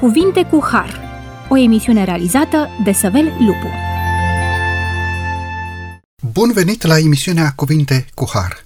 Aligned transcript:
Cuvinte 0.00 0.42
cu 0.44 0.64
Har, 0.70 1.00
o 1.48 1.56
emisiune 1.56 2.04
realizată 2.04 2.68
de 2.84 2.92
Săvel 2.92 3.24
Lupu. 3.24 3.66
Bun 6.32 6.52
venit 6.52 6.82
la 6.82 6.98
emisiunea 6.98 7.52
Cuvinte 7.56 8.06
cu 8.14 8.28
Har. 8.32 8.62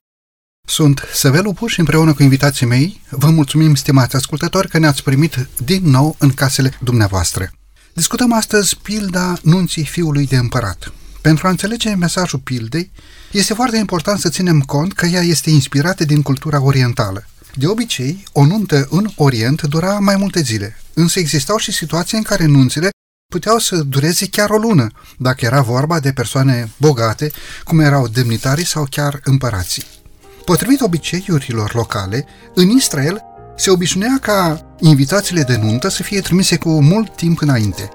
Sunt 0.67 1.09
Săvel 1.13 1.43
Lupu 1.43 1.67
și 1.67 1.79
împreună 1.79 2.15
cu 2.15 2.23
invitații 2.23 2.67
mei 2.67 3.01
vă 3.11 3.31
mulțumim, 3.31 3.75
stimați 3.75 4.17
ascultători, 4.17 4.69
că 4.69 4.79
ne-ați 4.79 5.03
primit 5.03 5.49
din 5.65 5.83
nou 5.85 6.17
în 6.19 6.31
casele 6.31 6.73
dumneavoastră. 6.81 7.51
Discutăm 7.93 8.33
astăzi 8.33 8.79
pilda 8.83 9.35
nunții 9.43 9.85
fiului 9.85 10.27
de 10.27 10.37
împărat. 10.37 10.93
Pentru 11.21 11.47
a 11.47 11.51
înțelege 11.51 11.95
mesajul 11.95 12.39
pildei, 12.39 12.91
este 13.33 13.55
foarte 13.55 13.77
important 13.77 14.19
să 14.19 14.29
ținem 14.29 14.61
cont 14.61 14.93
că 14.93 15.07
ea 15.07 15.23
este 15.23 15.51
inspirată 15.51 16.05
din 16.05 16.23
cultura 16.23 16.63
orientală. 16.63 17.25
De 17.57 17.67
obicei, 17.67 18.25
o 18.33 18.45
nuntă 18.45 18.87
în 18.91 19.09
Orient 19.17 19.63
dura 19.63 19.99
mai 19.99 20.17
multe 20.17 20.41
zile, 20.41 20.77
însă 20.95 21.19
existau 21.19 21.57
și 21.57 21.73
situații 21.73 22.17
în 22.17 22.23
care 22.23 22.47
nunțile 22.47 22.89
puteau 23.33 23.59
să 23.59 23.77
dureze 23.77 24.29
chiar 24.29 24.51
o 24.51 24.57
lună, 24.57 24.89
dacă 25.19 25.45
era 25.45 25.61
vorba 25.61 26.01
de 26.01 26.13
persoane 26.13 26.71
bogate, 26.77 27.31
cum 27.65 27.81
erau 27.81 28.09
demnitarii 28.09 28.67
sau 28.67 28.87
chiar 28.91 29.21
împărații. 29.25 29.85
Potrivit 30.45 30.81
obiceiurilor 30.81 31.75
locale, 31.75 32.27
în 32.55 32.69
Israel 32.69 33.23
se 33.57 33.71
obișnuia 33.71 34.19
ca 34.21 34.67
invitațiile 34.81 35.43
de 35.43 35.57
nuntă 35.57 35.89
să 35.89 36.03
fie 36.03 36.21
trimise 36.21 36.57
cu 36.57 36.83
mult 36.83 37.17
timp 37.17 37.41
înainte. 37.41 37.89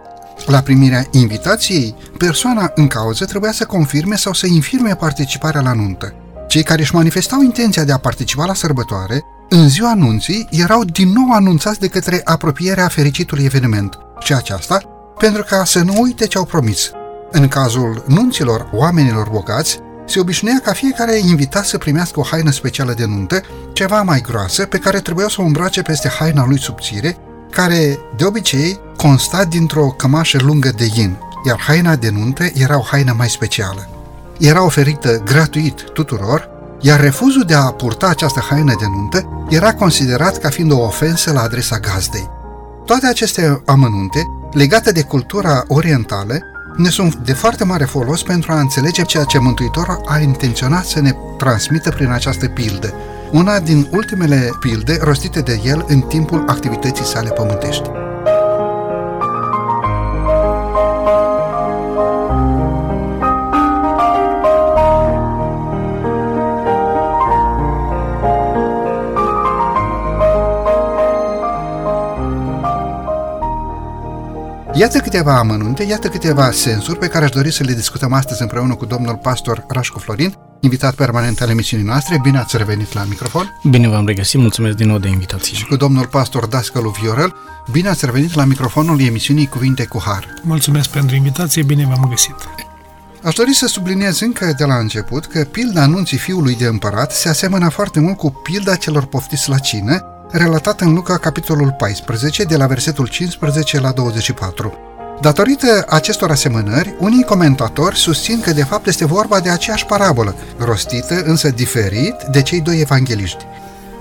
La 0.46 0.62
primirea 0.62 1.08
invitației, 1.12 1.96
persoana 2.18 2.72
în 2.76 2.88
cauză 2.88 3.26
trebuia 3.26 3.52
să 3.52 3.66
confirme 3.66 4.16
sau 4.16 4.34
să 4.34 4.48
infirme 4.48 4.96
participarea 4.96 5.62
la 5.62 5.74
nuntă. 5.74 6.14
Cei 6.48 6.64
care 6.64 6.82
își 6.82 6.96
manifestau 6.96 7.42
intenția 7.42 7.84
de 7.84 7.92
a 7.92 7.98
participa 7.98 8.46
la 8.46 8.54
sărbătoare, 8.54 9.24
în 9.50 9.70
ziua 9.70 9.90
anunții, 9.90 10.48
erau 10.52 10.84
din 10.84 11.12
nou 11.12 11.32
anunțați 11.32 11.80
de 11.80 11.88
către 11.88 12.22
apropierea 12.24 12.88
fericitului 12.88 13.44
eveniment. 13.44 13.98
Și 14.20 14.34
aceasta 14.34 14.82
pentru 15.20 15.44
ca 15.44 15.64
să 15.64 15.82
nu 15.82 16.02
uite 16.02 16.28
ce 16.28 16.38
au 16.38 16.46
promis. 16.46 16.92
În 17.32 17.48
cazul 17.48 18.04
nunților 18.08 18.70
oamenilor 18.72 19.30
bogați, 19.30 19.80
se 20.06 20.20
obișnuia 20.20 20.60
ca 20.64 20.74
fiecare 20.74 21.18
invitat 21.18 21.66
să 21.66 21.78
primească 21.78 22.20
o 22.20 22.24
haină 22.24 22.52
specială 22.52 22.94
de 22.94 23.06
nuntă, 23.06 23.42
ceva 23.74 24.02
mai 24.02 24.22
groasă, 24.22 24.66
pe 24.66 24.78
care 24.78 25.00
trebuia 25.00 25.28
să 25.28 25.36
o 25.42 25.44
îmbrace 25.44 25.82
peste 25.82 26.10
haina 26.20 26.46
lui 26.46 26.60
subțire, 26.60 27.18
care, 27.52 28.00
de 28.18 28.26
obicei, 28.26 28.80
consta 28.98 29.44
dintr-o 29.44 29.88
cămașă 29.88 30.38
lungă 30.42 30.72
de 30.78 30.90
yin, 30.94 31.18
iar 31.48 31.60
haina 31.60 31.96
de 31.96 32.10
nuntă 32.10 32.44
era 32.54 32.78
o 32.78 32.84
haină 32.92 33.14
mai 33.18 33.30
specială. 33.30 33.90
Era 34.40 34.64
oferită 34.64 35.22
gratuit 35.26 35.82
tuturor, 35.94 36.50
iar 36.82 37.00
refuzul 37.00 37.44
de 37.44 37.54
a 37.54 37.72
purta 37.72 38.08
această 38.08 38.40
haină 38.50 38.76
de 38.80 38.86
nuntă 38.86 39.46
era 39.50 39.74
considerat 39.74 40.38
ca 40.38 40.50
fiind 40.50 40.72
o 40.72 40.80
ofensă 40.80 41.32
la 41.32 41.42
adresa 41.42 41.80
gazdei. 41.80 42.30
Toate 42.86 43.08
aceste 43.08 43.62
amănunte, 43.66 44.28
legate 44.52 44.92
de 44.92 45.02
cultura 45.02 45.64
orientală, 45.68 46.40
ne 46.76 46.90
sunt 46.90 47.16
de 47.16 47.34
foarte 47.34 47.64
mare 47.64 47.84
folos 47.84 48.24
pentru 48.24 48.52
a 48.52 48.60
înțelege 48.60 49.02
ceea 49.02 49.24
ce 49.24 49.40
Mântuitorul 49.40 50.02
a 50.06 50.20
intenționat 50.20 50.86
să 50.86 51.02
ne 51.02 51.12
transmită 51.38 51.90
prin 51.90 52.12
această 52.12 52.48
pildă, 52.48 52.94
una 53.32 53.60
din 53.60 53.88
ultimele 53.92 54.50
pilde 54.60 54.98
rostite 55.02 55.40
de 55.40 55.62
el 55.64 55.86
în 55.88 56.00
timpul 56.00 56.44
activității 56.48 57.06
sale 57.06 57.30
pământești. 57.30 57.99
Iată 74.80 75.00
câteva 75.00 75.38
amănunte, 75.38 75.84
iată 75.84 76.08
câteva 76.08 76.52
sensuri 76.52 77.00
pe 77.00 77.08
care 77.08 77.26
aș 77.26 77.32
dori 77.32 77.54
să 77.54 77.64
le 77.64 77.74
discutăm 77.74 78.14
astăzi 78.14 78.42
împreună 78.42 78.76
cu 78.76 78.86
domnul 78.86 79.16
pastor 79.16 79.66
Rașcu 79.68 80.00
Florin, 80.00 80.36
invitat 80.60 80.96
permanent 80.96 81.42
al 81.42 81.50
emisiunii 81.50 81.86
noastre. 81.86 82.20
Bine 82.22 82.38
ați 82.38 82.58
revenit 82.58 82.94
la 82.94 83.04
microfon. 83.04 83.60
Bine 83.64 83.88
v-am 83.88 84.06
regăsit, 84.06 84.40
mulțumesc 84.40 84.76
din 84.76 84.88
nou 84.88 84.98
de 84.98 85.08
invitație. 85.08 85.56
Și 85.56 85.66
cu 85.66 85.76
domnul 85.76 86.08
pastor 86.08 86.46
Dascălu 86.46 86.90
Viorel. 87.02 87.36
Bine 87.72 87.90
ați 87.90 88.06
revenit 88.06 88.34
la 88.34 88.46
microfonul 88.46 89.02
emisiunii 89.02 89.48
Cuvinte 89.48 89.86
cu 89.86 90.02
Har. 90.06 90.28
Mulțumesc 90.42 90.90
pentru 90.90 91.16
invitație, 91.16 91.64
bine 91.64 91.86
v-am 91.86 92.06
găsit. 92.10 92.36
Aș 93.24 93.34
dori 93.34 93.54
să 93.54 93.68
subliniez 93.68 94.20
încă 94.20 94.54
de 94.58 94.66
la 94.66 94.76
început 94.76 95.26
că 95.26 95.44
pilda 95.44 95.82
anunții 95.82 96.18
fiului 96.18 96.56
de 96.56 96.66
împărat 96.66 97.12
se 97.12 97.30
asemănă 97.30 97.70
foarte 97.70 98.00
mult 98.00 98.18
cu 98.18 98.32
pilda 98.32 98.76
celor 98.76 99.06
poftiți 99.06 99.50
la 99.50 99.58
cină, 99.58 100.06
relatată 100.32 100.84
în 100.84 100.94
Luca, 100.94 101.18
capitolul 101.18 101.76
14, 101.78 102.44
de 102.44 102.58
la 102.58 102.68
versetul 102.68 103.08
15 103.08 103.80
la 103.80 103.92
24. 103.92 104.74
Datorită 105.22 105.86
acestor 105.90 106.32
asemănări, 106.32 106.96
unii 107.00 107.24
comentatori 107.24 107.98
susțin 107.98 108.42
că 108.42 108.52
de 108.52 108.64
fapt 108.64 108.88
este 108.88 109.06
vorba 109.06 109.40
de 109.40 109.50
aceeași 109.50 109.86
parabolă, 109.86 110.36
rostită 110.58 111.24
însă 111.24 111.50
diferit 111.50 112.16
de 112.32 112.42
cei 112.42 112.62
doi 112.62 112.80
evangeliști. 112.80 113.46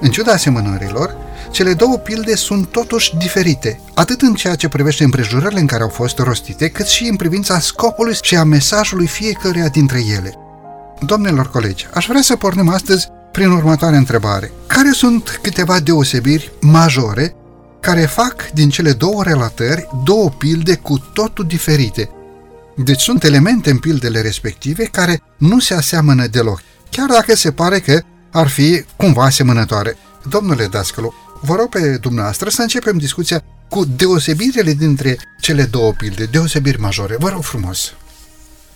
În 0.00 0.10
ciuda 0.10 0.32
asemănărilor, 0.32 1.16
cele 1.50 1.74
două 1.74 1.96
pilde 1.96 2.34
sunt 2.34 2.66
totuși 2.66 3.16
diferite, 3.16 3.80
atât 3.94 4.20
în 4.20 4.34
ceea 4.34 4.54
ce 4.54 4.68
privește 4.68 5.04
împrejurările 5.04 5.60
în 5.60 5.66
care 5.66 5.82
au 5.82 5.88
fost 5.88 6.18
rostite, 6.18 6.68
cât 6.68 6.86
și 6.86 7.04
în 7.04 7.16
privința 7.16 7.58
scopului 7.58 8.16
și 8.22 8.36
a 8.36 8.44
mesajului 8.44 9.06
fiecăruia 9.06 9.68
dintre 9.68 10.00
ele. 10.16 10.34
Domnilor 11.00 11.50
colegi, 11.50 11.86
aș 11.94 12.06
vrea 12.06 12.22
să 12.22 12.36
pornim 12.36 12.68
astăzi 12.68 13.08
prin 13.38 13.50
următoarea 13.50 13.98
întrebare. 13.98 14.52
Care 14.66 14.90
sunt 14.92 15.38
câteva 15.42 15.80
deosebiri 15.80 16.52
majore 16.60 17.34
care 17.80 18.00
fac 18.00 18.50
din 18.50 18.68
cele 18.70 18.92
două 18.92 19.22
relatări 19.22 19.88
două 20.04 20.28
pilde 20.28 20.74
cu 20.74 20.98
totul 21.12 21.44
diferite? 21.46 22.10
Deci 22.76 23.00
sunt 23.00 23.24
elemente 23.24 23.70
în 23.70 23.78
pildele 23.78 24.20
respective 24.20 24.84
care 24.84 25.22
nu 25.36 25.58
se 25.58 25.74
aseamănă 25.74 26.26
deloc, 26.26 26.60
chiar 26.90 27.08
dacă 27.08 27.36
se 27.36 27.52
pare 27.52 27.78
că 27.78 28.00
ar 28.32 28.48
fi 28.48 28.84
cumva 28.96 29.24
asemănătoare. 29.24 29.96
Domnule 30.28 30.66
Dascălu, 30.66 31.14
vă 31.40 31.54
rog 31.54 31.68
pe 31.68 31.98
dumneavoastră 32.00 32.48
să 32.48 32.62
începem 32.62 32.98
discuția 32.98 33.42
cu 33.68 33.84
deosebirile 33.84 34.72
dintre 34.72 35.18
cele 35.40 35.62
două 35.62 35.92
pilde, 35.92 36.24
deosebiri 36.24 36.80
majore. 36.80 37.16
Vă 37.18 37.28
rog 37.28 37.42
frumos! 37.42 37.92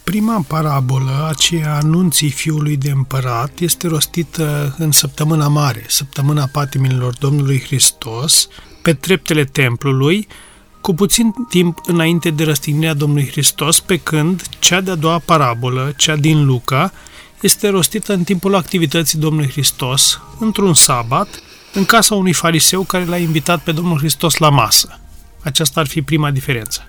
Prima 0.05 0.45
parabolă, 0.47 1.27
aceea 1.29 1.75
anunții 1.75 2.31
fiului 2.31 2.77
de 2.77 2.91
împărat, 2.91 3.59
este 3.59 3.87
rostită 3.87 4.75
în 4.79 4.91
săptămâna 4.91 5.49
mare, 5.49 5.85
săptămâna 5.89 6.49
patimilor 6.53 7.15
Domnului 7.19 7.61
Hristos, 7.61 8.49
pe 8.83 8.95
treptele 8.95 9.45
templului, 9.45 10.27
cu 10.81 10.95
puțin 10.95 11.33
timp 11.49 11.79
înainte 11.87 12.31
de 12.31 12.45
răstignirea 12.45 12.95
Domnului 12.95 13.29
Hristos, 13.31 13.81
pe 13.81 13.97
când 13.97 14.43
cea 14.59 14.81
de-a 14.81 14.95
doua 14.95 15.19
parabolă, 15.19 15.93
cea 15.97 16.17
din 16.17 16.45
Luca, 16.45 16.93
este 17.41 17.69
rostită 17.69 18.13
în 18.13 18.25
timpul 18.25 18.55
activității 18.55 19.19
Domnului 19.19 19.51
Hristos, 19.51 20.21
într-un 20.39 20.75
sabat, 20.75 21.29
în 21.73 21.85
casa 21.85 22.15
unui 22.15 22.33
fariseu 22.33 22.83
care 22.83 23.05
l-a 23.05 23.17
invitat 23.17 23.63
pe 23.63 23.73
Domnul 23.73 23.99
Hristos 23.99 24.37
la 24.37 24.49
masă. 24.49 25.01
Aceasta 25.43 25.81
ar 25.81 25.87
fi 25.87 26.03
prima 26.03 26.31
diferență. 26.31 26.89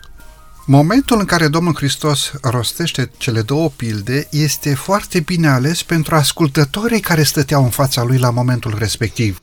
Momentul 0.65 1.19
în 1.19 1.25
care 1.25 1.47
Domnul 1.47 1.75
Hristos 1.75 2.31
rostește 2.41 3.11
cele 3.17 3.41
două 3.41 3.69
pilde 3.69 4.27
este 4.31 4.75
foarte 4.75 5.19
bine 5.19 5.47
ales 5.47 5.83
pentru 5.83 6.15
ascultătorii 6.15 6.99
care 6.99 7.23
stăteau 7.23 7.63
în 7.63 7.69
fața 7.69 8.03
lui 8.03 8.17
la 8.17 8.29
momentul 8.29 8.77
respectiv. 8.77 9.41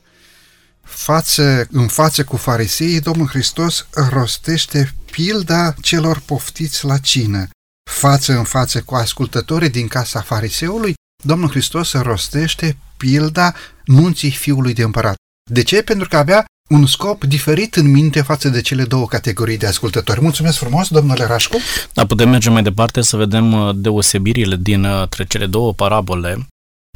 Față 0.83 1.67
în 1.71 1.87
față 1.87 2.23
cu 2.23 2.37
farisei, 2.37 2.99
Domnul 2.99 3.27
Hristos 3.27 3.87
rostește 4.09 4.93
pilda 5.11 5.73
celor 5.81 6.21
poftiți 6.25 6.85
la 6.85 6.97
cină. 6.97 7.49
Față 7.91 8.33
în 8.33 8.43
față 8.43 8.81
cu 8.81 8.95
ascultătorii 8.95 9.69
din 9.69 9.87
casa 9.87 10.21
fariseului, 10.21 10.93
Domnul 11.23 11.49
Hristos 11.49 11.93
rostește 11.93 12.77
pilda 12.97 13.53
nunții 13.85 14.31
fiului 14.31 14.73
de 14.73 14.83
împărat. 14.83 15.15
De 15.51 15.61
ce? 15.61 15.81
Pentru 15.81 16.07
că 16.07 16.17
avea 16.17 16.45
un 16.71 16.85
scop 16.85 17.23
diferit 17.23 17.75
în 17.75 17.91
minte 17.91 18.21
față 18.21 18.49
de 18.49 18.61
cele 18.61 18.83
două 18.83 19.05
categorii 19.05 19.57
de 19.57 19.67
ascultători. 19.67 20.21
Mulțumesc 20.21 20.57
frumos, 20.57 20.87
domnule 20.87 21.25
Rașcu. 21.25 21.57
Da, 21.93 22.05
putem 22.05 22.29
merge 22.29 22.49
mai 22.49 22.63
departe 22.63 23.01
să 23.01 23.17
vedem 23.17 23.53
uh, 23.53 23.75
deosebirile 23.75 24.55
dintre 24.59 25.25
cele 25.27 25.45
două 25.45 25.73
parabole. 25.73 26.47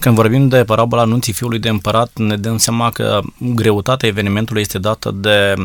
Când 0.01 0.15
vorbim 0.15 0.47
de 0.47 0.63
parabola 0.63 1.01
anunții 1.01 1.33
fiului 1.33 1.59
de 1.59 1.69
împărat, 1.69 2.11
ne 2.13 2.37
dăm 2.37 2.57
seama 2.57 2.91
că 2.91 3.21
greutatea 3.39 4.09
evenimentului 4.09 4.61
este 4.61 4.79
dată 4.79 5.11
de 5.11 5.55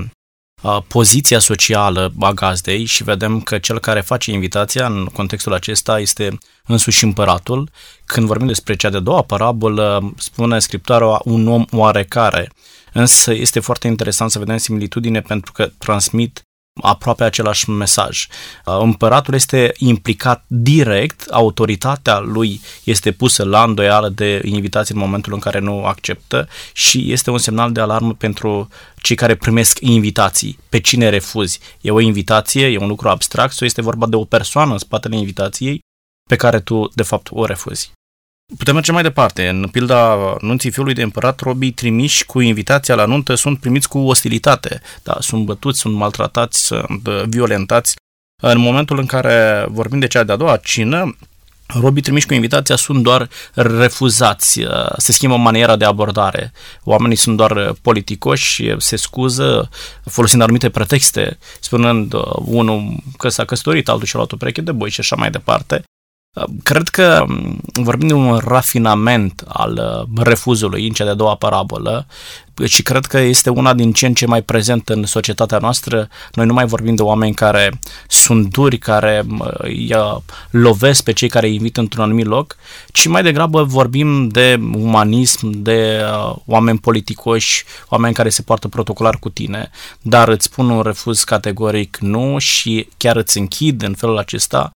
uh, 0.62 0.78
poziția 0.88 1.38
socială 1.38 2.12
a 2.20 2.32
gazdei 2.32 2.84
și 2.84 3.04
vedem 3.04 3.40
că 3.40 3.58
cel 3.58 3.78
care 3.78 4.00
face 4.00 4.30
invitația 4.30 4.86
în 4.86 5.04
contextul 5.04 5.54
acesta 5.54 6.00
este 6.00 6.38
însuși 6.66 7.04
împăratul. 7.04 7.70
Când 8.04 8.26
vorbim 8.26 8.46
despre 8.46 8.76
cea 8.76 8.90
de-a 8.90 9.00
doua 9.00 9.22
parabolă, 9.22 10.12
spune 10.16 10.58
scriptoarea 10.58 11.20
un 11.24 11.48
om 11.48 11.64
oarecare. 11.70 12.50
Însă 12.92 13.32
este 13.34 13.60
foarte 13.60 13.86
interesant 13.86 14.30
să 14.30 14.38
vedem 14.38 14.56
similitudine 14.56 15.20
pentru 15.20 15.52
că 15.52 15.70
transmit 15.78 16.42
aproape 16.82 17.24
același 17.24 17.70
mesaj. 17.70 18.26
Uh, 18.64 18.78
împăratul 18.80 19.34
este 19.34 19.72
implicat 19.78 20.44
direct, 20.46 21.26
autoritatea 21.30 22.18
lui 22.18 22.60
este 22.84 23.12
pusă 23.12 23.44
la 23.44 23.62
îndoială 23.62 24.08
de 24.08 24.40
invitații 24.44 24.94
în 24.94 25.00
momentul 25.00 25.32
în 25.32 25.38
care 25.38 25.58
nu 25.58 25.84
acceptă 25.84 26.48
și 26.72 27.12
este 27.12 27.30
un 27.30 27.38
semnal 27.38 27.72
de 27.72 27.80
alarmă 27.80 28.14
pentru 28.14 28.68
cei 28.96 29.16
care 29.16 29.34
primesc 29.34 29.78
invitații. 29.80 30.58
Pe 30.68 30.80
cine 30.80 31.08
refuzi? 31.08 31.60
E 31.80 31.90
o 31.90 32.00
invitație, 32.00 32.66
e 32.66 32.78
un 32.78 32.88
lucru 32.88 33.08
abstract 33.08 33.52
sau 33.52 33.66
este 33.66 33.82
vorba 33.82 34.06
de 34.06 34.16
o 34.16 34.24
persoană 34.24 34.72
în 34.72 34.78
spatele 34.78 35.16
invitației 35.16 35.80
pe 36.28 36.36
care 36.36 36.60
tu, 36.60 36.90
de 36.94 37.02
fapt, 37.02 37.28
o 37.30 37.44
refuzi? 37.44 37.92
Putem 38.58 38.74
merge 38.74 38.92
mai 38.92 39.02
departe. 39.02 39.48
În 39.48 39.68
pilda 39.72 40.16
nunții 40.40 40.70
fiului 40.70 40.94
de 40.94 41.02
împărat, 41.02 41.40
robii 41.40 41.70
trimiși 41.70 42.26
cu 42.26 42.40
invitația 42.40 42.94
la 42.94 43.04
nuntă 43.04 43.34
sunt 43.34 43.58
primiți 43.58 43.88
cu 43.88 43.98
ostilitate. 43.98 44.80
Da, 45.02 45.16
sunt 45.20 45.44
bătuți, 45.44 45.80
sunt 45.80 45.94
maltratați, 45.94 46.64
sunt 46.64 47.06
uh, 47.06 47.22
violentați. 47.26 47.94
În 48.42 48.58
momentul 48.58 48.98
în 48.98 49.06
care 49.06 49.66
vorbim 49.68 49.98
de 49.98 50.06
cea 50.06 50.22
de-a 50.22 50.36
doua 50.36 50.56
cină, 50.56 51.16
robii 51.66 52.02
trimiși 52.02 52.26
cu 52.26 52.34
invitația 52.34 52.76
sunt 52.76 53.02
doar 53.02 53.28
refuzați, 53.54 54.60
uh, 54.60 54.92
se 54.96 55.12
schimbă 55.12 55.36
maniera 55.36 55.76
de 55.76 55.84
abordare. 55.84 56.52
Oamenii 56.84 57.16
sunt 57.16 57.36
doar 57.36 57.74
politicoși, 57.82 58.74
se 58.78 58.96
scuză 58.96 59.68
folosind 60.04 60.42
anumite 60.42 60.70
pretexte, 60.70 61.38
spunând 61.60 62.12
uh, 62.12 62.22
unul 62.44 62.96
că 63.16 63.28
s-a 63.28 63.44
căsătorit, 63.44 63.88
altul 63.88 64.06
și-a 64.06 64.18
luat 64.18 64.32
o 64.32 64.36
pereche 64.36 64.60
de 64.60 64.72
boi 64.72 64.90
și 64.90 65.00
așa 65.00 65.16
mai 65.16 65.30
departe. 65.30 65.82
Cred 66.62 66.88
că 66.88 67.24
vorbim 67.72 68.08
de 68.08 68.14
un 68.14 68.36
rafinament 68.36 69.44
al 69.48 70.06
uh, 70.16 70.24
refuzului 70.24 70.86
în 70.86 70.92
cea 70.92 71.04
de-a 71.04 71.14
doua 71.14 71.34
parabolă 71.34 72.06
și 72.64 72.82
cred 72.82 73.06
că 73.06 73.18
este 73.18 73.50
una 73.50 73.74
din 73.74 73.92
ce 73.92 74.06
în 74.06 74.14
ce 74.14 74.26
mai 74.26 74.42
prezent 74.42 74.88
în 74.88 75.04
societatea 75.04 75.58
noastră. 75.58 76.08
Noi 76.32 76.46
nu 76.46 76.52
mai 76.52 76.66
vorbim 76.66 76.94
de 76.94 77.02
oameni 77.02 77.34
care 77.34 77.80
sunt 78.08 78.50
duri, 78.52 78.78
care 78.78 79.24
îi 79.52 79.94
lovesc 80.50 81.04
pe 81.04 81.12
cei 81.12 81.28
care 81.28 81.46
îi 81.46 81.54
invită 81.54 81.80
într-un 81.80 82.02
anumit 82.02 82.26
loc, 82.26 82.56
ci 82.92 83.06
mai 83.06 83.22
degrabă 83.22 83.62
vorbim 83.62 84.28
de 84.28 84.60
umanism, 84.74 85.50
de 85.50 86.00
uh, 86.02 86.36
oameni 86.46 86.78
politicoși, 86.78 87.64
oameni 87.88 88.14
care 88.14 88.28
se 88.28 88.42
poartă 88.42 88.68
protocolar 88.68 89.16
cu 89.16 89.28
tine, 89.28 89.70
dar 90.00 90.28
îți 90.28 90.44
spun 90.44 90.70
un 90.70 90.82
refuz 90.82 91.22
categoric 91.22 91.96
nu 92.00 92.38
și 92.38 92.88
chiar 92.96 93.16
îți 93.16 93.38
închid 93.38 93.82
în 93.82 93.94
felul 93.94 94.18
acesta 94.18 94.70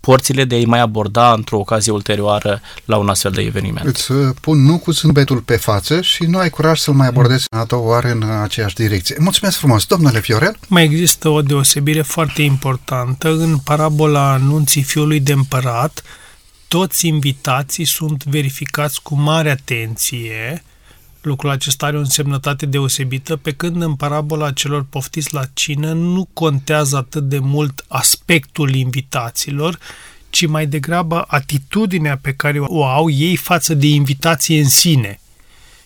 porțile 0.00 0.44
de 0.44 0.54
a-i 0.54 0.64
mai 0.64 0.80
aborda 0.80 1.32
într-o 1.32 1.58
ocazie 1.58 1.92
ulterioară 1.92 2.60
la 2.84 2.96
un 2.96 3.08
astfel 3.08 3.30
de 3.30 3.40
eveniment. 3.40 3.86
Îți 3.86 4.12
uh, 4.12 4.34
pun 4.40 4.64
nu 4.64 4.78
cu 4.78 4.90
zâmbetul 4.90 5.38
pe 5.38 5.56
față 5.56 6.00
și 6.00 6.24
nu 6.24 6.38
ai 6.38 6.50
curaj 6.50 6.78
să-l 6.78 6.94
mai 6.94 7.06
abordezi 7.06 7.46
a 7.50 7.64
doua 7.64 7.88
oară 7.88 8.08
în 8.10 8.22
aceeași 8.22 8.74
direcție. 8.74 9.16
Mulțumesc 9.18 9.56
frumos, 9.56 9.84
domnule 9.84 10.20
Fiorel. 10.20 10.56
Mai 10.68 10.84
există 10.84 11.28
o 11.28 11.42
deosebire 11.42 12.02
foarte 12.02 12.42
importantă 12.42 13.28
în 13.28 13.58
parabola 13.58 14.32
anunții 14.32 14.82
fiului 14.82 15.20
de 15.20 15.32
împărat. 15.32 16.02
Toți 16.68 17.06
invitații 17.06 17.84
sunt 17.84 18.24
verificați 18.24 19.02
cu 19.02 19.14
mare 19.14 19.50
atenție, 19.50 20.64
Lucrul 21.24 21.50
acesta 21.50 21.86
are 21.86 21.96
o 21.96 22.00
însemnătate 22.00 22.66
deosebită, 22.66 23.36
pe 23.36 23.52
când 23.52 23.82
în 23.82 23.94
parabola 23.94 24.52
celor 24.52 24.86
poftiți 24.90 25.34
la 25.34 25.42
cină 25.52 25.92
nu 25.92 26.28
contează 26.32 26.96
atât 26.96 27.28
de 27.28 27.38
mult 27.38 27.84
aspectul 27.88 28.74
invitațiilor, 28.74 29.78
ci 30.30 30.46
mai 30.46 30.66
degrabă 30.66 31.24
atitudinea 31.26 32.18
pe 32.18 32.32
care 32.32 32.58
o 32.60 32.84
au 32.84 33.10
ei 33.10 33.36
față 33.36 33.74
de 33.74 33.86
invitație 33.86 34.58
în 34.58 34.68
sine. 34.68 35.20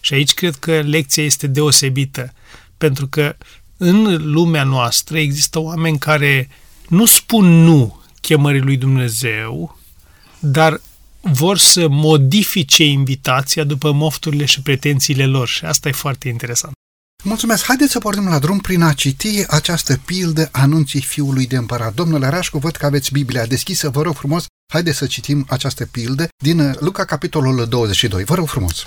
Și 0.00 0.14
aici 0.14 0.35
cred 0.35 0.55
că 0.55 0.81
lecția 0.81 1.25
este 1.25 1.46
deosebită, 1.46 2.32
pentru 2.79 3.06
că 3.06 3.37
în 3.76 4.32
lumea 4.32 4.64
noastră 4.64 5.19
există 5.19 5.61
oameni 5.61 5.99
care 5.99 6.49
nu 6.88 7.05
spun 7.05 7.46
nu 7.46 8.02
chemării 8.20 8.61
lui 8.61 8.76
Dumnezeu, 8.76 9.79
dar 10.38 10.81
vor 11.32 11.58
să 11.58 11.88
modifice 11.88 12.84
invitația 12.84 13.64
după 13.64 13.92
mofturile 13.92 14.44
și 14.44 14.62
pretențiile 14.62 15.26
lor 15.26 15.48
și 15.48 15.64
asta 15.64 15.88
e 15.88 15.92
foarte 15.92 16.28
interesant. 16.28 16.72
Mulțumesc! 17.25 17.64
Haideți 17.64 17.92
să 17.92 17.98
pornim 17.98 18.28
la 18.28 18.38
drum 18.38 18.58
prin 18.58 18.82
a 18.82 18.92
citi 18.92 19.44
această 19.48 19.96
pildă 19.96 20.48
anunții 20.52 21.00
fiului 21.00 21.46
de 21.46 21.56
împărat. 21.56 21.94
Domnule 21.94 22.28
Rașcu, 22.28 22.58
văd 22.58 22.76
că 22.76 22.86
aveți 22.86 23.12
Biblia 23.12 23.46
deschisă, 23.46 23.88
vă 23.88 24.02
rog 24.02 24.14
frumos, 24.14 24.44
haideți 24.72 24.96
să 24.96 25.06
citim 25.06 25.46
această 25.48 25.86
pildă 25.86 26.28
din 26.42 26.76
Luca, 26.80 27.04
capitolul 27.04 27.66
22. 27.69 28.24
Vă 28.24 28.34
rog 28.34 28.48
frumos! 28.48 28.86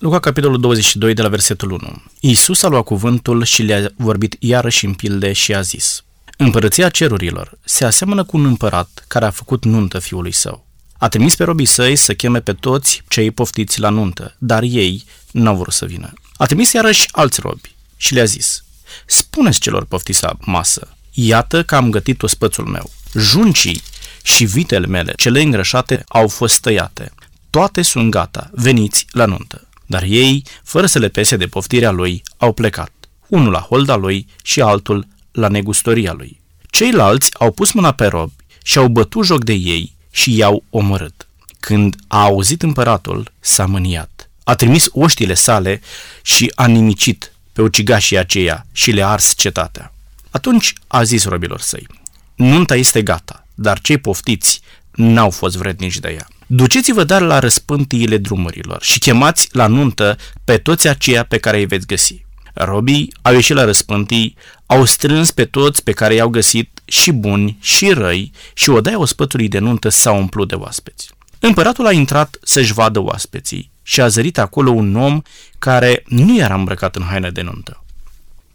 Luca, 0.00 0.20
capitolul 0.20 0.60
22, 0.60 1.14
de 1.14 1.22
la 1.22 1.28
versetul 1.28 1.70
1. 1.70 2.02
Iisus 2.20 2.62
a 2.62 2.68
luat 2.68 2.84
cuvântul 2.84 3.44
și 3.44 3.62
le-a 3.62 3.92
vorbit 3.96 4.36
iarăși 4.38 4.84
în 4.84 4.94
pilde 4.94 5.32
și 5.32 5.54
a 5.54 5.60
zis 5.60 6.04
Împărăția 6.36 6.88
cerurilor 6.88 7.58
se 7.64 7.84
aseamănă 7.84 8.24
cu 8.24 8.36
un 8.36 8.44
împărat 8.44 9.04
care 9.08 9.24
a 9.24 9.30
făcut 9.30 9.64
nuntă 9.64 9.98
fiului 9.98 10.32
său. 10.32 10.65
A 10.98 11.08
trimis 11.08 11.36
pe 11.36 11.44
robii 11.44 11.66
săi 11.66 11.96
să 11.96 12.14
cheme 12.14 12.40
pe 12.40 12.52
toți 12.52 13.02
cei 13.08 13.30
poftiți 13.30 13.80
la 13.80 13.88
nuntă, 13.88 14.34
dar 14.38 14.62
ei 14.62 15.04
n-au 15.30 15.56
vrut 15.56 15.72
să 15.72 15.86
vină. 15.86 16.12
A 16.36 16.46
trimis 16.46 16.72
iarăși 16.72 17.08
alți 17.10 17.40
robi 17.40 17.74
și 17.96 18.14
le-a 18.14 18.24
zis, 18.24 18.64
Spuneți 19.06 19.60
celor 19.60 19.84
poftiți 19.84 20.22
la 20.22 20.36
masă, 20.40 20.96
iată 21.12 21.62
că 21.62 21.76
am 21.76 21.90
gătit 21.90 22.22
ospățul 22.22 22.64
meu. 22.64 22.90
Juncii 23.14 23.82
și 24.22 24.44
vitele 24.44 24.86
mele, 24.86 25.12
cele 25.16 25.40
îngrășate, 25.40 26.04
au 26.08 26.28
fost 26.28 26.60
tăiate. 26.60 27.12
Toate 27.50 27.82
sunt 27.82 28.10
gata, 28.10 28.50
veniți 28.52 29.06
la 29.10 29.24
nuntă. 29.24 29.68
Dar 29.86 30.02
ei, 30.02 30.44
fără 30.64 30.86
să 30.86 30.98
le 30.98 31.08
pese 31.08 31.36
de 31.36 31.46
poftirea 31.46 31.90
lui, 31.90 32.22
au 32.36 32.52
plecat. 32.52 32.90
Unul 33.26 33.52
la 33.52 33.60
holda 33.60 33.96
lui 33.96 34.26
și 34.42 34.60
altul 34.60 35.06
la 35.32 35.48
negustoria 35.48 36.12
lui. 36.12 36.40
Ceilalți 36.70 37.30
au 37.38 37.52
pus 37.52 37.72
mâna 37.72 37.92
pe 37.92 38.06
robi 38.06 38.32
și 38.62 38.78
au 38.78 38.88
bătut 38.88 39.24
joc 39.24 39.44
de 39.44 39.52
ei 39.52 39.95
și 40.16 40.36
i-au 40.36 40.64
omorât. 40.70 41.26
Când 41.60 41.96
a 42.06 42.22
auzit 42.22 42.62
împăratul, 42.62 43.32
s-a 43.40 43.66
mâniat. 43.66 44.30
A 44.44 44.54
trimis 44.54 44.86
oștile 44.92 45.34
sale 45.34 45.80
și 46.22 46.52
a 46.54 46.66
nimicit 46.66 47.32
pe 47.52 47.62
ucigașii 47.62 48.18
aceia 48.18 48.66
și 48.72 48.90
le-a 48.90 49.08
ars 49.08 49.34
cetatea. 49.36 49.92
Atunci 50.30 50.72
a 50.86 51.02
zis 51.02 51.24
robilor 51.24 51.60
săi, 51.60 51.86
nunta 52.34 52.76
este 52.76 53.02
gata, 53.02 53.46
dar 53.54 53.80
cei 53.80 53.98
poftiți 53.98 54.60
n-au 54.90 55.30
fost 55.30 55.56
vrednici 55.56 55.98
de 55.98 56.08
ea. 56.08 56.26
Duceți-vă 56.46 57.04
dar 57.04 57.22
la 57.22 57.38
răspântiile 57.38 58.16
drumurilor 58.16 58.82
și 58.82 58.98
chemați 58.98 59.48
la 59.52 59.66
nuntă 59.66 60.16
pe 60.44 60.56
toți 60.58 60.88
aceia 60.88 61.24
pe 61.24 61.38
care 61.38 61.58
îi 61.58 61.66
veți 61.66 61.86
găsi. 61.86 62.24
Robii 62.54 63.12
au 63.22 63.32
ieșit 63.32 63.56
la 63.56 63.64
răspântii, 63.64 64.36
au 64.66 64.84
strâns 64.84 65.30
pe 65.30 65.44
toți 65.44 65.82
pe 65.82 65.92
care 65.92 66.14
i-au 66.14 66.28
găsit, 66.28 66.75
și 66.86 67.12
buni, 67.12 67.56
și 67.60 67.90
răi, 67.92 68.32
și 68.54 68.70
odaia 68.70 68.98
ospătului 68.98 69.48
de 69.48 69.58
nuntă 69.58 69.88
s-a 69.88 70.12
umplut 70.12 70.48
de 70.48 70.54
oaspeți. 70.54 71.10
Împăratul 71.38 71.86
a 71.86 71.92
intrat 71.92 72.38
să-și 72.42 72.72
vadă 72.72 72.98
oaspeții 72.98 73.70
și 73.82 74.00
a 74.00 74.08
zărit 74.08 74.38
acolo 74.38 74.70
un 74.70 74.96
om 74.96 75.22
care 75.58 76.02
nu 76.06 76.38
era 76.38 76.54
îmbrăcat 76.54 76.96
în 76.96 77.02
haine 77.02 77.30
de 77.30 77.42
nuntă. 77.42 77.84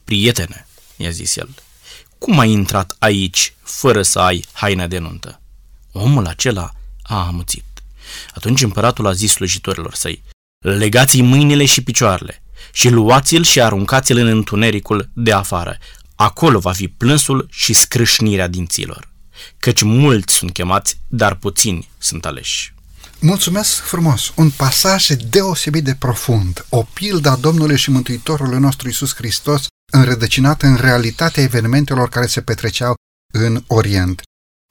Prietene, 0.03 0.67
i-a 0.97 1.09
zis 1.09 1.35
el, 1.35 1.49
cum 2.17 2.39
ai 2.39 2.51
intrat 2.51 2.95
aici 2.99 3.53
fără 3.61 4.01
să 4.01 4.19
ai 4.19 4.45
haine 4.51 4.87
de 4.87 4.97
nuntă? 4.97 5.41
Omul 5.91 6.25
acela 6.25 6.71
a 7.01 7.25
amuțit. 7.25 7.63
Atunci 8.33 8.61
împăratul 8.61 9.07
a 9.07 9.11
zis 9.11 9.31
slujitorilor 9.31 9.93
săi, 9.93 10.23
legați-i 10.65 11.21
mâinile 11.21 11.65
și 11.65 11.83
picioarele 11.83 12.41
și 12.73 12.89
luați-l 12.89 13.43
și 13.43 13.61
aruncați-l 13.61 14.17
în 14.17 14.27
întunericul 14.27 15.09
de 15.13 15.31
afară. 15.31 15.77
Acolo 16.21 16.59
va 16.59 16.71
fi 16.71 16.87
plânsul 16.87 17.47
și 17.51 17.73
scrâșnirea 17.73 18.47
dinților. 18.47 19.09
Căci 19.59 19.81
mulți 19.81 20.33
sunt 20.33 20.51
chemați, 20.51 20.99
dar 21.07 21.35
puțini 21.35 21.89
sunt 21.97 22.25
aleși. 22.25 22.73
Mulțumesc 23.19 23.73
frumos! 23.73 24.31
Un 24.35 24.49
pasaj 24.49 25.07
deosebit 25.07 25.83
de 25.83 25.95
profund, 25.95 26.65
o 26.69 26.83
pildă 26.83 27.29
a 27.29 27.35
Domnului 27.35 27.77
și 27.77 27.89
Mântuitorului 27.89 28.59
nostru 28.59 28.89
Isus 28.89 29.15
Hristos, 29.15 29.65
înrădăcinată 29.91 30.65
în 30.65 30.75
realitatea 30.75 31.43
evenimentelor 31.43 32.09
care 32.09 32.25
se 32.25 32.41
petreceau 32.41 32.93
în 33.33 33.63
Orient. 33.67 34.21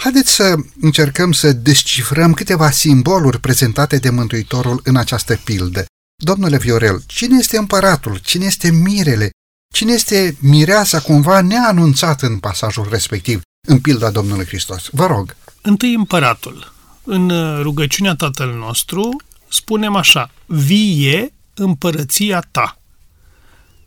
Haideți 0.02 0.33
să 0.33 0.54
încercăm 0.80 1.33
să 1.33 1.52
descifrăm 1.52 2.35
câteva 2.35 2.71
simboluri 2.71 3.40
prezentate 3.40 3.97
de 3.97 4.11
Mântuitorul 4.11 4.80
în 4.85 4.97
această 4.97 5.40
pildă. 5.45 5.85
Domnule 6.23 6.59
Viorel, 6.59 7.02
cine 7.07 7.37
este 7.38 7.57
împăratul? 7.57 8.16
Cine 8.16 8.45
este 8.45 8.71
mirele? 8.71 9.30
Cine 9.75 9.93
este 9.93 10.37
mireasa 10.41 11.00
cumva 11.00 11.41
neanunțat 11.41 12.23
în 12.23 12.39
pasajul 12.39 12.87
respectiv, 12.91 13.41
în 13.69 13.81
pilda 13.81 14.11
Domnului 14.11 14.47
Hristos? 14.47 14.89
Vă 14.93 15.07
rog. 15.07 15.37
Întâi 15.62 15.95
împăratul. 15.95 16.73
În 17.05 17.33
rugăciunea 17.62 18.15
Tatăl 18.15 18.55
nostru 18.59 19.17
spunem 19.49 19.97
așa, 19.97 20.31
vie 20.47 21.33
împărăția 21.55 22.47
ta. 22.50 22.79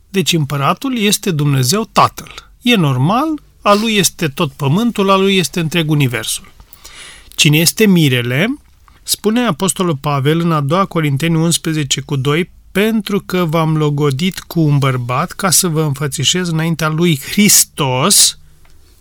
Deci 0.10 0.34
împăratul 0.34 0.98
este 0.98 1.32
Dumnezeu 1.32 1.90
Tatăl. 1.92 2.52
E 2.62 2.75
normal, 2.75 3.42
a 3.62 3.74
lui 3.74 3.96
este 3.96 4.28
tot 4.28 4.52
pământul, 4.52 5.10
a 5.10 5.16
lui 5.16 5.38
este 5.38 5.60
întreg 5.60 5.90
universul. 5.90 6.52
Cine 7.36 7.58
este 7.58 7.86
mirele? 7.86 8.58
Spune 9.04 9.46
Apostolul 9.46 9.98
Pavel 9.98 10.40
în 10.40 10.52
a 10.52 10.62
doua 10.62 10.86
Corinteni 10.86 11.36
11 11.36 12.02
cu 12.02 12.16
2, 12.16 12.52
pentru 12.74 13.20
că 13.20 13.46
v-am 13.46 13.77
logodit 13.77 14.39
cu 14.39 14.60
un 14.60 14.77
bărbat 14.77 15.32
ca 15.32 15.50
să 15.50 15.68
vă 15.68 15.82
înfățișez 15.82 16.48
înaintea 16.48 16.88
lui 16.89 17.20
Hristos 17.20 18.39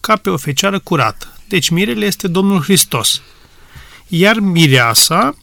ca 0.00 0.16
pe 0.16 0.30
o 0.30 0.36
fecioară 0.36 0.78
curată. 0.78 1.36
Deci 1.48 1.68
mirele 1.68 2.06
este 2.06 2.28
Domnul 2.28 2.62
Hristos. 2.62 3.22
Iar 4.08 4.38
mireasa, 4.38 5.36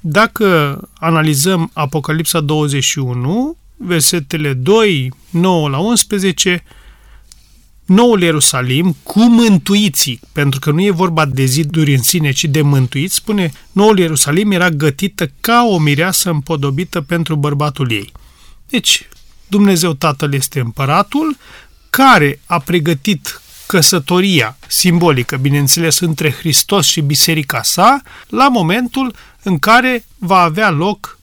dacă 0.00 0.80
analizăm 0.94 1.70
Apocalipsa 1.72 2.40
21, 2.40 3.56
versetele 3.76 4.52
2, 4.52 5.12
9 5.30 5.68
la 5.68 5.78
11, 5.78 6.64
Noul 7.84 8.22
Ierusalim 8.22 8.96
cu 9.02 9.24
mântuiții, 9.24 10.20
pentru 10.32 10.60
că 10.60 10.70
nu 10.70 10.82
e 10.82 10.90
vorba 10.90 11.24
de 11.24 11.44
ziduri 11.44 11.94
în 11.94 12.02
sine, 12.02 12.30
ci 12.30 12.44
de 12.44 12.62
mântuiți, 12.62 13.14
spune, 13.14 13.52
Noul 13.72 13.98
Ierusalim 13.98 14.50
era 14.50 14.70
gătită 14.70 15.30
ca 15.40 15.66
o 15.68 15.78
mireasă 15.78 16.30
împodobită 16.30 17.00
pentru 17.00 17.36
bărbatul 17.36 17.90
ei. 17.90 18.12
Deci, 18.68 19.08
Dumnezeu 19.46 19.92
Tatăl 19.92 20.34
este 20.34 20.60
împăratul 20.60 21.36
care 21.90 22.40
a 22.46 22.58
pregătit 22.58 23.40
căsătoria 23.66 24.56
simbolică, 24.66 25.36
bineînțeles, 25.36 25.98
între 25.98 26.30
Hristos 26.30 26.86
și 26.86 27.00
biserica 27.00 27.62
sa, 27.62 28.02
la 28.28 28.48
momentul 28.48 29.14
în 29.42 29.58
care 29.58 30.04
va 30.18 30.38
avea 30.38 30.70
loc 30.70 31.18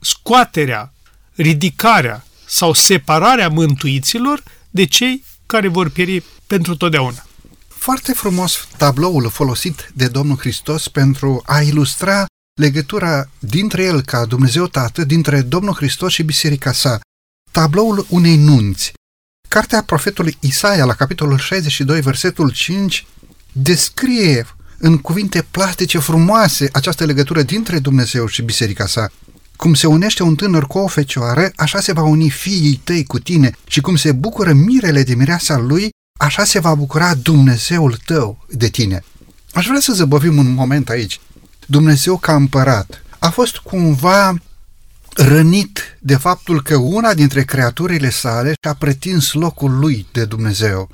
scoaterea, 0.00 0.92
ridicarea 1.34 2.26
sau 2.46 2.72
separarea 2.72 3.48
mântuiților 3.48 4.42
de 4.70 4.84
cei 4.84 5.24
care 5.46 5.68
vor 5.68 5.88
pieri 5.90 6.24
pentru 6.46 6.76
totdeauna. 6.76 7.26
Foarte 7.68 8.12
frumos 8.12 8.68
tabloul 8.76 9.30
folosit 9.30 9.90
de 9.94 10.08
Domnul 10.08 10.36
Hristos 10.36 10.88
pentru 10.88 11.42
a 11.44 11.60
ilustra 11.60 12.26
legătura 12.60 13.28
dintre 13.38 13.82
el 13.84 14.00
ca 14.00 14.24
Dumnezeu 14.24 14.66
Tată, 14.66 15.04
dintre 15.04 15.40
Domnul 15.40 15.74
Hristos 15.74 16.12
și 16.12 16.22
biserica 16.22 16.72
sa. 16.72 17.00
Tabloul 17.50 18.06
unei 18.08 18.36
nunți. 18.36 18.92
Cartea 19.48 19.82
profetului 19.82 20.36
Isaia, 20.40 20.84
la 20.84 20.94
capitolul 20.94 21.38
62, 21.38 22.00
versetul 22.00 22.50
5, 22.50 23.06
descrie 23.52 24.46
în 24.78 24.98
cuvinte 24.98 25.46
plastice 25.50 25.98
frumoase 25.98 26.68
această 26.72 27.04
legătură 27.04 27.42
dintre 27.42 27.78
Dumnezeu 27.78 28.26
și 28.26 28.42
biserica 28.42 28.86
sa. 28.86 29.10
Cum 29.56 29.74
se 29.74 29.86
unește 29.86 30.22
un 30.22 30.34
tânăr 30.34 30.66
cu 30.66 30.78
o 30.78 30.86
fecioară, 30.86 31.50
așa 31.56 31.80
se 31.80 31.92
va 31.92 32.02
uni 32.02 32.30
fiii 32.30 32.80
tăi 32.84 33.04
cu 33.04 33.18
tine 33.18 33.50
și 33.66 33.80
cum 33.80 33.96
se 33.96 34.12
bucură 34.12 34.52
mirele 34.52 35.02
de 35.02 35.14
mireasa 35.14 35.56
lui, 35.56 35.88
așa 36.18 36.44
se 36.44 36.58
va 36.58 36.74
bucura 36.74 37.14
Dumnezeul 37.14 37.98
tău 38.04 38.46
de 38.50 38.68
tine. 38.68 39.04
Aș 39.52 39.66
vrea 39.66 39.80
să 39.80 39.92
zăbovim 39.92 40.36
un 40.36 40.50
moment 40.50 40.88
aici. 40.88 41.20
Dumnezeu 41.66 42.16
ca 42.16 42.34
împărat 42.34 43.02
a 43.18 43.30
fost 43.30 43.56
cumva 43.56 44.34
rănit 45.14 45.98
de 46.00 46.16
faptul 46.16 46.62
că 46.62 46.76
una 46.76 47.14
dintre 47.14 47.44
creaturile 47.44 48.10
sale 48.10 48.52
și-a 48.62 48.74
pretins 48.74 49.32
locul 49.32 49.78
lui 49.78 50.06
de 50.12 50.24
Dumnezeu. 50.24 50.90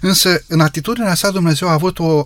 Însă, 0.00 0.42
în 0.48 0.60
atitudinea 0.60 1.14
sa, 1.14 1.30
Dumnezeu 1.30 1.68
a 1.68 1.72
avut 1.72 1.98
o, 1.98 2.24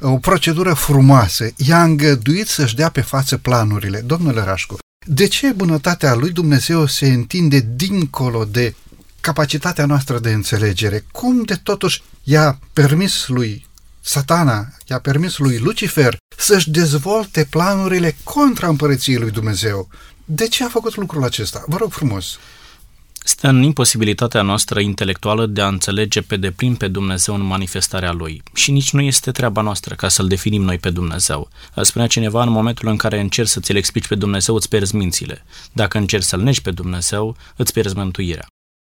o 0.00 0.16
procedură 0.16 0.72
frumoasă. 0.72 1.48
I-a 1.56 1.82
îngăduit 1.82 2.46
să-și 2.46 2.74
dea 2.74 2.88
pe 2.88 3.00
față 3.00 3.36
planurile. 3.36 4.00
Domnule 4.00 4.42
Rașcu, 4.42 4.78
de 5.06 5.26
ce 5.26 5.52
bunătatea 5.52 6.14
lui 6.14 6.30
Dumnezeu 6.30 6.86
se 6.86 7.06
întinde 7.06 7.68
dincolo 7.74 8.44
de 8.44 8.74
capacitatea 9.20 9.86
noastră 9.86 10.18
de 10.18 10.32
înțelegere? 10.32 11.04
Cum 11.12 11.42
de 11.42 11.54
totuși 11.54 12.02
i-a 12.22 12.58
permis 12.72 13.26
lui 13.28 13.66
satana, 14.00 14.68
i-a 14.86 14.98
permis 14.98 15.38
lui 15.38 15.58
Lucifer 15.58 16.16
să-și 16.36 16.70
dezvolte 16.70 17.46
planurile 17.50 18.16
contra 18.24 18.68
împărăției 18.68 19.16
lui 19.16 19.30
Dumnezeu? 19.30 19.88
De 20.24 20.48
ce 20.48 20.64
a 20.64 20.68
făcut 20.68 20.96
lucrul 20.96 21.24
acesta? 21.24 21.64
Vă 21.66 21.76
rog 21.76 21.92
frumos. 21.92 22.38
Stă 23.24 23.48
în 23.48 23.62
imposibilitatea 23.62 24.42
noastră 24.42 24.80
intelectuală 24.80 25.46
de 25.46 25.60
a 25.60 25.66
înțelege 25.66 26.20
pe 26.20 26.36
deplin 26.36 26.74
pe 26.74 26.88
Dumnezeu 26.88 27.34
în 27.34 27.40
manifestarea 27.40 28.12
Lui. 28.12 28.42
Și 28.54 28.70
nici 28.70 28.92
nu 28.92 29.00
este 29.00 29.30
treaba 29.30 29.60
noastră 29.60 29.94
ca 29.94 30.08
să-L 30.08 30.28
definim 30.28 30.62
noi 30.62 30.78
pe 30.78 30.90
Dumnezeu. 30.90 31.48
Spunea 31.82 32.06
cineva, 32.06 32.42
în 32.42 32.50
momentul 32.50 32.88
în 32.88 32.96
care 32.96 33.20
încerci 33.20 33.48
să 33.48 33.60
ți-L 33.60 33.76
explici 33.76 34.06
pe 34.06 34.14
Dumnezeu, 34.14 34.54
îți 34.54 34.68
pierzi 34.68 34.96
mințile. 34.96 35.44
Dacă 35.72 35.98
încerci 35.98 36.24
să-L 36.24 36.40
negi 36.40 36.62
pe 36.62 36.70
Dumnezeu, 36.70 37.36
îți 37.56 37.72
pierzi 37.72 37.96
mântuirea. 37.96 38.46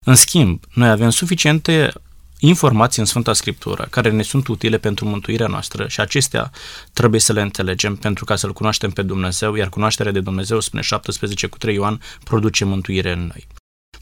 În 0.06 0.14
schimb, 0.14 0.64
noi 0.74 0.88
avem 0.88 1.10
suficiente 1.10 1.92
informații 2.38 3.00
în 3.00 3.06
Sfânta 3.06 3.32
Scriptură 3.32 3.86
care 3.90 4.10
ne 4.10 4.22
sunt 4.22 4.46
utile 4.46 4.78
pentru 4.78 5.08
mântuirea 5.08 5.46
noastră 5.46 5.88
și 5.88 6.00
acestea 6.00 6.50
trebuie 6.92 7.20
să 7.20 7.32
le 7.32 7.40
înțelegem 7.40 7.96
pentru 7.96 8.24
ca 8.24 8.36
să-L 8.36 8.52
cunoaștem 8.52 8.90
pe 8.90 9.02
Dumnezeu, 9.02 9.54
iar 9.54 9.68
cunoașterea 9.68 10.12
de 10.12 10.20
Dumnezeu, 10.20 10.60
spune 10.60 10.82
17 10.82 11.46
cu 11.46 11.58
3 11.58 11.74
Ioan, 11.74 12.00
produce 12.24 12.64
mântuire 12.64 13.12
în 13.12 13.20
noi. 13.20 13.46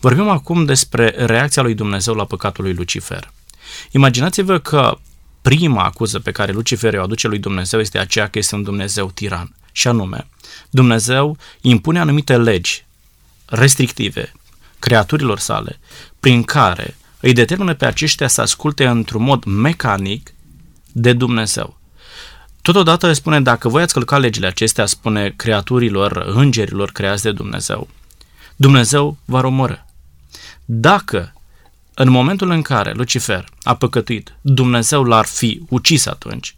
Vorbim 0.01 0.29
acum 0.29 0.65
despre 0.65 1.15
reacția 1.17 1.63
lui 1.63 1.75
Dumnezeu 1.75 2.15
la 2.15 2.25
păcatul 2.25 2.65
lui 2.65 2.75
Lucifer. 2.75 3.33
Imaginați-vă 3.91 4.59
că 4.59 4.99
prima 5.43 5.83
acuză 5.83 6.19
pe 6.19 6.31
care 6.31 6.53
Lucifer 6.53 6.95
o 6.95 7.03
aduce 7.03 7.29
lui 7.29 7.39
Dumnezeu 7.39 7.81
este 7.81 7.99
aceea 7.99 8.29
că 8.29 8.39
este 8.39 8.55
un 8.55 8.63
Dumnezeu 8.63 9.11
tiran. 9.11 9.55
Și 9.73 9.89
anume, 9.89 10.27
Dumnezeu 10.71 11.37
impune 11.61 11.99
anumite 12.01 12.37
legi 12.37 12.87
restrictive 13.47 14.33
creaturilor 14.79 15.39
sale, 15.39 15.79
prin 16.21 16.43
care 16.43 16.97
îi 17.21 17.33
determină 17.33 17.75
pe 17.75 17.87
aceștia 17.87 18.29
să 18.29 18.41
asculte 18.41 18.87
într-un 18.87 19.23
mod 19.23 19.45
mecanic 19.45 20.35
de 20.93 21.13
Dumnezeu. 21.13 21.79
Totodată 22.63 23.09
îi 23.09 23.15
spune, 23.15 23.41
dacă 23.41 23.69
voi 23.69 23.83
ați 23.83 23.93
călcat 23.93 24.21
legile 24.21 24.47
acestea, 24.47 24.87
spune 24.87 25.33
creaturilor, 25.37 26.17
îngerilor 26.17 26.91
creați 26.91 27.23
de 27.23 27.33
Dumnezeu, 27.33 27.89
Dumnezeu 28.57 29.17
va 29.25 29.41
romoră. 29.41 29.88
Dacă 30.71 31.33
în 31.95 32.11
momentul 32.11 32.51
în 32.51 32.63
care 32.63 32.93
Lucifer 32.93 33.45
a 33.63 33.75
păcătuit, 33.75 34.35
Dumnezeu 34.41 35.03
l-ar 35.03 35.25
fi 35.25 35.63
ucis 35.69 36.07
atunci, 36.07 36.57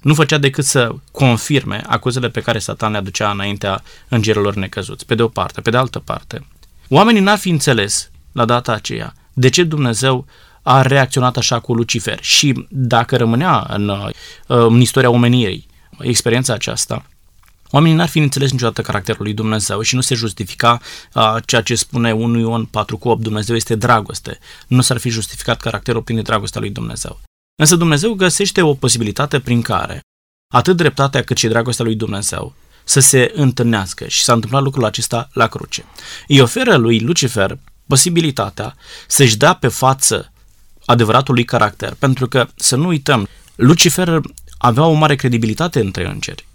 nu 0.00 0.14
făcea 0.14 0.38
decât 0.38 0.64
să 0.64 0.94
confirme 1.10 1.82
acuzele 1.86 2.28
pe 2.28 2.40
care 2.40 2.58
Satan 2.58 2.92
le 2.92 2.96
aducea 2.96 3.30
înaintea 3.30 3.82
îngerilor 4.08 4.54
necăzuți, 4.54 5.06
pe 5.06 5.14
de 5.14 5.22
o 5.22 5.28
parte. 5.28 5.60
Pe 5.60 5.70
de 5.70 5.76
altă 5.76 5.98
parte, 5.98 6.46
oamenii 6.88 7.20
n-ar 7.20 7.38
fi 7.38 7.48
înțeles 7.48 8.10
la 8.32 8.44
data 8.44 8.72
aceea 8.72 9.14
de 9.32 9.48
ce 9.48 9.64
Dumnezeu 9.64 10.26
a 10.62 10.82
reacționat 10.82 11.36
așa 11.36 11.60
cu 11.60 11.74
Lucifer 11.74 12.18
și 12.22 12.66
dacă 12.68 13.16
rămânea 13.16 13.66
în, 13.68 13.88
uh, 13.88 14.08
în 14.46 14.80
istoria 14.80 15.10
omenirii 15.10 15.66
experiența 15.98 16.52
aceasta, 16.52 17.06
Oamenii 17.70 17.96
n-ar 17.96 18.08
fi 18.08 18.18
înțeles 18.18 18.50
niciodată 18.50 18.82
caracterul 18.82 19.22
lui 19.22 19.34
Dumnezeu 19.34 19.80
și 19.80 19.94
nu 19.94 20.00
se 20.00 20.14
justifica 20.14 20.80
uh, 21.14 21.36
ceea 21.46 21.62
ce 21.62 21.74
spune 21.74 22.12
1 22.12 22.38
Ioan 22.38 22.64
4 22.64 22.96
cu 22.96 23.08
8, 23.08 23.22
Dumnezeu 23.22 23.56
este 23.56 23.74
dragoste. 23.74 24.38
Nu 24.66 24.80
s-ar 24.80 24.98
fi 24.98 25.08
justificat 25.08 25.60
caracterul 25.60 26.02
prin 26.02 26.22
dragostea 26.22 26.60
lui 26.60 26.70
Dumnezeu. 26.70 27.20
Însă 27.58 27.76
Dumnezeu 27.76 28.12
găsește 28.12 28.62
o 28.62 28.74
posibilitate 28.74 29.40
prin 29.40 29.62
care 29.62 30.00
atât 30.54 30.76
dreptatea 30.76 31.22
cât 31.22 31.36
și 31.36 31.48
dragostea 31.48 31.84
lui 31.84 31.94
Dumnezeu 31.94 32.54
să 32.84 33.00
se 33.00 33.32
întâlnească 33.34 34.06
și 34.08 34.22
s-a 34.22 34.32
întâmplat 34.32 34.62
lucrul 34.62 34.84
acesta 34.84 35.28
la 35.32 35.46
cruce. 35.46 35.84
Îi 36.28 36.40
oferă 36.40 36.76
lui 36.76 37.00
Lucifer 37.00 37.58
posibilitatea 37.86 38.76
să-și 39.06 39.36
dea 39.36 39.54
pe 39.54 39.68
față 39.68 40.32
adevăratul 40.84 41.34
lui 41.34 41.44
caracter, 41.44 41.94
pentru 41.98 42.28
că, 42.28 42.46
să 42.56 42.76
nu 42.76 42.86
uităm, 42.86 43.28
Lucifer 43.54 44.20
avea 44.58 44.84
o 44.84 44.92
mare 44.92 45.16
credibilitate 45.16 45.80
între 45.80 46.06
îngeri 46.06 46.46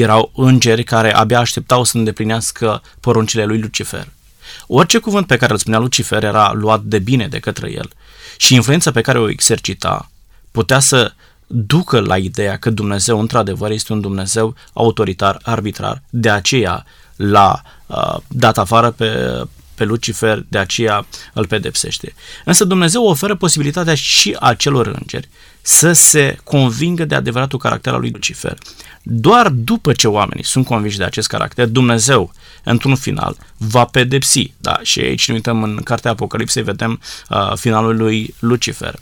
erau 0.00 0.32
îngeri 0.34 0.84
care 0.84 1.14
abia 1.14 1.38
așteptau 1.38 1.84
să 1.84 1.96
îndeplinească 1.96 2.82
poruncile 3.00 3.44
lui 3.44 3.60
Lucifer. 3.60 4.08
Orice 4.66 4.98
cuvânt 4.98 5.26
pe 5.26 5.36
care 5.36 5.52
îl 5.52 5.58
spunea 5.58 5.78
Lucifer 5.78 6.24
era 6.24 6.52
luat 6.52 6.82
de 6.82 6.98
bine 6.98 7.28
de 7.28 7.38
către 7.38 7.72
el 7.72 7.90
și 8.36 8.54
influența 8.54 8.90
pe 8.90 9.00
care 9.00 9.18
o 9.18 9.28
exercita 9.28 10.10
putea 10.50 10.78
să 10.78 11.12
ducă 11.46 12.00
la 12.00 12.16
ideea 12.16 12.56
că 12.56 12.70
Dumnezeu 12.70 13.20
într-adevăr 13.20 13.70
este 13.70 13.92
un 13.92 14.00
Dumnezeu 14.00 14.54
autoritar, 14.72 15.38
arbitrar, 15.42 16.02
de 16.10 16.30
aceea 16.30 16.84
l-a 17.16 17.62
uh, 17.86 18.16
dat 18.28 18.58
afară 18.58 18.90
pe, 18.90 19.40
pe 19.74 19.84
Lucifer, 19.84 20.44
de 20.48 20.58
aceea 20.58 21.06
îl 21.32 21.46
pedepsește. 21.46 22.14
Însă 22.44 22.64
Dumnezeu 22.64 23.04
oferă 23.04 23.34
posibilitatea 23.34 23.94
și 23.94 24.36
acelor 24.40 24.86
îngeri 24.86 25.28
să 25.62 25.92
se 25.92 26.38
convingă 26.44 27.04
de 27.04 27.14
adevăratul 27.14 27.58
caracter 27.58 27.92
al 27.92 28.00
lui 28.00 28.10
Lucifer. 28.10 28.58
Doar 29.06 29.48
după 29.48 29.92
ce 29.92 30.08
oamenii 30.08 30.44
sunt 30.44 30.66
convinși 30.66 30.98
de 30.98 31.04
acest 31.04 31.28
caracter, 31.28 31.66
Dumnezeu, 31.66 32.32
într-un 32.62 32.94
final, 32.94 33.36
va 33.56 33.84
pedepsi. 33.84 34.52
Da? 34.58 34.78
Și 34.82 35.00
aici 35.00 35.28
ne 35.28 35.34
uităm 35.34 35.62
în 35.62 35.76
cartea 35.76 36.10
Apocalipsei, 36.10 36.62
vedem 36.62 37.00
uh, 37.28 37.52
finalul 37.56 37.96
lui 37.96 38.34
Lucifer. 38.38 38.98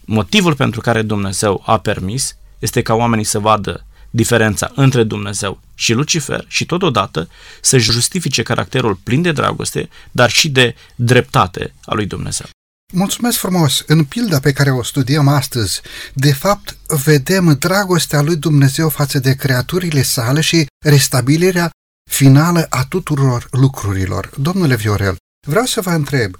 Motivul 0.00 0.54
pentru 0.54 0.80
care 0.80 1.02
Dumnezeu 1.02 1.62
a 1.66 1.78
permis 1.78 2.36
este 2.58 2.82
ca 2.82 2.94
oamenii 2.94 3.24
să 3.24 3.38
vadă 3.38 3.84
diferența 4.10 4.70
între 4.74 5.02
Dumnezeu 5.02 5.60
și 5.74 5.92
Lucifer 5.92 6.44
și 6.48 6.66
totodată 6.66 7.28
să 7.60 7.78
justifice 7.78 8.42
caracterul 8.42 8.94
plin 8.94 9.22
de 9.22 9.32
dragoste, 9.32 9.88
dar 10.10 10.30
și 10.30 10.48
de 10.48 10.74
dreptate 10.94 11.74
a 11.84 11.94
lui 11.94 12.06
Dumnezeu. 12.06 12.46
Mulțumesc 12.94 13.38
frumos! 13.38 13.84
În 13.86 14.04
pilda 14.04 14.40
pe 14.40 14.52
care 14.52 14.70
o 14.70 14.82
studiem 14.82 15.28
astăzi, 15.28 15.80
de 16.14 16.32
fapt, 16.32 16.76
vedem 17.04 17.56
dragostea 17.58 18.20
lui 18.20 18.36
Dumnezeu 18.36 18.88
față 18.88 19.18
de 19.18 19.34
creaturile 19.34 20.02
sale 20.02 20.40
și 20.40 20.66
restabilirea 20.84 21.70
finală 22.10 22.66
a 22.68 22.84
tuturor 22.84 23.48
lucrurilor. 23.50 24.30
Domnule 24.36 24.76
Viorel, 24.76 25.16
vreau 25.46 25.64
să 25.64 25.80
vă 25.80 25.90
întreb, 25.90 26.36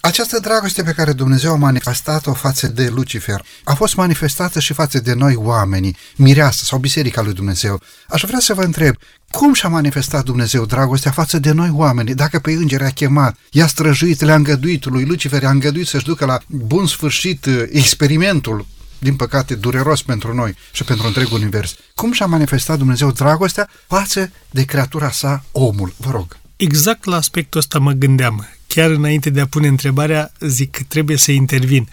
această 0.00 0.38
dragoste 0.38 0.82
pe 0.82 0.92
care 0.92 1.12
Dumnezeu 1.12 1.52
a 1.52 1.56
manifestat-o 1.56 2.32
față 2.32 2.66
de 2.66 2.88
Lucifer 2.88 3.44
a 3.64 3.74
fost 3.74 3.94
manifestată 3.94 4.60
și 4.60 4.72
față 4.72 5.00
de 5.00 5.14
noi 5.14 5.34
oamenii, 5.36 5.96
mireasă 6.16 6.64
sau 6.64 6.78
biserica 6.78 7.22
lui 7.22 7.32
Dumnezeu. 7.32 7.80
Aș 8.08 8.22
vrea 8.26 8.38
să 8.38 8.54
vă 8.54 8.62
întreb, 8.62 8.94
cum 9.30 9.54
și-a 9.54 9.68
manifestat 9.68 10.24
Dumnezeu 10.24 10.66
dragostea 10.66 11.10
față 11.10 11.38
de 11.38 11.52
noi 11.52 11.70
oameni? 11.72 12.14
Dacă 12.14 12.38
pe 12.38 12.50
îngeri 12.50 12.84
a 12.84 12.90
chemat, 12.90 13.36
i-a 13.50 13.66
străjuit, 13.66 14.20
le-a 14.20 14.34
îngăduit 14.34 14.84
lui 14.84 15.04
Lucifer, 15.04 15.44
a 15.44 15.50
îngăduit 15.50 15.86
să-și 15.86 16.04
ducă 16.04 16.24
la 16.24 16.38
bun 16.46 16.86
sfârșit 16.86 17.44
uh, 17.44 17.62
experimentul 17.70 18.66
din 18.98 19.16
păcate, 19.16 19.54
dureros 19.54 20.02
pentru 20.02 20.34
noi 20.34 20.56
și 20.72 20.84
pentru 20.84 21.06
întregul 21.06 21.38
univers. 21.38 21.74
Cum 21.94 22.12
și-a 22.12 22.26
manifestat 22.26 22.78
Dumnezeu 22.78 23.10
dragostea 23.10 23.68
față 23.86 24.30
de 24.50 24.64
creatura 24.64 25.10
sa, 25.10 25.44
omul? 25.52 25.94
Vă 25.96 26.10
rog. 26.10 26.39
Exact 26.60 27.04
la 27.04 27.16
aspectul 27.16 27.60
ăsta 27.60 27.78
mă 27.78 27.92
gândeam. 27.92 28.48
Chiar 28.66 28.90
înainte 28.90 29.30
de 29.30 29.40
a 29.40 29.46
pune 29.46 29.66
întrebarea, 29.66 30.32
zic 30.40 30.70
că 30.70 30.82
trebuie 30.88 31.16
să 31.16 31.32
intervin. 31.32 31.88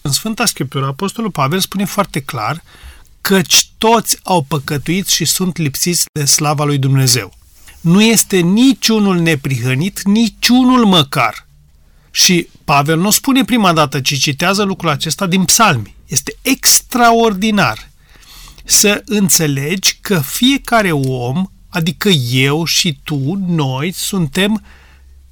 În 0.00 0.10
Sfânta 0.10 0.46
Scriptură, 0.46 0.86
Apostolul 0.86 1.30
Pavel 1.30 1.60
spune 1.60 1.84
foarte 1.84 2.20
clar 2.20 2.62
căci 3.20 3.68
toți 3.78 4.18
au 4.22 4.42
păcătuit 4.42 5.06
și 5.06 5.24
sunt 5.24 5.56
lipsiți 5.56 6.04
de 6.12 6.24
slava 6.24 6.64
lui 6.64 6.78
Dumnezeu. 6.78 7.34
Nu 7.80 8.02
este 8.02 8.36
niciunul 8.36 9.18
neprihănit, 9.18 10.02
niciunul 10.02 10.84
măcar. 10.84 11.46
Și 12.10 12.48
Pavel 12.64 12.98
nu 12.98 13.10
spune 13.10 13.44
prima 13.44 13.72
dată, 13.72 14.00
ci 14.00 14.18
citează 14.18 14.62
lucrul 14.62 14.90
acesta 14.90 15.26
din 15.26 15.44
psalmi. 15.44 15.94
Este 16.06 16.36
extraordinar 16.42 17.90
să 18.64 19.02
înțelegi 19.04 19.98
că 20.00 20.20
fiecare 20.20 20.92
om, 20.92 21.46
adică 21.72 22.08
eu 22.30 22.64
și 22.64 22.98
tu, 23.02 23.38
noi, 23.46 23.92
suntem 23.92 24.62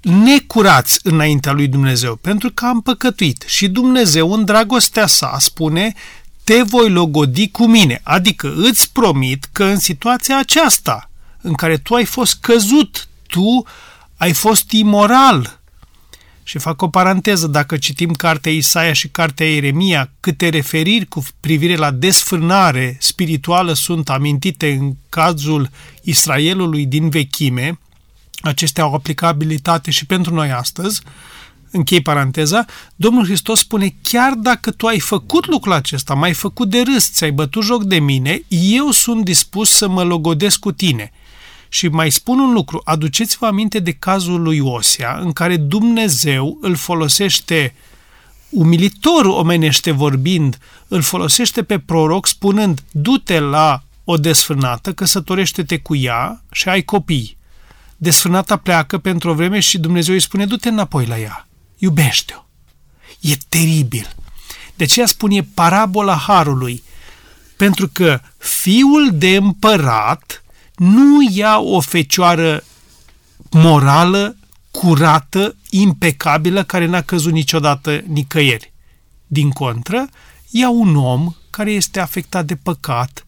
necurați 0.01 0.99
înaintea 1.03 1.53
lui 1.53 1.69
Dumnezeu, 1.69 2.17
pentru 2.17 2.51
că 2.51 2.67
am 2.67 2.81
păcătuit. 2.81 3.45
Și 3.47 3.69
Dumnezeu, 3.69 4.33
în 4.33 4.45
dragostea 4.45 5.07
sa, 5.07 5.37
spune, 5.39 5.95
te 6.45 6.63
voi 6.63 6.91
logodi 6.91 7.51
cu 7.51 7.67
mine, 7.67 8.01
adică 8.03 8.55
îți 8.57 8.93
promit 8.93 9.49
că 9.53 9.65
în 9.65 9.79
situația 9.79 10.39
aceasta, 10.39 11.11
în 11.41 11.53
care 11.53 11.77
tu 11.77 11.95
ai 11.95 12.05
fost 12.05 12.37
căzut, 12.41 13.09
tu 13.27 13.67
ai 14.17 14.33
fost 14.33 14.71
imoral, 14.71 15.60
și 16.43 16.59
fac 16.59 16.83
o 16.83 16.89
paranteză, 16.89 17.47
dacă 17.47 17.77
citim 17.77 18.13
cartea 18.13 18.53
Isaia 18.53 18.93
și 18.93 19.09
cartea 19.09 19.53
Ieremia, 19.53 20.11
câte 20.21 20.49
referiri 20.49 21.07
cu 21.07 21.25
privire 21.41 21.77
la 21.77 21.91
desfrânare 21.91 22.97
spirituală 23.01 23.73
sunt 23.73 24.11
amintite 24.11 24.73
în 24.73 24.93
cazul 25.09 25.71
Israelului 26.03 26.87
din 26.87 27.09
vechime, 27.09 27.79
acestea 28.43 28.85
au 28.85 28.95
aplicabilitate 28.95 29.91
și 29.91 30.07
pentru 30.07 30.35
noi 30.35 30.51
astăzi, 30.51 31.03
închei 31.71 32.03
paranteza, 32.03 32.65
Domnul 32.97 33.25
Hristos 33.25 33.59
spune, 33.59 33.95
chiar 34.03 34.33
dacă 34.33 34.71
tu 34.71 34.87
ai 34.87 34.99
făcut 34.99 35.47
lucrul 35.47 35.73
acesta, 35.73 36.15
m-ai 36.15 36.33
făcut 36.33 36.71
de 36.71 36.81
râs, 36.81 37.11
ți-ai 37.13 37.31
bătut 37.31 37.65
joc 37.65 37.85
de 37.85 37.99
mine, 37.99 38.43
eu 38.49 38.91
sunt 38.91 39.25
dispus 39.25 39.71
să 39.71 39.89
mă 39.89 40.03
logodesc 40.03 40.59
cu 40.59 40.73
tine. 40.73 41.13
Și 41.73 41.89
mai 41.89 42.11
spun 42.11 42.39
un 42.39 42.53
lucru, 42.53 42.81
aduceți-vă 42.85 43.47
aminte 43.47 43.79
de 43.79 43.93
cazul 43.93 44.43
lui 44.43 44.59
Osea, 44.59 45.19
în 45.19 45.33
care 45.33 45.57
Dumnezeu 45.57 46.59
îl 46.61 46.75
folosește 46.75 47.75
umilitor 48.51 49.25
omenește 49.25 49.91
vorbind, 49.91 50.59
îl 50.89 51.03
folosește 51.03 51.63
pe 51.63 51.79
proroc 51.79 52.27
spunând, 52.27 52.81
du-te 52.91 53.39
la 53.39 53.83
o 54.05 54.17
desfânată, 54.17 54.93
căsătorește-te 54.93 55.79
cu 55.79 55.97
ea 55.97 56.43
și 56.51 56.69
ai 56.69 56.83
copii. 56.83 57.37
Desfânata 57.97 58.57
pleacă 58.57 58.99
pentru 58.99 59.31
o 59.31 59.35
vreme 59.35 59.61
și 59.61 59.79
Dumnezeu 59.79 60.15
îi 60.15 60.21
spune, 60.21 60.47
du-te 60.47 60.69
înapoi 60.69 61.07
la 61.07 61.19
ea, 61.19 61.49
iubește-o. 61.79 62.45
E 63.21 63.37
teribil. 63.49 64.15
De 64.77 64.85
aceea 64.85 65.07
spune 65.07 65.43
parabola 65.55 66.17
Harului, 66.17 66.83
pentru 67.57 67.89
că 67.93 68.21
fiul 68.39 69.11
de 69.13 69.37
împărat 69.37 70.43
nu 70.81 71.29
ia 71.31 71.59
o 71.59 71.81
fecioară 71.81 72.65
morală, 73.51 74.37
curată, 74.71 75.57
impecabilă, 75.71 76.63
care 76.63 76.87
n-a 76.87 77.01
căzut 77.01 77.33
niciodată 77.33 78.03
nicăieri. 78.07 78.73
Din 79.27 79.51
contră, 79.51 80.09
ia 80.51 80.71
un 80.71 80.97
om 80.97 81.35
care 81.51 81.71
este 81.71 82.01
afectat 82.01 82.45
de 82.45 82.57
păcat, 82.57 83.27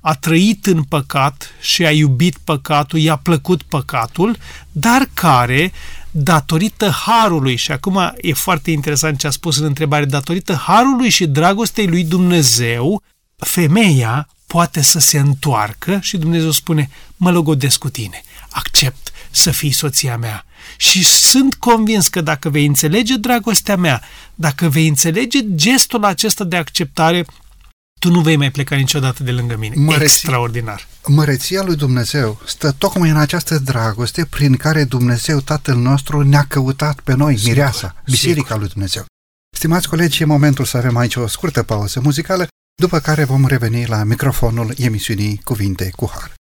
a 0.00 0.14
trăit 0.14 0.66
în 0.66 0.82
păcat 0.82 1.50
și 1.60 1.84
a 1.84 1.90
iubit 1.90 2.36
păcatul, 2.44 2.98
i-a 2.98 3.16
plăcut 3.16 3.62
păcatul, 3.62 4.36
dar 4.72 5.08
care, 5.14 5.72
datorită 6.10 6.88
harului, 6.88 7.56
și 7.56 7.72
acum 7.72 8.12
e 8.20 8.32
foarte 8.32 8.70
interesant 8.70 9.18
ce 9.18 9.26
a 9.26 9.30
spus 9.30 9.56
în 9.56 9.64
întrebare, 9.64 10.04
datorită 10.04 10.54
harului 10.54 11.08
și 11.08 11.26
dragostei 11.26 11.86
lui 11.86 12.04
Dumnezeu, 12.04 13.02
femeia 13.36 14.28
poate 14.52 14.82
să 14.82 14.98
se 14.98 15.18
întoarcă 15.18 15.98
și 16.02 16.16
Dumnezeu 16.16 16.50
spune, 16.50 16.90
mă 17.16 17.30
logodesc 17.30 17.78
cu 17.78 17.88
tine, 17.88 18.22
accept 18.48 19.12
să 19.30 19.50
fii 19.50 19.72
soția 19.72 20.16
mea. 20.16 20.44
Și 20.76 21.04
sunt 21.04 21.54
convins 21.54 22.08
că 22.08 22.20
dacă 22.20 22.48
vei 22.48 22.66
înțelege 22.66 23.16
dragostea 23.16 23.76
mea, 23.76 24.02
dacă 24.34 24.68
vei 24.68 24.88
înțelege 24.88 25.38
gestul 25.54 26.04
acesta 26.04 26.44
de 26.44 26.56
acceptare, 26.56 27.24
tu 27.98 28.10
nu 28.10 28.20
vei 28.20 28.36
mai 28.36 28.50
pleca 28.50 28.76
niciodată 28.76 29.22
de 29.22 29.30
lângă 29.30 29.56
mine. 29.56 29.74
Măreții, 29.76 30.04
Extraordinar. 30.04 30.86
Măreția 31.06 31.62
lui 31.62 31.76
Dumnezeu 31.76 32.40
stă 32.46 32.70
tocmai 32.78 33.10
în 33.10 33.16
această 33.16 33.58
dragoste 33.58 34.24
prin 34.24 34.56
care 34.56 34.84
Dumnezeu 34.84 35.40
Tatăl 35.40 35.76
nostru 35.76 36.20
ne-a 36.20 36.44
căutat 36.48 37.00
pe 37.00 37.14
noi, 37.14 37.36
sigur, 37.36 37.52
mireasa, 37.52 37.94
Biserica 38.04 38.42
sigur. 38.42 38.58
lui 38.58 38.68
Dumnezeu. 38.68 39.04
Stimați 39.56 39.88
colegi, 39.88 40.22
e 40.22 40.24
momentul 40.24 40.64
să 40.64 40.76
avem 40.76 40.96
aici 40.96 41.16
o 41.16 41.26
scurtă 41.26 41.62
pauză 41.62 42.00
muzicală 42.00 42.46
după 42.80 42.98
care 42.98 43.24
vom 43.24 43.46
reveni 43.46 43.86
la 43.86 44.02
microfonul 44.04 44.74
emisiunii 44.76 45.40
Cuvinte 45.44 45.90
cu 45.96 46.10
Har. 46.12 46.39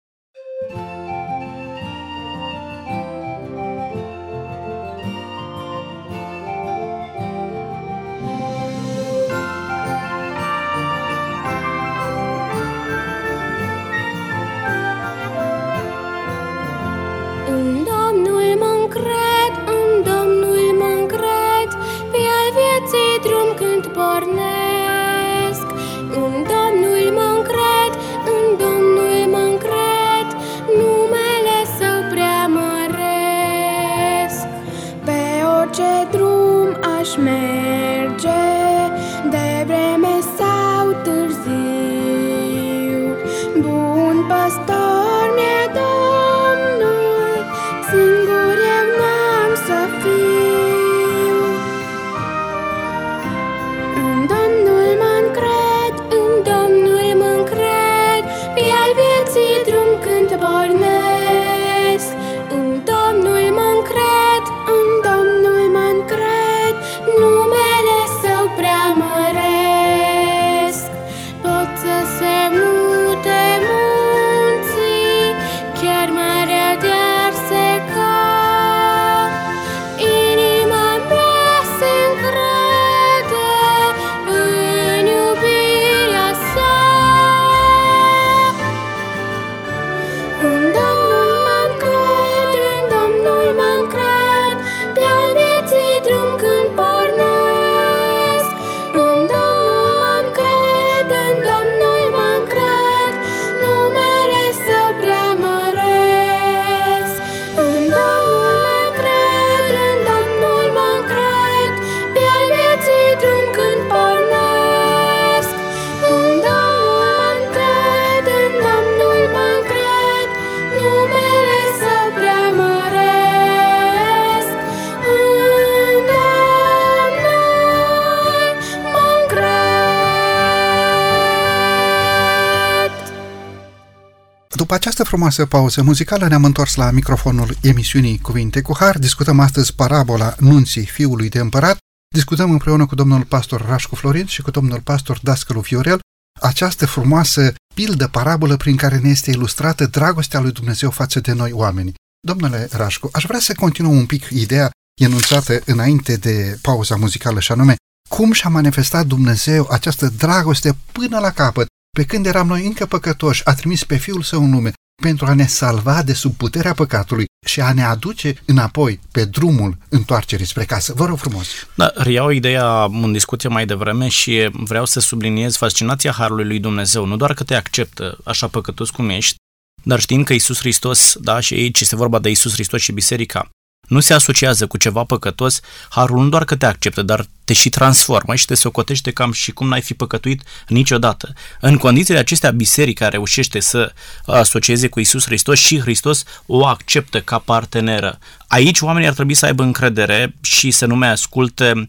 Această 134.76 135.04
frumoasă 135.04 135.46
pauză 135.46 135.82
muzicală 135.82 136.28
ne-am 136.28 136.44
întors 136.44 136.76
la 136.76 136.92
microfonul 136.92 137.58
emisiunii 137.62 138.20
Cuvinte 138.20 138.62
cu 138.62 138.76
Har. 138.78 138.98
Discutăm 139.00 139.40
astăzi 139.40 139.76
parabola 139.76 140.36
nunții 140.40 140.86
fiului 140.86 141.30
de 141.30 141.40
împărat. 141.40 141.78
Discutăm 142.16 142.52
împreună 142.52 142.86
cu 142.86 142.96
domnul 142.96 143.24
pastor 143.24 143.66
Rașcu 143.68 143.96
Florin 143.96 144.26
și 144.26 144.42
cu 144.42 144.52
domnul 144.52 144.80
pastor 144.80 145.20
Dascălu 145.22 145.62
Fiorel 145.62 146.00
această 146.42 146.86
frumoasă 146.86 147.54
pildă 147.74 148.08
parabolă 148.08 148.58
prin 148.58 148.76
care 148.76 148.98
ne 148.98 149.10
este 149.10 149.32
ilustrată 149.32 149.86
dragostea 149.86 150.40
lui 150.40 150.52
Dumnezeu 150.52 150.90
față 150.90 151.20
de 151.20 151.34
noi 151.34 151.52
oameni. 151.52 151.94
Domnule 152.28 152.68
Rașcu, 152.72 153.10
aș 153.12 153.26
vrea 153.26 153.40
să 153.40 153.54
continuăm 153.54 153.98
un 153.98 154.06
pic 154.06 154.30
ideea 154.30 154.70
enunțată 155.02 155.62
înainte 155.66 156.16
de 156.16 156.58
pauza 156.62 156.96
muzicală 156.96 157.40
și 157.40 157.52
anume 157.52 157.76
cum 158.10 158.32
și-a 158.32 158.50
manifestat 158.50 159.06
Dumnezeu 159.06 159.68
această 159.72 160.08
dragoste 160.08 160.76
până 160.92 161.20
la 161.20 161.32
capăt 161.32 161.68
pe 161.96 162.04
când 162.04 162.26
eram 162.26 162.48
noi 162.48 162.66
încă 162.66 162.86
păcătoși, 162.86 163.46
a 163.46 163.54
trimis 163.54 163.84
pe 163.84 163.98
Fiul 163.98 164.22
Său 164.22 164.44
în 164.44 164.52
lume 164.52 164.72
pentru 165.02 165.26
a 165.26 165.34
ne 165.34 165.46
salva 165.48 166.04
de 166.04 166.14
sub 166.14 166.34
puterea 166.36 166.74
păcatului 166.74 167.26
și 167.48 167.62
a 167.62 167.74
ne 167.74 167.84
aduce 167.84 168.42
înapoi 168.46 169.00
pe 169.12 169.26
drumul 169.26 169.78
întoarcerii 169.90 170.46
spre 170.46 170.64
casă. 170.64 170.94
Vă 170.96 171.06
rog 171.06 171.18
frumos! 171.18 171.48
Da, 171.76 171.92
reiau 171.96 172.30
ideea 172.30 172.84
în 172.84 173.12
discuție 173.12 173.50
mai 173.50 173.66
devreme 173.66 174.08
și 174.08 174.50
vreau 174.52 174.86
să 174.86 175.00
subliniez 175.00 175.56
fascinația 175.56 176.12
Harului 176.12 176.46
lui 176.46 176.60
Dumnezeu. 176.60 177.06
Nu 177.06 177.16
doar 177.16 177.34
că 177.34 177.44
te 177.44 177.56
acceptă 177.56 178.18
așa 178.24 178.48
păcătos 178.48 178.90
cum 178.90 179.10
ești, 179.10 179.36
dar 179.84 180.00
știind 180.00 180.26
că 180.26 180.34
Isus 180.34 180.58
Hristos, 180.58 181.16
da, 181.20 181.40
și 181.40 181.54
aici 181.54 181.80
este 181.80 181.96
vorba 181.96 182.20
de 182.20 182.30
Isus 182.30 182.54
Hristos 182.54 182.82
și 182.82 182.92
biserica, 182.92 183.50
nu 183.88 184.00
se 184.00 184.14
asociază 184.14 184.68
cu 184.68 184.78
ceva 184.78 185.04
păcătos, 185.04 185.60
harul 185.90 186.24
nu 186.24 186.30
doar 186.30 186.46
că 186.46 186.56
te 186.56 186.66
acceptă, 186.66 187.02
dar 187.02 187.26
te 187.46 187.54
și 187.54 187.70
transformă 187.70 188.36
și 188.36 188.46
te 188.46 188.56
socotește 188.56 189.12
cam 189.12 189.32
și 189.32 189.52
cum 189.52 189.68
n-ai 189.68 189.82
fi 189.82 189.94
păcătuit 189.94 190.42
niciodată. 190.68 191.34
În 191.60 191.78
condițiile 191.78 192.20
acestea, 192.20 192.52
biserica 192.52 193.10
reușește 193.10 193.60
să 193.60 193.94
asocieze 194.26 194.88
cu 194.88 195.00
Isus 195.00 195.26
Hristos 195.26 195.60
și 195.60 195.80
Hristos 195.80 196.24
o 196.46 196.66
acceptă 196.66 197.22
ca 197.22 197.40
parteneră. 197.40 198.20
Aici 198.48 198.82
oamenii 198.82 199.08
ar 199.08 199.14
trebui 199.14 199.34
să 199.34 199.46
aibă 199.46 199.64
încredere 199.64 200.36
și 200.42 200.72
să 200.72 200.86
nu 200.86 200.96
mai 200.96 201.12
asculte 201.12 201.88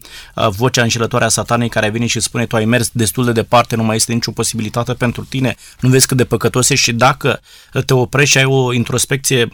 vocea 0.49 0.81
înșelătoare 0.81 1.25
a 1.25 1.29
satanei 1.29 1.69
care 1.69 1.89
vine 1.89 2.05
și 2.05 2.19
spune 2.19 2.45
tu 2.45 2.55
ai 2.55 2.65
mers 2.65 2.89
destul 2.91 3.25
de 3.25 3.31
departe, 3.31 3.75
nu 3.75 3.83
mai 3.83 3.95
este 3.95 4.13
nicio 4.13 4.31
posibilitate 4.31 4.93
pentru 4.93 5.23
tine, 5.23 5.55
nu 5.79 5.89
vezi 5.89 6.07
cât 6.07 6.17
de 6.17 6.25
păcătos 6.25 6.69
ești 6.69 6.83
și 6.83 6.93
dacă 6.93 7.41
te 7.85 7.93
oprești 7.93 8.31
și 8.31 8.37
ai 8.37 8.45
o 8.45 8.73
introspecție 8.73 9.47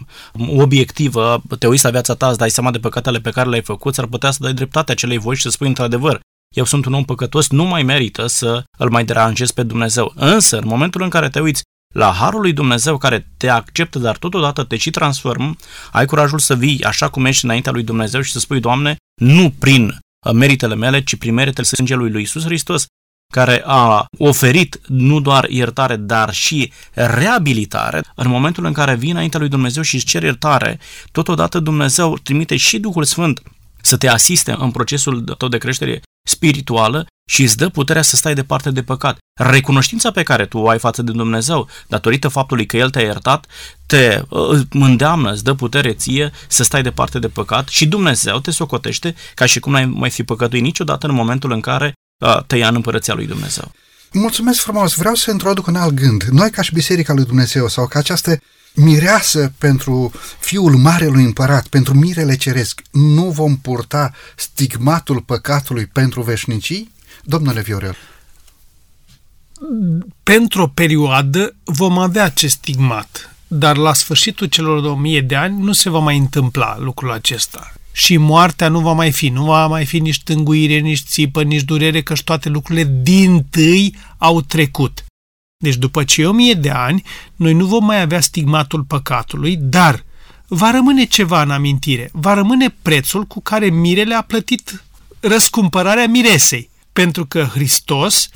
obiectivă, 0.55 1.41
te 1.59 1.67
uiți 1.67 1.83
la 1.83 1.89
viața 1.89 2.15
ta, 2.15 2.27
îți 2.27 2.37
dai 2.37 2.49
seama 2.49 2.71
de 2.71 2.79
păcatele 2.79 3.19
pe 3.19 3.29
care 3.29 3.49
le-ai 3.49 3.61
făcut, 3.61 3.97
ar 3.97 4.05
putea 4.05 4.31
să 4.31 4.37
dai 4.41 4.53
dreptate 4.53 4.91
acelei 4.91 5.17
voci 5.17 5.35
și 5.35 5.41
să 5.41 5.49
spui 5.49 5.67
într 5.67 5.85
adevăr, 5.93 6.19
eu 6.55 6.65
sunt 6.65 6.85
un 6.85 6.93
om 6.93 7.03
păcătos, 7.03 7.49
nu 7.49 7.63
mai 7.63 7.83
merită 7.83 8.27
să 8.27 8.63
îl 8.77 8.89
mai 8.89 9.05
deranjez 9.05 9.51
pe 9.51 9.63
Dumnezeu. 9.63 10.11
Însă, 10.15 10.57
în 10.57 10.67
momentul 10.67 11.01
în 11.01 11.09
care 11.09 11.29
te 11.29 11.39
uiți 11.39 11.61
la 11.93 12.11
harul 12.11 12.41
lui 12.41 12.53
Dumnezeu 12.53 12.97
care 12.97 13.31
te 13.37 13.49
acceptă, 13.49 13.99
dar 13.99 14.17
totodată 14.17 14.63
te 14.63 14.77
și 14.77 14.89
transformă, 14.89 15.55
ai 15.91 16.05
curajul 16.05 16.39
să 16.39 16.55
vii 16.55 16.83
așa 16.83 17.09
cum 17.09 17.25
ești 17.25 17.45
înaintea 17.45 17.71
lui 17.71 17.83
Dumnezeu 17.83 18.21
și 18.21 18.31
să 18.31 18.39
spui, 18.39 18.59
Doamne, 18.59 18.95
nu 19.21 19.53
prin 19.59 19.97
meritele 20.33 20.75
mele, 20.75 21.03
ci 21.03 21.15
prin 21.15 21.33
meritele 21.33 21.67
sângelui 21.67 22.11
lui 22.11 22.21
Isus 22.21 22.43
Hristos, 22.43 22.85
care 23.33 23.63
a 23.65 24.05
oferit 24.17 24.81
nu 24.87 25.19
doar 25.19 25.49
iertare, 25.49 25.95
dar 25.95 26.33
și 26.33 26.71
reabilitare, 26.93 28.01
în 28.15 28.27
momentul 28.27 28.65
în 28.65 28.73
care 28.73 28.95
vii 28.95 29.11
înaintea 29.11 29.39
lui 29.39 29.49
Dumnezeu 29.49 29.83
și 29.83 29.95
îți 29.95 30.05
cer 30.05 30.23
iertare, 30.23 30.79
totodată 31.11 31.59
Dumnezeu 31.59 32.17
trimite 32.17 32.57
și 32.57 32.79
Duhul 32.79 33.03
Sfânt 33.03 33.41
să 33.83 33.97
te 33.97 34.07
asiste 34.07 34.55
în 34.59 34.71
procesul 34.71 35.21
tău 35.21 35.47
de 35.47 35.57
creștere 35.57 36.01
spirituală 36.27 37.05
și 37.29 37.41
îți 37.41 37.57
dă 37.57 37.69
puterea 37.69 38.01
să 38.01 38.15
stai 38.15 38.33
departe 38.33 38.71
de 38.71 38.83
păcat. 38.83 39.17
Recunoștința 39.39 40.11
pe 40.11 40.23
care 40.23 40.45
tu 40.45 40.57
o 40.57 40.69
ai 40.69 40.79
față 40.79 41.01
de 41.01 41.11
Dumnezeu, 41.11 41.67
datorită 41.87 42.27
faptului 42.27 42.65
că 42.65 42.77
El 42.77 42.89
te-a 42.89 43.01
iertat, 43.01 43.45
te 43.85 44.21
uh, 44.29 44.61
îndeamnă, 44.69 45.31
îți 45.31 45.43
dă 45.43 45.53
putere 45.53 45.93
ție 45.93 46.31
să 46.47 46.63
stai 46.63 46.81
departe 46.81 47.19
de 47.19 47.27
păcat 47.27 47.67
și 47.67 47.87
Dumnezeu 47.87 48.39
te 48.39 48.51
socotește 48.51 49.15
ca 49.33 49.45
și 49.45 49.59
cum 49.59 49.71
n-ai 49.71 49.85
mai 49.85 50.09
fi 50.09 50.23
păcătuit 50.23 50.63
niciodată 50.63 51.07
în 51.07 51.13
momentul 51.13 51.51
în 51.51 51.61
care 51.61 51.93
uh, 52.25 52.43
te 52.47 52.57
ia 52.57 52.67
în 52.67 52.75
împărăția 52.75 53.13
lui 53.13 53.27
Dumnezeu. 53.27 53.71
Mulțumesc 54.11 54.61
frumos! 54.61 54.93
Vreau 54.95 55.15
să 55.15 55.31
introduc 55.31 55.67
un 55.67 55.75
alt 55.75 55.93
gând. 55.93 56.23
Noi 56.23 56.49
ca 56.49 56.61
și 56.61 56.73
Biserica 56.73 57.13
lui 57.13 57.25
Dumnezeu 57.25 57.67
sau 57.67 57.87
ca 57.87 57.99
această 57.99 58.39
mireasă 58.73 59.53
pentru 59.57 60.11
fiul 60.39 60.75
marelui 60.75 61.23
împărat, 61.23 61.67
pentru 61.67 61.93
mirele 61.93 62.35
ceresc, 62.35 62.81
nu 62.91 63.29
vom 63.29 63.57
purta 63.57 64.11
stigmatul 64.35 65.21
păcatului 65.21 65.85
pentru 65.85 66.21
veșnicii? 66.21 66.91
Domnule 67.23 67.61
Viorel. 67.61 67.95
Pentru 70.23 70.61
o 70.61 70.67
perioadă 70.67 71.55
vom 71.63 71.97
avea 71.97 72.23
acest 72.23 72.55
stigmat, 72.55 73.35
dar 73.47 73.77
la 73.77 73.93
sfârșitul 73.93 74.47
celor 74.47 74.81
2000 74.81 75.21
de 75.21 75.35
ani 75.35 75.63
nu 75.63 75.71
se 75.71 75.89
va 75.89 75.99
mai 75.99 76.17
întâmpla 76.17 76.77
lucrul 76.79 77.11
acesta. 77.11 77.73
Și 77.91 78.17
moartea 78.17 78.69
nu 78.69 78.79
va 78.79 78.91
mai 78.91 79.11
fi, 79.11 79.29
nu 79.29 79.45
va 79.45 79.67
mai 79.67 79.85
fi 79.85 79.99
nici 79.99 80.23
tânguire, 80.23 80.77
nici 80.79 81.03
țipă, 81.03 81.43
nici 81.43 81.61
durere, 81.61 82.01
că 82.01 82.13
toate 82.23 82.49
lucrurile 82.49 82.99
din 83.01 83.45
tâi 83.49 83.95
au 84.17 84.41
trecut. 84.41 85.03
Deci 85.63 85.75
după 85.75 86.03
cei 86.03 86.25
o 86.25 86.31
mie 86.31 86.53
de 86.53 86.69
ani, 86.69 87.03
noi 87.35 87.53
nu 87.53 87.65
vom 87.65 87.85
mai 87.85 88.01
avea 88.01 88.21
stigmatul 88.21 88.83
păcatului, 88.83 89.55
dar 89.59 90.03
va 90.47 90.71
rămâne 90.71 91.03
ceva 91.03 91.41
în 91.41 91.51
amintire, 91.51 92.09
va 92.13 92.33
rămâne 92.33 92.75
prețul 92.81 93.23
cu 93.23 93.41
care 93.41 93.69
mirele 93.69 94.15
a 94.15 94.21
plătit 94.21 94.83
răscumpărarea 95.19 96.07
miresei. 96.07 96.69
Pentru 96.93 97.25
că 97.25 97.43
Hristos, 97.43 98.29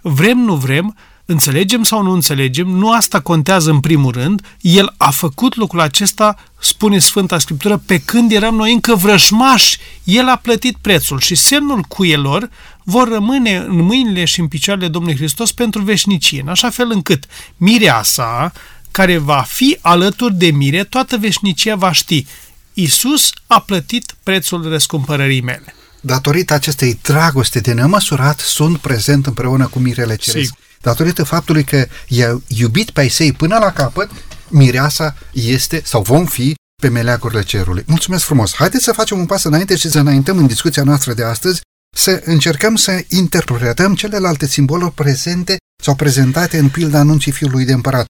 vrem 0.00 0.38
nu 0.38 0.54
vrem, 0.54 0.96
înțelegem 1.32 1.82
sau 1.82 2.02
nu 2.02 2.10
înțelegem, 2.10 2.68
nu 2.68 2.92
asta 2.92 3.20
contează 3.20 3.70
în 3.70 3.80
primul 3.80 4.12
rând, 4.12 4.56
El 4.60 4.94
a 4.96 5.10
făcut 5.10 5.56
lucrul 5.56 5.80
acesta, 5.80 6.36
spune 6.60 6.98
Sfânta 6.98 7.38
Scriptură, 7.38 7.82
pe 7.86 7.98
când 7.98 8.32
eram 8.32 8.54
noi 8.54 8.72
încă 8.72 8.94
vrășmași, 8.94 9.78
El 10.04 10.28
a 10.28 10.36
plătit 10.36 10.76
prețul 10.80 11.20
și 11.20 11.34
semnul 11.34 11.82
cuielor 11.88 12.50
vor 12.84 13.08
rămâne 13.08 13.56
în 13.56 13.80
mâinile 13.80 14.24
și 14.24 14.40
în 14.40 14.48
picioarele 14.48 14.88
Domnului 14.88 15.16
Hristos 15.16 15.52
pentru 15.52 15.82
veșnicie, 15.82 16.40
în 16.40 16.48
așa 16.48 16.70
fel 16.70 16.90
încât 16.90 17.24
mireasa, 17.56 18.52
care 18.90 19.18
va 19.18 19.44
fi 19.48 19.78
alături 19.80 20.34
de 20.34 20.50
mire, 20.50 20.84
toată 20.84 21.16
veșnicia 21.16 21.74
va 21.74 21.92
ști. 21.92 22.26
Isus 22.74 23.30
a 23.46 23.60
plătit 23.60 24.14
prețul 24.22 24.68
răscumpărării 24.68 25.42
mele. 25.42 25.74
Datorită 26.00 26.54
acestei 26.54 26.98
dragoste 27.02 27.60
de 27.60 27.72
nemăsurat, 27.72 28.38
sunt 28.38 28.78
prezent 28.78 29.26
împreună 29.26 29.66
cu 29.66 29.78
mirele 29.78 30.16
ceresc. 30.16 30.44
Sigur. 30.44 30.61
Datorită 30.82 31.24
faptului 31.24 31.64
că 31.64 31.86
i-a 32.08 32.42
iubit 32.46 32.90
pe 32.90 33.12
ei 33.18 33.32
până 33.32 33.58
la 33.58 33.72
capăt, 33.72 34.10
mireasa 34.48 35.16
este 35.32 35.82
sau 35.84 36.02
vom 36.02 36.26
fi 36.26 36.54
pe 36.82 36.88
meleagurile 36.88 37.42
cerului. 37.42 37.84
Mulțumesc 37.86 38.24
frumos! 38.24 38.54
Haideți 38.54 38.84
să 38.84 38.92
facem 38.92 39.18
un 39.18 39.26
pas 39.26 39.44
înainte 39.44 39.76
și 39.76 39.90
să 39.90 39.98
înaintăm 39.98 40.38
în 40.38 40.46
discuția 40.46 40.82
noastră 40.82 41.12
de 41.12 41.24
astăzi 41.24 41.60
să 41.96 42.22
încercăm 42.24 42.76
să 42.76 43.04
interpretăm 43.08 43.94
celelalte 43.94 44.46
simboluri 44.46 44.92
prezente 44.92 45.56
sau 45.82 45.94
prezentate 45.94 46.58
în 46.58 46.68
pilda 46.68 46.98
anunții 46.98 47.32
fiului 47.32 47.64
de 47.64 47.72
împărat. 47.72 48.04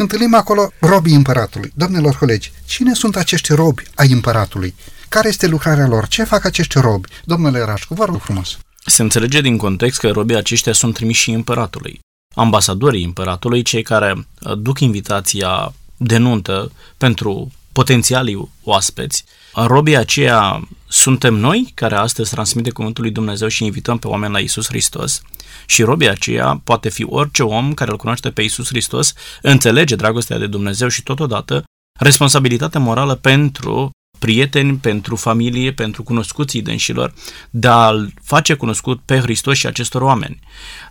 Întâlnim 0.00 0.34
acolo 0.34 0.70
robii 0.80 1.14
împăratului. 1.14 1.72
Domnilor 1.74 2.16
colegi, 2.16 2.52
cine 2.64 2.94
sunt 2.94 3.16
acești 3.16 3.52
robi 3.52 3.82
ai 3.94 4.12
împăratului? 4.12 4.74
Care 5.08 5.28
este 5.28 5.46
lucrarea 5.46 5.86
lor? 5.86 6.08
Ce 6.08 6.24
fac 6.24 6.44
acești 6.44 6.78
robi? 6.78 7.08
Domnule 7.24 7.60
Rașcu, 7.60 7.94
vă 7.94 8.04
rog 8.04 8.20
frumos. 8.20 8.58
Se 8.86 9.02
înțelege 9.02 9.40
din 9.40 9.56
context 9.56 9.98
că 9.98 10.08
robii 10.08 10.36
aceștia 10.36 10.72
sunt 10.72 10.94
trimiși 10.94 11.30
împăratului. 11.30 12.00
Ambasadorii 12.34 13.04
împăratului, 13.04 13.62
cei 13.62 13.82
care 13.82 14.12
uh, 14.14 14.52
duc 14.58 14.80
invitația 14.80 15.72
de 15.96 16.16
nuntă 16.16 16.72
pentru 16.96 17.52
potențialii 17.72 18.50
oaspeți, 18.62 19.24
Robii 19.54 19.96
aceia 19.96 20.68
suntem 20.88 21.34
noi, 21.34 21.72
care 21.74 21.94
astăzi 21.94 22.30
transmite 22.30 22.70
cuvântul 22.70 23.02
lui 23.02 23.12
Dumnezeu 23.12 23.48
și 23.48 23.64
invităm 23.64 23.98
pe 23.98 24.08
oameni 24.08 24.32
la 24.32 24.38
Isus 24.38 24.66
Hristos. 24.66 25.22
Și 25.66 25.82
robii 25.82 26.08
aceia 26.08 26.60
poate 26.64 26.88
fi 26.88 27.04
orice 27.08 27.42
om 27.42 27.74
care 27.74 27.90
îl 27.90 27.96
cunoaște 27.96 28.30
pe 28.30 28.42
Isus 28.42 28.66
Hristos, 28.66 29.12
înțelege 29.42 29.94
dragostea 29.94 30.38
de 30.38 30.46
Dumnezeu 30.46 30.88
și 30.88 31.02
totodată 31.02 31.64
responsabilitatea 31.98 32.80
morală 32.80 33.14
pentru 33.14 33.90
prieteni, 34.20 34.76
pentru 34.76 35.16
familie, 35.16 35.72
pentru 35.72 36.02
cunoscuții 36.02 36.62
dânșilor, 36.62 37.14
de 37.50 37.68
a-L 37.68 38.12
face 38.22 38.54
cunoscut 38.54 39.00
pe 39.04 39.18
Hristos 39.18 39.56
și 39.56 39.66
acestor 39.66 40.02
oameni. 40.02 40.38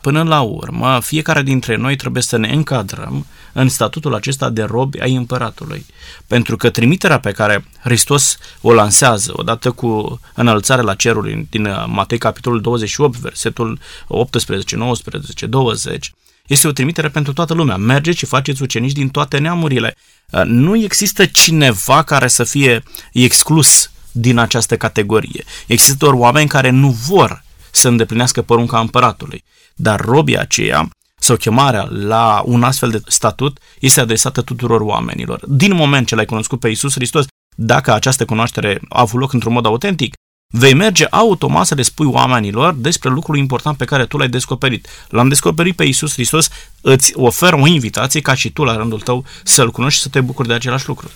Până 0.01 0.23
la 0.23 0.41
urmă, 0.41 0.99
fiecare 1.01 1.41
dintre 1.41 1.75
noi 1.75 1.95
trebuie 1.95 2.23
să 2.23 2.37
ne 2.37 2.49
încadrăm 2.51 3.25
în 3.53 3.69
statutul 3.69 4.15
acesta 4.15 4.49
de 4.49 4.63
robi 4.63 5.01
ai 5.01 5.15
împăratului. 5.15 5.85
Pentru 6.27 6.55
că 6.55 6.69
trimiterea 6.69 7.19
pe 7.19 7.31
care 7.31 7.65
Hristos 7.83 8.37
o 8.61 8.73
lansează, 8.73 9.31
odată 9.35 9.71
cu 9.71 10.19
înălțarea 10.35 10.83
la 10.83 10.95
ceruri 10.95 11.47
din 11.49 11.67
Matei 11.87 12.17
capitolul 12.17 12.61
28, 12.61 13.17
versetul 13.17 13.79
18, 14.07 14.75
19, 14.75 15.45
20, 15.45 16.13
este 16.49 16.67
o 16.67 16.71
trimitere 16.71 17.09
pentru 17.09 17.33
toată 17.33 17.53
lumea. 17.53 17.77
Mergeți 17.77 18.17
și 18.17 18.25
faceți 18.25 18.62
ucenici 18.62 18.91
din 18.91 19.09
toate 19.09 19.38
neamurile. 19.38 19.95
Uh, 20.31 20.41
nu 20.45 20.75
există 20.75 21.25
cineva 21.25 22.03
care 22.03 22.27
să 22.27 22.43
fie 22.43 22.83
exclus 23.13 23.91
din 24.12 24.38
această 24.38 24.77
categorie. 24.77 25.43
Există 25.67 25.95
doar 25.97 26.13
oameni 26.13 26.47
care 26.47 26.69
nu 26.69 26.89
vor 26.89 27.43
să 27.71 27.88
îndeplinească 27.88 28.41
porunca 28.41 28.79
împăratului. 28.79 29.43
Dar 29.75 29.99
robii 29.99 30.38
aceia 30.38 30.89
sau 31.19 31.35
chemarea 31.35 31.88
la 31.89 32.41
un 32.45 32.63
astfel 32.63 32.89
de 32.89 33.01
statut 33.07 33.59
este 33.79 33.99
adresată 33.99 34.41
tuturor 34.41 34.81
oamenilor. 34.81 35.41
Din 35.47 35.75
moment 35.75 36.07
ce 36.07 36.15
l-ai 36.15 36.25
cunoscut 36.25 36.59
pe 36.59 36.69
Isus 36.69 36.93
Hristos, 36.93 37.25
dacă 37.55 37.93
această 37.93 38.25
cunoaștere 38.25 38.79
a 38.89 38.99
avut 38.99 39.19
loc 39.19 39.33
într-un 39.33 39.53
mod 39.53 39.65
autentic, 39.65 40.13
vei 40.51 40.73
merge 40.73 41.05
automat 41.09 41.65
să 41.65 41.75
le 41.75 41.81
spui 41.81 42.05
oamenilor 42.05 42.73
despre 42.73 43.09
lucrul 43.09 43.38
important 43.38 43.77
pe 43.77 43.85
care 43.85 44.05
tu 44.05 44.17
l-ai 44.17 44.29
descoperit. 44.29 44.88
L-am 45.09 45.27
descoperit 45.27 45.75
pe 45.75 45.83
Isus 45.83 46.13
Hristos, 46.13 46.49
îți 46.81 47.12
ofer 47.15 47.53
o 47.53 47.67
invitație 47.67 48.21
ca 48.21 48.33
și 48.33 48.51
tu 48.51 48.63
la 48.63 48.75
rândul 48.75 49.01
tău 49.01 49.25
să-L 49.43 49.71
cunoști 49.71 49.97
și 49.97 50.03
să 50.03 50.09
te 50.09 50.21
bucuri 50.21 50.47
de 50.47 50.53
același 50.53 50.88
lucru. 50.88 51.09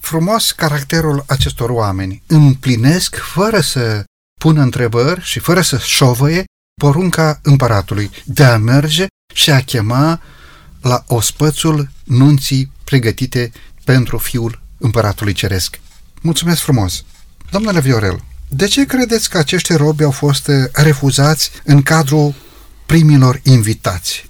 Frumos 0.00 0.52
caracterul 0.52 1.24
acestor 1.26 1.70
oameni. 1.70 2.22
Împlinesc 2.26 3.16
fără 3.16 3.60
să 3.60 4.04
pună 4.40 4.62
întrebări 4.62 5.20
și 5.22 5.38
fără 5.38 5.60
să 5.60 5.78
șovăie 5.78 6.44
porunca 6.80 7.40
împăratului 7.42 8.10
de 8.24 8.44
a 8.44 8.56
merge 8.56 9.06
și 9.34 9.50
a 9.50 9.62
chema 9.62 10.20
la 10.80 11.04
ospățul 11.06 11.88
nunții 12.04 12.72
pregătite 12.84 13.52
pentru 13.84 14.18
fiul 14.18 14.60
împăratului 14.78 15.32
ceresc. 15.32 15.80
Mulțumesc 16.22 16.60
frumos! 16.60 17.04
Domnule 17.50 17.80
Viorel, 17.80 18.22
de 18.48 18.66
ce 18.66 18.84
credeți 18.84 19.30
că 19.30 19.38
acești 19.38 19.76
robi 19.76 20.02
au 20.02 20.10
fost 20.10 20.48
eh, 20.48 20.54
refuzați 20.72 21.50
în 21.64 21.82
cadrul 21.82 22.34
primilor 22.86 23.40
invitați? 23.42 24.26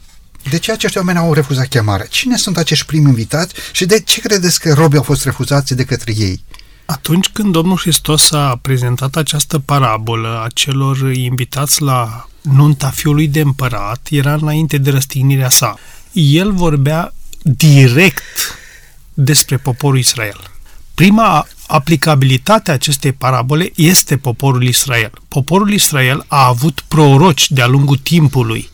De 0.51 0.59
ce 0.59 0.73
acești 0.73 0.97
oameni 0.97 1.19
au 1.19 1.33
refuzat 1.33 1.67
chemarea? 1.67 2.07
Cine 2.07 2.37
sunt 2.37 2.57
acești 2.57 2.87
primi 2.87 3.09
invitați 3.09 3.55
și 3.73 3.87
de 3.87 4.01
ce 4.01 4.21
credeți 4.21 4.61
că 4.61 4.73
robii 4.73 4.97
au 4.97 5.03
fost 5.03 5.25
refuzați 5.25 5.75
de 5.75 5.85
către 5.85 6.13
ei? 6.17 6.45
Atunci 6.87 7.29
când 7.29 7.53
Domnul 7.53 7.77
Hristos 7.77 8.33
a 8.33 8.59
prezentat 8.63 9.17
această 9.17 9.59
parabolă 9.59 10.43
a 10.45 10.47
celor 10.55 11.13
invitați 11.13 11.83
la 11.83 12.29
nunta 12.41 12.91
fiului 12.91 13.29
de 13.29 13.41
împărat, 13.41 14.07
era 14.11 14.35
înainte 14.35 14.79
de 14.79 14.91
răstignirea 14.91 15.49
sa. 15.49 15.79
El 16.13 16.53
vorbea 16.53 17.15
direct 17.43 18.23
despre 19.15 19.57
poporul 19.57 19.99
Israel. 19.99 20.51
Prima 20.95 21.47
aplicabilitate 21.69 22.71
a 22.71 22.75
acestei 22.75 23.13
parabole 23.13 23.71
este 23.75 24.17
poporul 24.17 24.63
Israel. 24.63 25.11
Poporul 25.29 25.73
Israel 25.73 26.25
a 26.27 26.47
avut 26.47 26.85
proroci 26.89 27.51
de-a 27.51 27.67
lungul 27.67 27.97
timpului. 27.97 28.69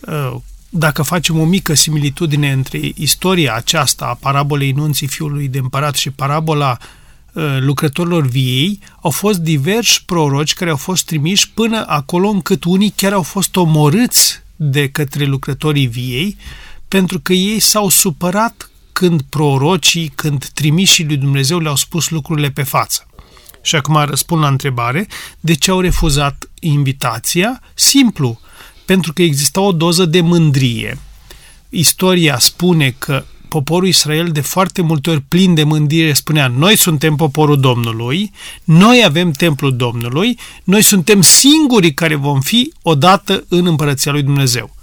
Uh, 0.00 0.36
dacă 0.68 1.02
facem 1.02 1.40
o 1.40 1.44
mică 1.44 1.74
similitudine 1.74 2.52
între 2.52 2.80
istoria 2.94 3.54
aceasta 3.54 4.04
a 4.04 4.18
parabolei 4.20 4.72
nunții 4.72 5.06
fiului 5.06 5.48
de 5.48 5.58
împărat 5.58 5.94
și 5.94 6.10
parabola 6.10 6.78
uh, 7.32 7.56
lucrătorilor 7.60 8.26
viei, 8.26 8.78
au 9.00 9.10
fost 9.10 9.38
diversi 9.38 10.02
proroci 10.04 10.54
care 10.54 10.70
au 10.70 10.76
fost 10.76 11.04
trimiși 11.04 11.50
până 11.50 11.84
acolo 11.86 12.28
încât 12.28 12.64
unii 12.64 12.92
chiar 12.96 13.12
au 13.12 13.22
fost 13.22 13.56
omorâți 13.56 14.42
de 14.56 14.88
către 14.88 15.24
lucrătorii 15.24 15.86
viei, 15.86 16.36
pentru 16.88 17.20
că 17.20 17.32
ei 17.32 17.58
s-au 17.58 17.88
supărat 17.88 18.70
când 18.94 19.22
prorocii, 19.22 20.12
când 20.14 20.44
trimișii 20.44 21.04
lui 21.04 21.16
Dumnezeu 21.16 21.58
le-au 21.58 21.76
spus 21.76 22.10
lucrurile 22.10 22.50
pe 22.50 22.62
față. 22.62 23.06
Și 23.62 23.76
acum 23.76 23.96
răspund 23.96 24.42
la 24.42 24.48
întrebare, 24.48 25.06
de 25.40 25.54
ce 25.54 25.70
au 25.70 25.80
refuzat 25.80 26.50
invitația? 26.60 27.60
Simplu, 27.74 28.40
pentru 28.84 29.12
că 29.12 29.22
exista 29.22 29.60
o 29.60 29.72
doză 29.72 30.04
de 30.04 30.20
mândrie. 30.20 30.98
Istoria 31.68 32.38
spune 32.38 32.94
că 32.98 33.24
poporul 33.48 33.88
Israel 33.88 34.28
de 34.28 34.40
foarte 34.40 34.82
multe 34.82 35.10
ori 35.10 35.20
plin 35.20 35.54
de 35.54 35.62
mândrie 35.62 36.14
spunea 36.14 36.46
noi 36.46 36.76
suntem 36.76 37.16
poporul 37.16 37.60
Domnului, 37.60 38.30
noi 38.64 39.02
avem 39.04 39.30
templul 39.30 39.76
Domnului, 39.76 40.38
noi 40.64 40.82
suntem 40.82 41.20
singurii 41.20 41.94
care 41.94 42.14
vom 42.14 42.40
fi 42.40 42.72
odată 42.82 43.44
în 43.48 43.66
împărăția 43.66 44.12
lui 44.12 44.22
Dumnezeu. 44.22 44.73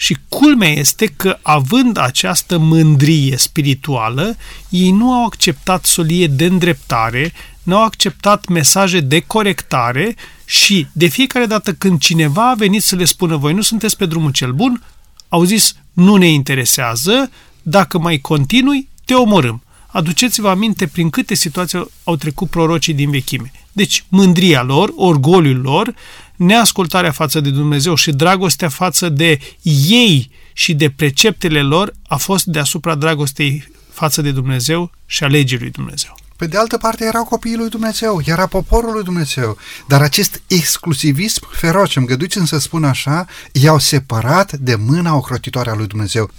Și 0.00 0.16
culmea 0.28 0.68
este 0.68 1.06
că, 1.06 1.38
având 1.42 1.96
această 1.96 2.58
mândrie 2.58 3.36
spirituală, 3.36 4.36
ei 4.68 4.90
nu 4.90 5.12
au 5.12 5.24
acceptat 5.24 5.84
solie 5.84 6.26
de 6.26 6.44
îndreptare, 6.44 7.32
nu 7.62 7.76
au 7.76 7.84
acceptat 7.84 8.46
mesaje 8.46 9.00
de 9.00 9.20
corectare 9.20 10.16
și 10.44 10.86
de 10.92 11.06
fiecare 11.06 11.46
dată 11.46 11.72
când 11.72 12.00
cineva 12.00 12.50
a 12.50 12.54
venit 12.54 12.82
să 12.82 12.96
le 12.96 13.04
spună 13.04 13.36
voi 13.36 13.52
nu 13.52 13.60
sunteți 13.60 13.96
pe 13.96 14.06
drumul 14.06 14.30
cel 14.30 14.52
bun, 14.52 14.82
au 15.28 15.44
zis 15.44 15.74
nu 15.92 16.16
ne 16.16 16.28
interesează, 16.28 17.30
dacă 17.62 17.98
mai 17.98 18.18
continui, 18.18 18.88
te 19.04 19.14
omorâm. 19.14 19.62
Aduceți-vă 19.86 20.48
aminte 20.48 20.86
prin 20.86 21.10
câte 21.10 21.34
situații 21.34 21.86
au 22.04 22.16
trecut 22.16 22.50
prorocii 22.50 22.94
din 22.94 23.10
vechime. 23.10 23.52
Deci, 23.72 24.04
mândria 24.08 24.62
lor, 24.62 24.92
orgoliul 24.96 25.60
lor, 25.60 25.94
neascultarea 26.38 27.10
față 27.10 27.40
de 27.40 27.50
Dumnezeu 27.50 27.94
și 27.94 28.10
dragostea 28.10 28.68
față 28.68 29.08
de 29.08 29.38
ei 29.88 30.30
și 30.52 30.74
de 30.74 30.90
preceptele 30.90 31.62
lor 31.62 31.92
a 32.06 32.16
fost 32.16 32.44
deasupra 32.44 32.94
dragostei 32.94 33.68
față 33.90 34.22
de 34.22 34.30
Dumnezeu 34.30 34.90
și 35.06 35.24
a 35.24 35.26
legii 35.26 35.58
lui 35.58 35.70
Dumnezeu. 35.70 36.14
Pe 36.36 36.46
de 36.46 36.56
altă 36.56 36.76
parte 36.76 37.04
erau 37.04 37.24
copiii 37.24 37.56
lui 37.56 37.68
Dumnezeu, 37.68 38.20
era 38.24 38.46
poporul 38.46 38.92
lui 38.92 39.02
Dumnezeu, 39.02 39.56
dar 39.88 40.02
acest 40.02 40.42
exclusivism 40.46 41.48
feroce, 41.50 41.98
îngăduiți 41.98 42.38
să 42.44 42.58
spun 42.58 42.84
așa, 42.84 43.26
i-au 43.52 43.78
separat 43.78 44.52
de 44.52 44.74
mâna 44.74 45.14
ocrotitoare 45.14 45.70
a 45.70 45.74
lui 45.74 45.86
Dumnezeu. 45.86 46.30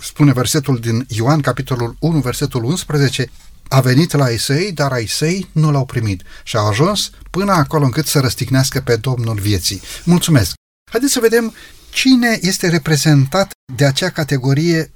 Spune 0.00 0.32
versetul 0.32 0.78
din 0.78 1.06
Ioan, 1.08 1.40
capitolul 1.40 1.96
1, 1.98 2.18
versetul 2.18 2.64
11, 2.64 3.30
a 3.68 3.80
venit 3.80 4.12
la 4.12 4.30
ei 4.30 4.38
săi, 4.38 4.72
dar 4.72 4.92
ai 4.92 5.06
săi 5.06 5.48
nu 5.52 5.70
l-au 5.70 5.84
primit 5.84 6.22
și 6.42 6.56
a 6.56 6.60
ajuns 6.60 7.10
până 7.30 7.52
acolo 7.52 7.84
încât 7.84 8.06
să 8.06 8.20
răstignească 8.20 8.80
pe 8.80 8.96
Domnul 8.96 9.38
vieții. 9.40 9.80
Mulțumesc! 10.04 10.54
Haideți 10.90 11.12
să 11.12 11.20
vedem 11.20 11.54
cine 11.90 12.38
este 12.40 12.68
reprezentat 12.68 13.50
de 13.74 13.84
acea 13.84 14.10
categorie 14.10 14.92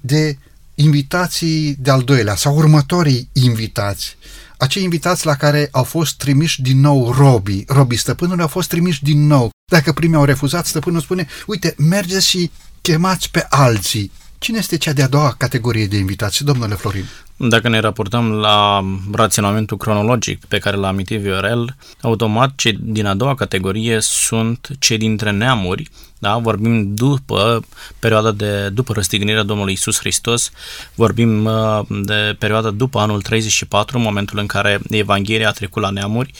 de 0.00 0.38
invitații 0.74 1.76
de 1.78 1.90
al 1.90 2.02
doilea 2.02 2.36
sau 2.36 2.56
următorii 2.56 3.28
invitați. 3.32 4.16
Acei 4.56 4.82
invitați 4.82 5.26
la 5.26 5.34
care 5.34 5.68
au 5.70 5.84
fost 5.84 6.16
trimiși 6.16 6.62
din 6.62 6.80
nou 6.80 7.12
robii, 7.12 7.64
robii 7.68 7.98
stăpânului 7.98 8.42
au 8.42 8.48
fost 8.48 8.68
trimiși 8.68 9.02
din 9.02 9.26
nou. 9.26 9.50
Dacă 9.70 9.92
primii 9.92 10.16
au 10.16 10.24
refuzat, 10.24 10.66
stăpânul 10.66 11.00
spune, 11.00 11.26
uite, 11.46 11.74
mergeți 11.78 12.28
și 12.28 12.50
chemați 12.80 13.30
pe 13.30 13.46
alții. 13.48 14.12
Cine 14.38 14.58
este 14.58 14.76
cea 14.76 14.92
de-a 14.92 15.08
doua 15.08 15.34
categorie 15.38 15.86
de 15.86 15.96
invitați, 15.96 16.44
domnule 16.44 16.74
Florin? 16.74 17.04
Dacă 17.38 17.68
ne 17.68 17.78
raportăm 17.78 18.32
la 18.32 18.84
raționamentul 19.12 19.76
cronologic 19.76 20.44
pe 20.44 20.58
care 20.58 20.76
l-a 20.76 20.88
amintit 20.88 21.20
Viorel, 21.20 21.76
automat 22.00 22.52
cei 22.54 22.78
din 22.80 23.06
a 23.06 23.14
doua 23.14 23.34
categorie 23.34 24.00
sunt 24.00 24.68
cei 24.78 24.98
dintre 24.98 25.30
neamuri, 25.30 25.90
da? 26.18 26.36
vorbim 26.36 26.94
după 26.94 27.64
perioada 27.98 28.30
de, 28.30 28.68
după 28.68 28.92
răstignirea 28.92 29.42
Domnului 29.42 29.72
Isus 29.72 29.98
Hristos, 29.98 30.50
vorbim 30.94 31.44
uh, 31.44 31.80
de 31.88 32.36
perioada 32.38 32.70
după 32.70 32.98
anul 32.98 33.22
34, 33.22 33.98
momentul 33.98 34.38
în 34.38 34.46
care 34.46 34.80
Evanghelia 34.90 35.48
a 35.48 35.52
trecut 35.52 35.82
la 35.82 35.90
neamuri, 35.90 36.30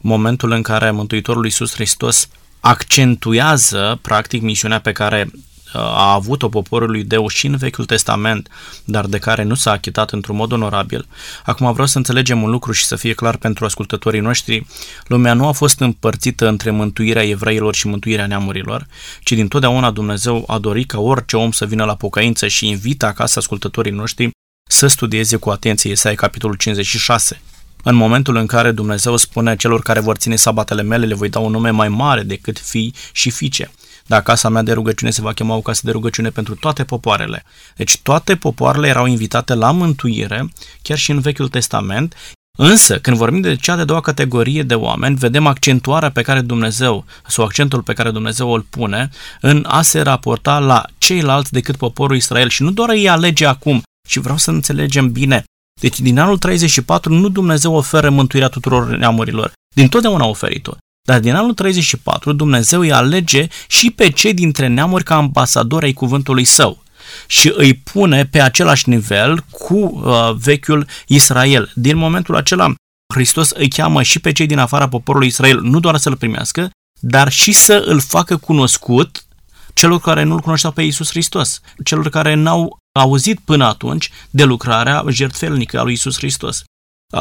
momentul 0.00 0.50
în 0.50 0.62
care 0.62 0.90
Mântuitorul 0.90 1.46
Isus 1.46 1.74
Hristos 1.74 2.28
accentuează 2.60 3.98
practic 4.02 4.42
misiunea 4.42 4.80
pe 4.80 4.92
care 4.92 5.30
a 5.78 6.12
avut-o 6.12 6.48
poporului 6.48 7.04
Deu 7.04 7.28
și 7.28 7.46
în 7.46 7.56
Vechiul 7.56 7.84
Testament, 7.84 8.48
dar 8.84 9.06
de 9.06 9.18
care 9.18 9.42
nu 9.42 9.54
s-a 9.54 9.70
achitat 9.70 10.10
într-un 10.10 10.36
mod 10.36 10.52
onorabil. 10.52 11.06
Acum 11.44 11.72
vreau 11.72 11.86
să 11.86 11.98
înțelegem 11.98 12.42
un 12.42 12.50
lucru 12.50 12.72
și 12.72 12.84
să 12.84 12.96
fie 12.96 13.12
clar 13.12 13.36
pentru 13.36 13.64
ascultătorii 13.64 14.20
noștri. 14.20 14.66
Lumea 15.06 15.34
nu 15.34 15.46
a 15.46 15.52
fost 15.52 15.80
împărțită 15.80 16.48
între 16.48 16.70
mântuirea 16.70 17.28
evreilor 17.28 17.74
și 17.74 17.86
mântuirea 17.86 18.26
neamurilor, 18.26 18.86
ci 19.22 19.32
din 19.32 19.48
totdeauna 19.48 19.90
Dumnezeu 19.90 20.44
a 20.46 20.58
dorit 20.58 20.88
ca 20.88 21.00
orice 21.00 21.36
om 21.36 21.50
să 21.50 21.66
vină 21.66 21.84
la 21.84 21.94
pocăință 21.94 22.46
și 22.46 22.68
invită 22.68 23.06
acasă 23.06 23.38
ascultătorii 23.38 23.92
noștri 23.92 24.30
să 24.68 24.86
studieze 24.86 25.36
cu 25.36 25.50
atenție 25.50 25.90
Isaia 25.90 26.14
capitolul 26.14 26.56
56 26.56 27.40
în 27.88 27.94
momentul 27.94 28.36
în 28.36 28.46
care 28.46 28.70
Dumnezeu 28.70 29.16
spune 29.16 29.56
celor 29.56 29.80
care 29.80 30.00
vor 30.00 30.16
ține 30.16 30.36
sabatele 30.36 30.82
mele, 30.82 31.06
le 31.06 31.14
voi 31.14 31.28
da 31.28 31.38
un 31.38 31.50
nume 31.50 31.70
mai 31.70 31.88
mare 31.88 32.22
decât 32.22 32.58
fii 32.58 32.94
și 33.12 33.30
fiice. 33.30 33.70
Dar 34.06 34.22
casa 34.22 34.48
mea 34.48 34.62
de 34.62 34.72
rugăciune 34.72 35.10
se 35.10 35.20
va 35.20 35.32
chema 35.32 35.54
o 35.54 35.60
casă 35.60 35.80
de 35.84 35.90
rugăciune 35.90 36.30
pentru 36.30 36.54
toate 36.54 36.84
popoarele. 36.84 37.44
Deci 37.76 37.98
toate 37.98 38.36
popoarele 38.36 38.88
erau 38.88 39.06
invitate 39.06 39.54
la 39.54 39.70
mântuire, 39.70 40.48
chiar 40.82 40.98
și 40.98 41.10
în 41.10 41.20
Vechiul 41.20 41.48
Testament, 41.48 42.14
Însă, 42.58 42.98
când 42.98 43.16
vorbim 43.16 43.40
de 43.40 43.56
cea 43.56 43.76
de 43.76 43.84
doua 43.84 44.00
categorie 44.00 44.62
de 44.62 44.74
oameni, 44.74 45.16
vedem 45.16 45.46
accentuarea 45.46 46.10
pe 46.10 46.22
care 46.22 46.40
Dumnezeu, 46.40 47.04
sau 47.26 47.44
accentul 47.44 47.82
pe 47.82 47.92
care 47.92 48.10
Dumnezeu 48.10 48.52
îl 48.52 48.60
pune 48.60 49.10
în 49.40 49.64
a 49.68 49.82
se 49.82 50.00
raporta 50.00 50.58
la 50.58 50.84
ceilalți 50.98 51.52
decât 51.52 51.76
poporul 51.76 52.16
Israel 52.16 52.48
și 52.48 52.62
nu 52.62 52.70
doar 52.70 52.88
îi 52.88 53.08
alege 53.08 53.46
acum, 53.46 53.82
și 54.08 54.18
vreau 54.18 54.36
să 54.36 54.50
înțelegem 54.50 55.12
bine. 55.12 55.44
Deci 55.80 56.00
din 56.00 56.18
anul 56.18 56.38
34 56.38 57.14
nu 57.14 57.28
Dumnezeu 57.28 57.74
oferă 57.74 58.10
mântuirea 58.10 58.48
tuturor 58.48 58.96
neamurilor, 58.96 59.52
din 59.74 59.88
totdeauna 59.88 60.24
a 60.24 60.28
oferit-o. 60.28 60.72
Dar 61.06 61.20
din 61.20 61.34
anul 61.34 61.54
34 61.54 62.32
Dumnezeu 62.32 62.80
îi 62.80 62.92
alege 62.92 63.48
și 63.68 63.90
pe 63.90 64.10
cei 64.10 64.34
dintre 64.34 64.66
neamuri 64.66 65.04
ca 65.04 65.16
ambasadori 65.16 65.84
ai 65.84 65.92
cuvântului 65.92 66.44
său 66.44 66.82
și 67.26 67.52
îi 67.56 67.74
pune 67.74 68.26
pe 68.26 68.40
același 68.40 68.88
nivel 68.88 69.44
cu 69.50 69.74
uh, 69.76 70.34
vechiul 70.34 70.86
Israel. 71.06 71.70
Din 71.74 71.96
momentul 71.96 72.36
acela, 72.36 72.74
Hristos 73.14 73.50
îi 73.50 73.68
cheamă 73.68 74.02
și 74.02 74.18
pe 74.18 74.32
cei 74.32 74.46
din 74.46 74.58
afara 74.58 74.88
poporului 74.88 75.26
Israel 75.26 75.60
nu 75.60 75.80
doar 75.80 75.96
să-l 75.96 76.16
primească, 76.16 76.70
dar 77.00 77.28
și 77.28 77.52
să 77.52 77.82
îl 77.86 78.00
facă 78.00 78.36
cunoscut 78.36 79.26
celor 79.74 80.00
care 80.00 80.22
nu-L 80.22 80.40
cunoșteau 80.40 80.72
pe 80.72 80.82
Iisus 80.82 81.08
Hristos, 81.08 81.60
celor 81.84 82.08
care 82.08 82.34
n-au 82.34 82.78
auzit 82.98 83.40
până 83.44 83.64
atunci 83.64 84.10
de 84.30 84.44
lucrarea 84.44 85.04
jertfelnică 85.08 85.78
a 85.78 85.82
lui 85.82 85.90
Iisus 85.90 86.16
Hristos. 86.16 86.62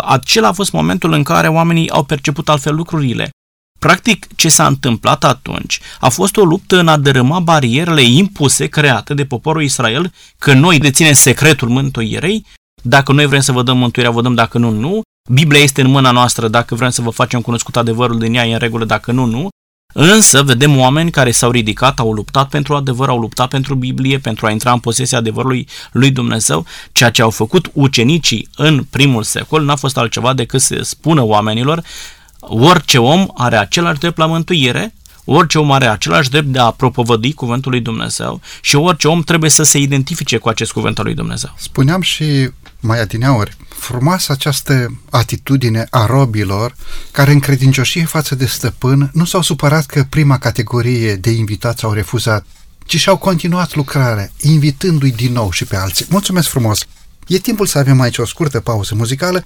Acela 0.06 0.48
a 0.48 0.52
fost 0.52 0.71
momentul 0.71 1.13
în 1.13 1.24
care 1.24 1.48
oamenii 1.48 1.89
au 1.89 2.04
perceput 2.04 2.50
altfel 2.50 2.76
lucrurile. 2.76 3.30
Practic, 3.86 4.28
ce 4.36 4.50
s-a 4.50 4.67
întâmplat 4.67 5.24
atunci 5.24 5.80
a 6.00 6.10
fost 6.10 6.38
o 6.38 6.43
luptă 6.43 6.80
în 6.80 6.88
a 6.88 6.98
dărâma 6.98 7.39
barierele 7.39 8.02
impuse, 8.02 8.67
create 8.67 9.13
de 9.13 9.26
poporul 9.26 9.63
Israel, 9.63 10.13
că 10.38 10.54
noi 10.54 10.80
deținem 10.80 11.13
secretul 11.13 11.69
mântuirei, 11.69 12.45
dacă 12.84 13.12
noi 13.12 13.26
vrem 13.26 13.39
să 13.39 13.52
vă 13.52 13.63
dăm 13.63 13.78
mântuirea, 13.78 14.12
vă 14.12 14.21
dăm, 14.21 14.34
dacă 14.34 14.58
nu, 14.58 14.69
nu. 14.69 15.02
Biblia 15.30 15.62
este 15.62 15.82
în 15.82 15.89
mâna 15.89 16.12
noastră, 16.12 16.48
dacă 16.48 16.76
vrem 16.76 16.89
să 16.89 17.02
vă 17.02 17.10
facem 17.10 17.41
cunoscut 17.41 17.76
adevărul 17.78 18.19
din 18.19 18.34
ea, 18.34 18.45
e 18.45 18.54
în 18.54 18.60
regulă, 18.60 18.86
dacă 18.86 19.12
nu, 19.12 19.26
nu. 19.26 19.48
Însă 19.93 20.43
vedem 20.43 20.78
oameni 20.78 21.12
care 21.12 21.32
s-au 21.32 21.52
ridicat, 21.52 22.00
au 22.00 22.13
luptat 22.13 22.50
pentru 22.50 22.76
adevăr, 22.76 23.10
au 23.10 23.19
luptat 23.19 23.50
pentru 23.50 23.76
Biblie, 23.76 24.19
pentru 24.19 24.45
a 24.45 24.52
intra 24.52 24.71
în 24.71 24.80
posesia 24.80 25.17
adevărului 25.17 25.67
lui 25.91 26.12
Dumnezeu. 26.12 26.65
Ceea 26.91 27.10
ce 27.10 27.21
au 27.21 27.30
făcut 27.30 27.69
ucenicii 27.74 28.48
în 28.56 28.84
primul 28.89 29.24
secol 29.24 29.63
n-a 29.63 29.76
fost 29.76 29.98
altceva 29.98 30.34
decât 30.34 30.62
să 30.62 30.80
spună 30.82 31.21
oamenilor 31.21 31.84
orice 32.48 32.98
om 32.98 33.28
are 33.34 33.58
același 33.58 34.00
drept 34.00 34.18
la 34.18 34.26
mântuire, 34.26 34.94
orice 35.26 35.60
om 35.60 35.72
are 35.72 35.88
același 35.88 36.30
drept 36.30 36.48
de 36.48 36.60
a 36.60 36.72
propovădi 36.72 37.34
cuvântul 37.34 37.72
lui 37.72 37.82
Dumnezeu 37.82 38.42
și 38.62 38.76
orice 38.76 39.08
om 39.08 39.22
trebuie 39.22 39.50
să 39.50 39.64
se 39.64 39.78
identifice 39.78 40.38
cu 40.38 40.50
acest 40.50 40.72
cuvânt 40.72 40.98
al 40.98 41.06
lui 41.06 41.14
Dumnezeu. 41.14 41.54
Spuneam 41.58 42.02
și 42.02 42.50
mai 42.80 43.02
adineauri, 43.02 43.58
frumoasă 43.70 44.32
această 44.32 45.02
atitudine 45.10 45.88
a 45.90 46.06
robilor 46.06 46.76
care 47.12 47.32
în 47.32 47.40
credincioșie 47.40 48.06
față 48.06 48.36
de 48.36 48.46
stăpân 48.46 49.10
nu 49.14 49.26
s-au 49.26 49.42
supărat 49.42 49.86
că 49.86 50.06
prima 50.10 50.38
categorie 50.38 51.16
de 51.16 51.30
invitați 51.30 51.84
au 51.84 51.92
refuzat, 51.92 52.46
ci 52.86 53.00
și-au 53.00 53.18
continuat 53.18 53.76
lucrarea, 53.76 54.32
invitându-i 54.42 55.12
din 55.12 55.32
nou 55.32 55.52
și 55.52 55.66
pe 55.66 55.76
alții. 55.76 56.06
Mulțumesc 56.10 56.48
frumos! 56.48 56.86
E 57.28 57.38
timpul 57.38 57.66
să 57.66 57.78
avem 57.78 58.02
aici 58.02 58.18
o 58.18 58.26
scurtă 58.26 58.60
pauză 58.60 58.96
muzicală, 58.96 59.46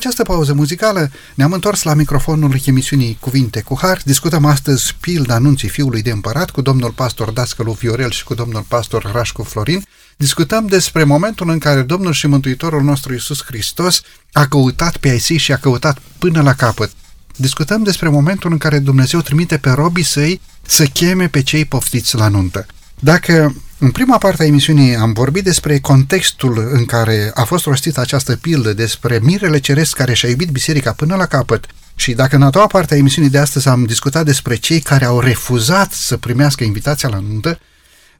această 0.08 0.32
pauză 0.32 0.54
muzicală, 0.54 1.12
ne-am 1.34 1.52
întors 1.52 1.84
la 1.84 1.94
microfonul 1.94 2.60
emisiunii 2.66 3.18
Cuvinte 3.20 3.62
cu 3.62 3.78
Har. 3.82 4.02
Discutăm 4.04 4.46
astăzi 4.46 4.96
pilda 5.00 5.34
anunții 5.34 5.70
fiului 5.70 6.02
de 6.02 6.12
împărat 6.12 6.50
cu 6.50 6.62
domnul 6.62 6.92
pastor 6.92 7.32
Dascălu 7.32 7.72
Viorel 7.72 8.12
și 8.12 8.24
cu 8.24 8.34
domnul 8.34 8.66
pastor 8.68 9.12
Rașcu 9.14 9.44
Florin. 9.44 9.84
Discutăm 10.18 10.66
despre 10.66 11.04
momentul 11.04 11.50
în 11.50 11.58
care 11.58 11.82
Domnul 11.82 12.14
și 12.14 12.28
Mântuitorul 12.28 12.84
nostru 12.84 13.14
Iisus 13.14 13.44
Hristos 13.44 14.02
a 14.32 14.46
căutat 14.46 14.98
pe 14.98 15.10
ai 15.10 15.38
și 15.38 15.52
a 15.52 15.58
căutat 15.58 15.98
până 16.18 16.42
la 16.42 16.54
capăt. 16.54 16.92
Discutăm 17.36 17.84
despre 17.84 18.10
momentul 18.10 18.52
în 18.52 18.58
care 18.58 18.80
Dumnezeu 18.80 19.22
trimite 19.22 19.58
pe 19.58 19.70
robii 19.70 20.04
săi 20.04 20.42
să 20.62 20.86
cheme 20.86 21.28
pe 21.28 21.42
cei 21.44 21.66
poftiți 21.66 22.16
la 22.16 22.28
nuntă. 22.28 22.66
Dacă 23.00 23.56
în 23.80 23.92
prima 23.92 24.18
parte 24.18 24.44
a 24.44 24.46
emisiunii 24.46 24.96
am 24.96 25.14
vorbit 25.14 25.44
despre 25.44 25.80
contextul 25.80 26.70
în 26.72 26.86
care 26.86 27.32
a 27.34 27.44
fost 27.44 27.66
rostită 27.66 28.00
această 28.00 28.36
pildă, 28.36 28.74
despre 28.74 29.20
mirele 29.22 29.60
ceresc 29.60 29.96
care 29.96 30.14
și-a 30.14 30.30
iubit 30.30 30.50
biserica 30.50 30.92
până 30.94 31.16
la 31.16 31.26
capăt, 31.26 31.66
și 31.96 32.14
dacă 32.14 32.36
în 32.36 32.42
a 32.42 32.50
doua 32.50 32.68
parte 32.68 32.94
a 32.94 32.98
emisiunii 32.98 33.30
de 33.30 33.38
astăzi 33.38 33.68
am 33.68 33.84
discutat 33.84 34.26
despre 34.26 34.56
cei 34.56 34.80
care 34.80 35.06
au 35.06 35.20
refuzat 35.20 35.92
să 35.92 36.18
primească 36.18 36.64
invitația 36.64 37.10
la 37.10 37.20
nuntă, 37.20 37.60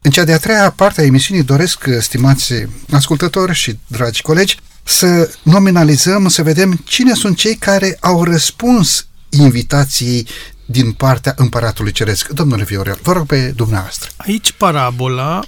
în 0.02 0.12
cea 0.12 0.24
de-a 0.24 0.38
treia 0.38 0.72
parte 0.72 1.02
a 1.02 1.06
emisiunii 1.06 1.44
doresc, 1.44 1.86
stimați 2.00 2.54
ascultători 2.92 3.54
și 3.54 3.80
dragi 3.88 4.22
colegi, 4.22 4.60
să 4.84 5.32
nominalizăm, 5.44 6.28
să 6.28 6.44
vedem 6.44 6.82
cine 6.84 7.14
sunt 7.14 7.38
cei 7.38 7.56
care 7.56 7.98
au 8.00 8.24
răspuns 8.24 9.08
invitației 9.30 10.28
din 10.70 10.92
partea 10.92 11.34
Împăratului 11.36 11.92
Ceresc. 11.92 12.30
Domnule 12.30 12.64
Viorel, 12.64 13.00
vă 13.02 13.12
rog 13.12 13.26
pe 13.26 13.52
dumneavoastră. 13.56 14.10
Aici 14.18 14.52
parabola 14.52 15.44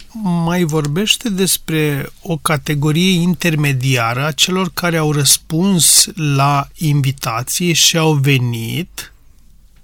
mai 0.46 0.64
vorbește 0.64 1.30
despre 1.30 2.10
o 2.22 2.38
categorie 2.38 3.12
intermediară 3.12 4.26
a 4.26 4.32
celor 4.32 4.72
care 4.74 4.98
au 4.98 5.12
răspuns 5.12 6.08
la 6.16 6.68
invitație 6.78 7.74
și 7.74 7.98
au 7.98 8.14
venit, 8.14 9.14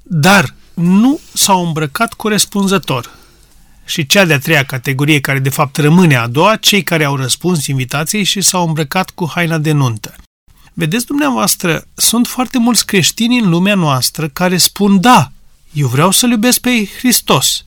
dar 0.04 0.54
nu 0.74 1.20
s-au 1.34 1.66
îmbrăcat 1.66 2.14
corespunzător. 2.14 3.10
Și 3.86 4.06
cea 4.06 4.26
de-a 4.26 4.40
treia 4.40 4.64
categorie, 4.64 5.20
care 5.20 5.40
de 5.40 5.50
fapt 5.50 5.78
rămâne 5.78 6.16
a 6.16 6.28
doua, 6.28 6.56
cei 6.56 6.84
care 6.84 7.04
au 7.04 7.16
răspuns 7.16 7.68
invitației 7.68 8.24
și 8.24 8.42
s-au 8.42 8.68
îmbrăcat 8.68 9.10
cu 9.10 9.30
haina 9.34 9.58
de 9.58 9.72
nuntă. 9.72 10.16
Vedeți 10.78 11.06
dumneavoastră, 11.06 11.88
sunt 11.94 12.28
foarte 12.28 12.58
mulți 12.58 12.86
creștini 12.86 13.40
în 13.40 13.50
lumea 13.50 13.76
noastră 13.76 14.28
care 14.28 14.58
spun 14.58 15.00
da, 15.02 15.32
eu 15.74 15.88
vreau 15.88 16.12
să-L 16.12 16.32
iubesc 16.32 16.60
pe 16.60 16.90
Hristos, 16.98 17.66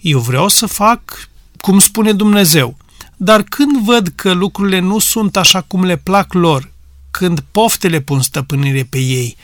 eu 0.00 0.18
vreau 0.18 0.48
să 0.48 0.66
fac 0.66 1.28
cum 1.60 1.78
spune 1.78 2.12
Dumnezeu. 2.12 2.76
Dar 3.16 3.42
când 3.42 3.84
văd 3.84 4.12
că 4.14 4.32
lucrurile 4.32 4.78
nu 4.78 4.98
sunt 4.98 5.36
așa 5.36 5.60
cum 5.60 5.84
le 5.84 5.96
plac 5.96 6.32
lor, 6.32 6.70
când 7.10 7.44
poftele 7.50 8.00
pun 8.00 8.22
stăpânire 8.22 8.86
pe 8.90 8.98
ei, 8.98 9.36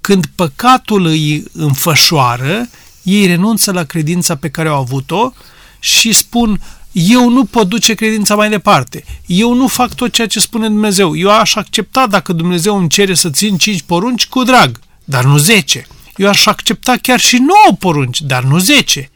când 0.00 0.26
păcatul 0.34 1.04
îi 1.04 1.44
înfășoară, 1.52 2.68
ei 3.02 3.26
renunță 3.26 3.72
la 3.72 3.84
credința 3.84 4.36
pe 4.36 4.50
care 4.50 4.68
au 4.68 4.80
avut-o 4.80 5.32
și 5.78 6.12
spun, 6.12 6.60
eu 6.92 7.28
nu 7.28 7.44
pot 7.44 7.68
duce 7.68 7.94
credința 7.94 8.34
mai 8.34 8.48
departe. 8.48 9.04
Eu 9.26 9.54
nu 9.54 9.66
fac 9.66 9.94
tot 9.94 10.12
ceea 10.12 10.26
ce 10.26 10.40
spune 10.40 10.66
Dumnezeu. 10.68 11.16
Eu 11.16 11.30
aș 11.30 11.54
accepta 11.54 12.06
dacă 12.06 12.32
Dumnezeu 12.32 12.76
îmi 12.78 12.88
cere 12.88 13.14
să 13.14 13.30
țin 13.30 13.56
cinci 13.56 13.82
porunci 13.82 14.26
cu 14.26 14.42
drag, 14.42 14.78
dar 15.04 15.24
nu 15.24 15.36
zece. 15.36 15.86
Eu 16.16 16.28
aș 16.28 16.46
accepta 16.46 16.96
chiar 17.02 17.20
și 17.20 17.36
nouă 17.36 17.76
porunci, 17.78 18.20
dar 18.20 18.42
nu 18.42 18.58
zece. 18.58 19.10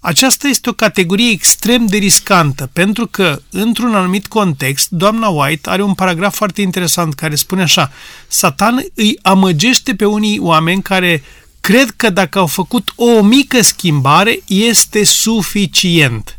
Aceasta 0.00 0.48
este 0.48 0.68
o 0.68 0.72
categorie 0.72 1.30
extrem 1.30 1.86
de 1.86 1.96
riscantă, 1.96 2.70
pentru 2.72 3.06
că, 3.06 3.42
într-un 3.50 3.94
anumit 3.94 4.26
context, 4.26 4.88
doamna 4.90 5.28
White 5.28 5.70
are 5.70 5.82
un 5.82 5.94
paragraf 5.94 6.36
foarte 6.36 6.62
interesant 6.62 7.14
care 7.14 7.34
spune 7.34 7.62
așa 7.62 7.92
Satan 8.28 8.84
îi 8.94 9.18
amăgește 9.22 9.94
pe 9.94 10.04
unii 10.04 10.38
oameni 10.38 10.82
care 10.82 11.22
cred 11.60 11.90
că 11.96 12.10
dacă 12.10 12.38
au 12.38 12.46
făcut 12.46 12.92
o 12.96 13.22
mică 13.22 13.62
schimbare, 13.62 14.40
este 14.46 15.04
suficient. 15.04 16.36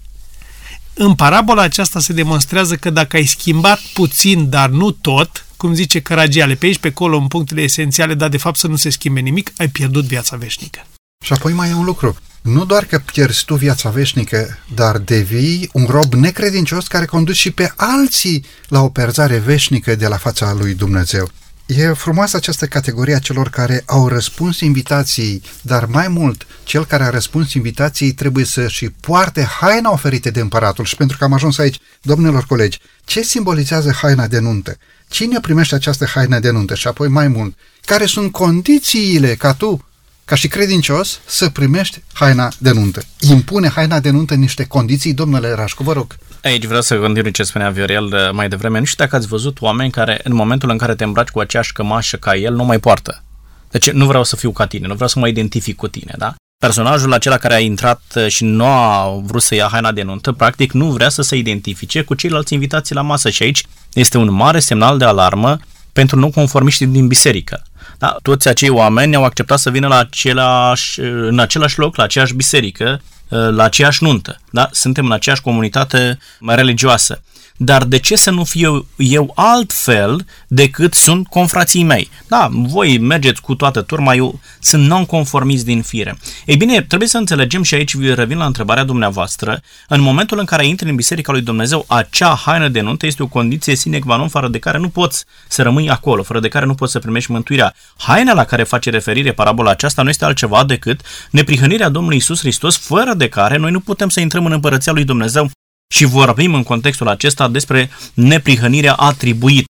În 0.93 1.15
parabola 1.15 1.61
aceasta 1.61 1.99
se 1.99 2.13
demonstrează 2.13 2.75
că 2.75 2.89
dacă 2.89 3.15
ai 3.15 3.25
schimbat 3.25 3.79
puțin, 3.93 4.49
dar 4.49 4.69
nu 4.69 4.91
tot, 4.91 5.45
cum 5.57 5.73
zice 5.73 5.99
Caragiale, 5.99 6.55
pe 6.55 6.65
aici, 6.65 6.79
pe 6.79 6.87
acolo, 6.87 7.17
în 7.17 7.27
punctele 7.27 7.61
esențiale, 7.61 8.13
dar 8.13 8.29
de 8.29 8.37
fapt 8.37 8.57
să 8.57 8.67
nu 8.67 8.75
se 8.75 8.89
schimbe 8.89 9.19
nimic, 9.19 9.51
ai 9.57 9.67
pierdut 9.67 10.05
viața 10.05 10.35
veșnică. 10.35 10.85
Și 11.25 11.33
apoi 11.33 11.53
mai 11.53 11.69
e 11.69 11.73
un 11.73 11.83
lucru. 11.83 12.15
Nu 12.41 12.65
doar 12.65 12.85
că 12.85 12.99
pierzi 12.99 13.45
tu 13.45 13.55
viața 13.55 13.89
veșnică, 13.89 14.57
dar 14.73 14.97
devii 14.97 15.69
un 15.73 15.85
rob 15.89 16.13
necredincios 16.13 16.87
care 16.87 17.05
conduci 17.05 17.35
și 17.35 17.51
pe 17.51 17.73
alții 17.75 18.45
la 18.67 18.81
o 18.81 18.89
perzare 18.89 19.37
veșnică 19.37 19.95
de 19.95 20.07
la 20.07 20.17
fața 20.17 20.53
lui 20.53 20.73
Dumnezeu. 20.73 21.31
E 21.65 21.93
frumoasă 21.93 22.37
această 22.37 22.65
categorie 22.65 23.15
a 23.15 23.19
celor 23.19 23.49
care 23.49 23.83
au 23.85 24.07
răspuns 24.07 24.59
invitației, 24.59 25.41
dar 25.61 25.85
mai 25.85 26.07
mult, 26.07 26.47
cel 26.63 26.85
care 26.85 27.03
a 27.03 27.09
răspuns 27.09 27.53
invitației 27.53 28.11
trebuie 28.11 28.45
să 28.45 28.67
și 28.67 28.89
poarte 28.89 29.43
haina 29.43 29.91
oferită 29.91 30.31
de 30.31 30.39
împăratul. 30.39 30.85
Și 30.85 30.95
pentru 30.95 31.17
că 31.17 31.23
am 31.23 31.33
ajuns 31.33 31.57
aici, 31.57 31.79
domnilor 32.01 32.45
colegi, 32.45 32.79
ce 33.05 33.21
simbolizează 33.21 33.91
haina 33.91 34.27
de 34.27 34.39
nuntă? 34.39 34.77
Cine 35.07 35.39
primește 35.39 35.75
această 35.75 36.05
haină 36.05 36.39
de 36.39 36.49
nuntă? 36.49 36.75
Și 36.75 36.87
apoi 36.87 37.07
mai 37.07 37.27
mult, 37.27 37.57
care 37.85 38.05
sunt 38.05 38.31
condițiile 38.31 39.35
ca 39.35 39.53
tu, 39.53 39.85
ca 40.25 40.35
și 40.35 40.47
credincios, 40.47 41.19
să 41.25 41.49
primești 41.49 42.03
haina 42.13 42.51
de 42.57 42.71
nuntă? 42.71 43.01
Impune 43.19 43.69
haina 43.69 43.99
de 43.99 44.09
nuntă 44.09 44.33
niște 44.33 44.63
condiții, 44.65 45.13
domnule 45.13 45.53
Rașcu, 45.53 45.83
vă 45.83 45.93
rog. 45.93 46.15
Aici 46.43 46.65
vreau 46.65 46.81
să 46.81 46.95
continui 46.95 47.31
ce 47.31 47.43
spunea 47.43 47.69
Viorel 47.69 48.05
uh, 48.05 48.31
mai 48.31 48.49
devreme. 48.49 48.79
Nu 48.79 48.85
știu 48.85 49.03
dacă 49.03 49.15
ați 49.15 49.27
văzut 49.27 49.61
oameni 49.61 49.91
care, 49.91 50.19
în 50.23 50.33
momentul 50.33 50.69
în 50.69 50.77
care 50.77 50.95
te 50.95 51.03
îmbraci 51.03 51.29
cu 51.29 51.39
aceeași 51.39 51.73
cămașă 51.73 52.17
ca 52.17 52.35
el, 52.35 52.53
nu 52.53 52.63
mai 52.63 52.79
poartă. 52.79 53.23
Deci 53.71 53.91
nu 53.91 54.05
vreau 54.05 54.23
să 54.23 54.35
fiu 54.35 54.51
ca 54.51 54.65
tine, 54.65 54.87
nu 54.87 54.93
vreau 54.93 55.09
să 55.09 55.19
mă 55.19 55.27
identific 55.27 55.75
cu 55.75 55.87
tine, 55.87 56.13
da? 56.17 56.35
Personajul 56.57 57.13
acela 57.13 57.37
care 57.37 57.53
a 57.53 57.59
intrat 57.59 58.01
uh, 58.15 58.27
și 58.27 58.43
nu 58.43 58.65
a 58.65 59.21
vrut 59.23 59.41
să 59.41 59.55
ia 59.55 59.67
haina 59.71 59.91
de 59.91 60.01
nuntă, 60.01 60.31
practic 60.31 60.71
nu 60.71 60.91
vrea 60.91 61.09
să 61.09 61.21
se 61.21 61.35
identifice 61.35 62.01
cu 62.01 62.13
ceilalți 62.13 62.53
invitații 62.53 62.95
la 62.95 63.01
masă 63.01 63.29
și 63.29 63.43
aici 63.43 63.63
este 63.93 64.17
un 64.17 64.31
mare 64.31 64.59
semnal 64.59 64.97
de 64.97 65.05
alarmă 65.05 65.59
pentru 65.93 66.19
nu 66.19 66.29
conformiști 66.29 66.85
din 66.85 67.07
biserică. 67.07 67.63
Da? 68.03 68.17
Toți 68.21 68.47
acei 68.47 68.69
oameni 68.69 69.15
au 69.15 69.23
acceptat 69.23 69.59
să 69.59 69.69
vină 69.69 69.87
la 69.87 69.97
același, 69.97 70.99
în 70.99 71.39
același 71.39 71.79
loc, 71.79 71.95
la 71.95 72.03
aceeași 72.03 72.33
biserică, 72.33 73.01
la 73.27 73.63
aceeași 73.63 74.03
nuntă. 74.03 74.39
Da? 74.49 74.69
Suntem 74.71 75.05
în 75.05 75.11
aceeași 75.11 75.41
comunitate 75.41 76.17
religioasă 76.45 77.22
dar 77.57 77.83
de 77.83 77.97
ce 77.99 78.15
să 78.15 78.31
nu 78.31 78.43
fiu 78.43 78.87
eu 78.97 79.31
altfel 79.35 80.25
decât 80.47 80.93
sunt 80.93 81.27
confrații 81.27 81.83
mei? 81.83 82.09
Da, 82.27 82.49
voi 82.51 82.97
mergeți 82.97 83.41
cu 83.41 83.55
toată 83.55 83.81
turma, 83.81 84.15
eu 84.15 84.39
sunt 84.59 84.85
non-conformiți 84.87 85.65
din 85.65 85.81
fire. 85.81 86.17
Ei 86.45 86.57
bine, 86.57 86.81
trebuie 86.81 87.09
să 87.09 87.17
înțelegem 87.17 87.63
și 87.63 87.73
aici 87.73 87.97
revin 87.97 88.37
la 88.37 88.45
întrebarea 88.45 88.83
dumneavoastră, 88.83 89.61
în 89.87 90.01
momentul 90.01 90.39
în 90.39 90.45
care 90.45 90.65
intri 90.65 90.89
în 90.89 90.95
Biserica 90.95 91.31
lui 91.31 91.41
Dumnezeu, 91.41 91.85
acea 91.87 92.41
haină 92.45 92.67
de 92.67 92.81
nuntă 92.81 93.05
este 93.05 93.23
o 93.23 93.27
condiție 93.27 93.75
sine 93.75 93.99
qua 93.99 94.17
non, 94.17 94.27
fără 94.27 94.47
de 94.47 94.59
care 94.59 94.77
nu 94.77 94.89
poți 94.89 95.25
să 95.47 95.61
rămâi 95.61 95.89
acolo, 95.89 96.23
fără 96.23 96.39
de 96.39 96.47
care 96.47 96.65
nu 96.65 96.75
poți 96.75 96.91
să 96.91 96.99
primești 96.99 97.31
mântuirea. 97.31 97.73
Haina 97.97 98.33
la 98.33 98.43
care 98.43 98.63
face 98.63 98.89
referire 98.89 99.31
parabola 99.31 99.71
aceasta 99.71 100.01
nu 100.01 100.09
este 100.09 100.25
altceva 100.25 100.63
decât 100.63 101.01
neprihănirea 101.29 101.89
Domnului 101.89 102.17
Isus 102.17 102.39
Hristos, 102.39 102.77
fără 102.77 103.13
de 103.13 103.29
care 103.29 103.57
noi 103.57 103.71
nu 103.71 103.79
putem 103.79 104.09
să 104.09 104.19
intrăm 104.19 104.45
în 104.45 104.51
împărăția 104.51 104.91
lui 104.91 105.03
Dumnezeu 105.03 105.51
și 105.93 106.05
vorbim 106.05 106.53
în 106.53 106.63
contextul 106.63 107.07
acesta 107.07 107.47
despre 107.47 107.89
neprihănirea 108.13 108.93
atribuită. 108.93 109.67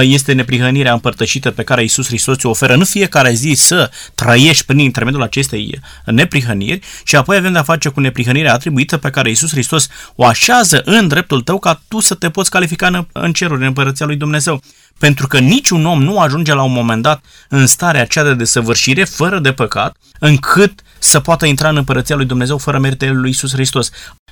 Este 0.00 0.32
neprihănirea 0.32 0.92
împărtășită 0.92 1.50
pe 1.50 1.62
care 1.62 1.82
Isus 1.82 2.06
Hristos 2.06 2.42
o 2.42 2.48
oferă 2.48 2.74
în 2.74 2.84
fiecare 2.84 3.32
zi 3.32 3.52
să 3.56 3.90
trăiești 4.14 4.64
prin 4.64 4.78
intermediul 4.78 5.22
acestei 5.22 5.80
neprihăniri 6.04 6.80
și 7.04 7.16
apoi 7.16 7.36
avem 7.36 7.52
de-a 7.52 7.62
face 7.62 7.88
cu 7.88 8.00
neprihănirea 8.00 8.52
atribuită 8.52 8.96
pe 8.96 9.10
care 9.10 9.30
Isus 9.30 9.50
Hristos 9.50 9.88
o 10.14 10.24
așează 10.24 10.82
în 10.84 11.08
dreptul 11.08 11.42
tău 11.42 11.58
ca 11.58 11.82
tu 11.88 12.00
să 12.00 12.14
te 12.14 12.30
poți 12.30 12.50
califica 12.50 12.86
în, 12.86 13.06
în 13.12 13.32
ceruri, 13.32 13.60
în 13.60 13.66
împărăția 13.66 14.06
lui 14.06 14.16
Dumnezeu. 14.16 14.62
Pentru 14.98 15.26
că 15.26 15.38
niciun 15.38 15.86
om 15.86 16.02
nu 16.02 16.20
ajunge 16.20 16.54
la 16.54 16.62
un 16.62 16.72
moment 16.72 17.02
dat 17.02 17.24
în 17.48 17.66
starea 17.66 18.00
aceea 18.00 18.24
de 18.24 18.34
desăvârșire, 18.34 19.04
fără 19.04 19.38
de 19.38 19.52
păcat, 19.52 19.96
încât 20.18 20.82
să 20.98 21.20
poată 21.20 21.46
intra 21.46 21.68
în 21.68 21.76
împărăția 21.76 22.16
lui 22.16 22.24
Dumnezeu 22.24 22.58
fără 22.58 22.78
meritele 22.78 23.12
lui 23.12 23.30
Isus 23.30 23.52
Hristos. 23.52 23.90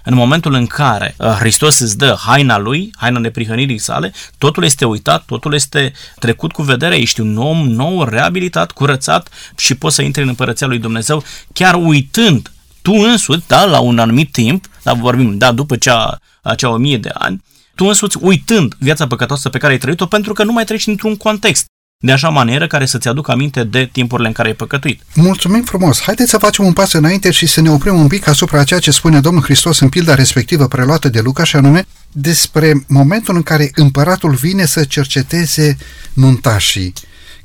În 0.08 0.14
momentul 0.14 0.52
în 0.52 0.66
care 0.66 1.14
uh, 1.18 1.26
Hristos 1.26 1.78
îți 1.78 1.98
dă 1.98 2.16
haina 2.18 2.58
lui, 2.58 2.90
haina 2.96 3.18
neprihănirii 3.18 3.78
sale, 3.78 4.12
totul 4.38 4.64
este 4.64 4.84
uitat, 4.84 5.24
totul 5.24 5.54
este 5.54 5.92
trecut 6.18 6.52
cu 6.52 6.62
vedere, 6.62 6.96
ești 6.96 7.20
un 7.20 7.36
om 7.36 7.68
nou, 7.68 8.04
reabilitat, 8.04 8.70
curățat 8.70 9.28
și 9.56 9.74
poți 9.74 9.94
să 9.94 10.02
intri 10.02 10.22
în 10.22 10.28
împărăția 10.28 10.66
lui 10.66 10.78
Dumnezeu, 10.78 11.22
chiar 11.52 11.74
uitând 11.74 12.50
tu 12.82 12.92
însuți, 12.92 13.46
da, 13.46 13.64
la 13.64 13.78
un 13.78 13.98
anumit 13.98 14.32
timp, 14.32 14.64
da, 14.82 14.92
vorbim, 14.92 15.38
da, 15.38 15.52
după 15.52 15.76
cea, 15.76 16.18
acea 16.42 16.68
o 16.68 16.76
mie 16.76 16.98
de 16.98 17.10
ani, 17.14 17.42
tu 17.76 17.84
însuți 17.84 18.16
uitând 18.20 18.74
viața 18.78 19.06
păcătoasă 19.06 19.48
pe 19.48 19.58
care 19.58 19.72
ai 19.72 19.78
trăit-o 19.78 20.06
pentru 20.06 20.32
că 20.32 20.44
nu 20.44 20.52
mai 20.52 20.64
treci 20.64 20.86
într-un 20.86 21.16
context 21.16 21.64
de 21.98 22.12
așa 22.12 22.28
manieră 22.28 22.66
care 22.66 22.86
să-ți 22.86 23.08
aducă 23.08 23.30
aminte 23.30 23.64
de 23.64 23.88
timpurile 23.92 24.28
în 24.28 24.34
care 24.34 24.48
ai 24.48 24.54
păcătuit. 24.54 25.02
Mulțumim 25.14 25.62
frumos! 25.62 26.00
Haideți 26.00 26.30
să 26.30 26.38
facem 26.38 26.64
un 26.64 26.72
pas 26.72 26.92
înainte 26.92 27.30
și 27.30 27.46
să 27.46 27.60
ne 27.60 27.70
oprim 27.70 28.00
un 28.00 28.06
pic 28.06 28.26
asupra 28.26 28.64
ceea 28.64 28.80
ce 28.80 28.90
spune 28.90 29.20
Domnul 29.20 29.42
Hristos 29.42 29.78
în 29.78 29.88
pilda 29.88 30.14
respectivă 30.14 30.68
preluată 30.68 31.08
de 31.08 31.20
Luca 31.20 31.44
și 31.44 31.56
anume 31.56 31.86
despre 32.12 32.84
momentul 32.88 33.36
în 33.36 33.42
care 33.42 33.70
împăratul 33.74 34.34
vine 34.34 34.64
să 34.64 34.84
cerceteze 34.84 35.76
nuntașii. 36.12 36.92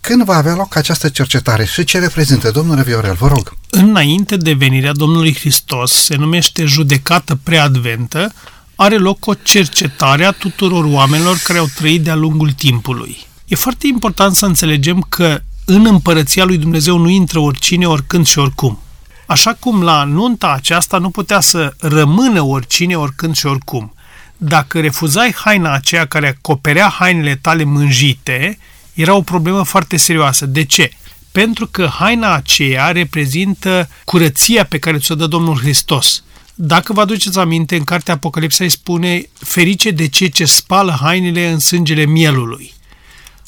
Când 0.01 0.23
va 0.23 0.36
avea 0.36 0.55
loc 0.55 0.75
această 0.75 1.09
cercetare 1.09 1.65
și 1.65 1.84
ce 1.84 1.99
reprezintă? 1.99 2.51
Domnule 2.51 2.84
Viorel, 2.84 3.13
vă 3.13 3.27
rog. 3.27 3.53
Înainte 3.69 4.38
de 4.38 4.53
venirea 4.53 4.91
Domnului 4.91 5.36
Hristos, 5.36 5.91
se 5.91 6.15
numește 6.15 6.65
judecată 6.65 7.39
preadventă, 7.43 8.34
are 8.82 8.97
loc 8.97 9.25
o 9.25 9.34
cercetare 9.34 10.25
a 10.25 10.32
tuturor 10.32 10.86
oamenilor 10.86 11.38
care 11.43 11.59
au 11.59 11.69
trăit 11.75 12.01
de-a 12.03 12.15
lungul 12.15 12.51
timpului. 12.51 13.17
E 13.47 13.55
foarte 13.55 13.88
important 13.88 14.36
să 14.36 14.45
înțelegem 14.45 15.05
că 15.09 15.41
în 15.65 15.86
împărăția 15.86 16.43
lui 16.43 16.57
Dumnezeu 16.57 16.97
nu 16.97 17.09
intră 17.09 17.39
oricine, 17.39 17.88
oricând 17.88 18.27
și 18.27 18.39
oricum. 18.39 18.79
Așa 19.25 19.53
cum 19.53 19.84
la 19.84 20.03
nunta 20.03 20.51
aceasta 20.51 20.97
nu 20.97 21.09
putea 21.09 21.39
să 21.39 21.73
rămână 21.79 22.41
oricine, 22.41 22.97
oricând 22.97 23.36
și 23.36 23.45
oricum. 23.45 23.93
Dacă 24.38 24.79
refuzai 24.79 25.34
haina 25.36 25.73
aceea 25.73 26.05
care 26.05 26.27
acoperea 26.27 26.88
hainele 26.88 27.36
tale 27.36 27.63
mânjite, 27.63 28.57
era 28.93 29.15
o 29.15 29.21
problemă 29.21 29.63
foarte 29.63 29.97
serioasă. 29.97 30.45
De 30.45 30.63
ce? 30.63 30.91
Pentru 31.32 31.67
că 31.67 31.89
haina 31.93 32.34
aceea 32.34 32.91
reprezintă 32.91 33.89
curăția 34.03 34.65
pe 34.65 34.79
care 34.79 34.97
ți-o 34.97 35.15
dă 35.15 35.25
Domnul 35.25 35.57
Hristos. 35.57 36.23
Dacă 36.64 36.93
vă 36.93 37.01
aduceți 37.01 37.39
aminte, 37.39 37.76
în 37.76 37.84
cartea 37.84 38.14
Apocalipsa 38.14 38.64
îi 38.64 38.70
spune 38.70 39.30
ferice 39.34 39.91
de 39.91 40.07
cei 40.07 40.30
ce 40.30 40.45
spală 40.45 40.97
hainele 41.01 41.49
în 41.49 41.59
sângele 41.59 42.05
mielului. 42.05 42.74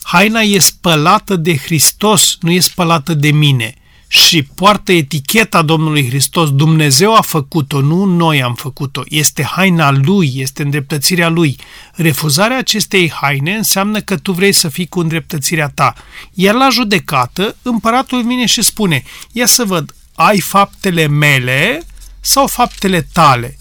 Haina 0.04 0.42
e 0.42 0.60
spălată 0.60 1.36
de 1.36 1.58
Hristos, 1.58 2.38
nu 2.42 2.52
e 2.52 2.60
spălată 2.60 3.14
de 3.14 3.32
mine 3.32 3.74
și 4.08 4.44
poartă 4.44 4.92
eticheta 4.92 5.62
Domnului 5.62 6.08
Hristos. 6.08 6.52
Dumnezeu 6.52 7.16
a 7.16 7.22
făcut-o, 7.22 7.82
nu 7.82 8.06
noi 8.06 8.44
am 8.44 8.54
făcut-o. 8.54 9.02
Este 9.08 9.44
haina 9.44 9.92
Lui, 9.92 10.34
este 10.36 10.64
îndreptățirea 10.64 11.30
Lui. 11.30 11.58
Refuzarea 11.94 12.58
acestei 12.58 13.12
haine 13.12 13.56
înseamnă 13.56 14.02
că 14.02 14.18
tu 14.18 14.32
vrei 14.32 14.52
să 14.52 14.70
fii 14.70 14.88
cu 14.88 15.00
îndreptățirea 15.00 15.72
ta. 15.74 15.94
Iar 16.34 16.56
la 16.56 16.70
judecată, 16.70 17.56
împăratul 17.62 18.24
vine 18.24 18.46
și 18.46 18.62
spune, 18.62 19.04
ia 19.32 19.46
să 19.46 19.64
văd, 19.66 19.96
ai 20.16 20.40
faptele 20.40 21.08
mele 21.08 21.84
sau 22.26 22.48
faptele 22.48 23.08
tale? 23.14 23.58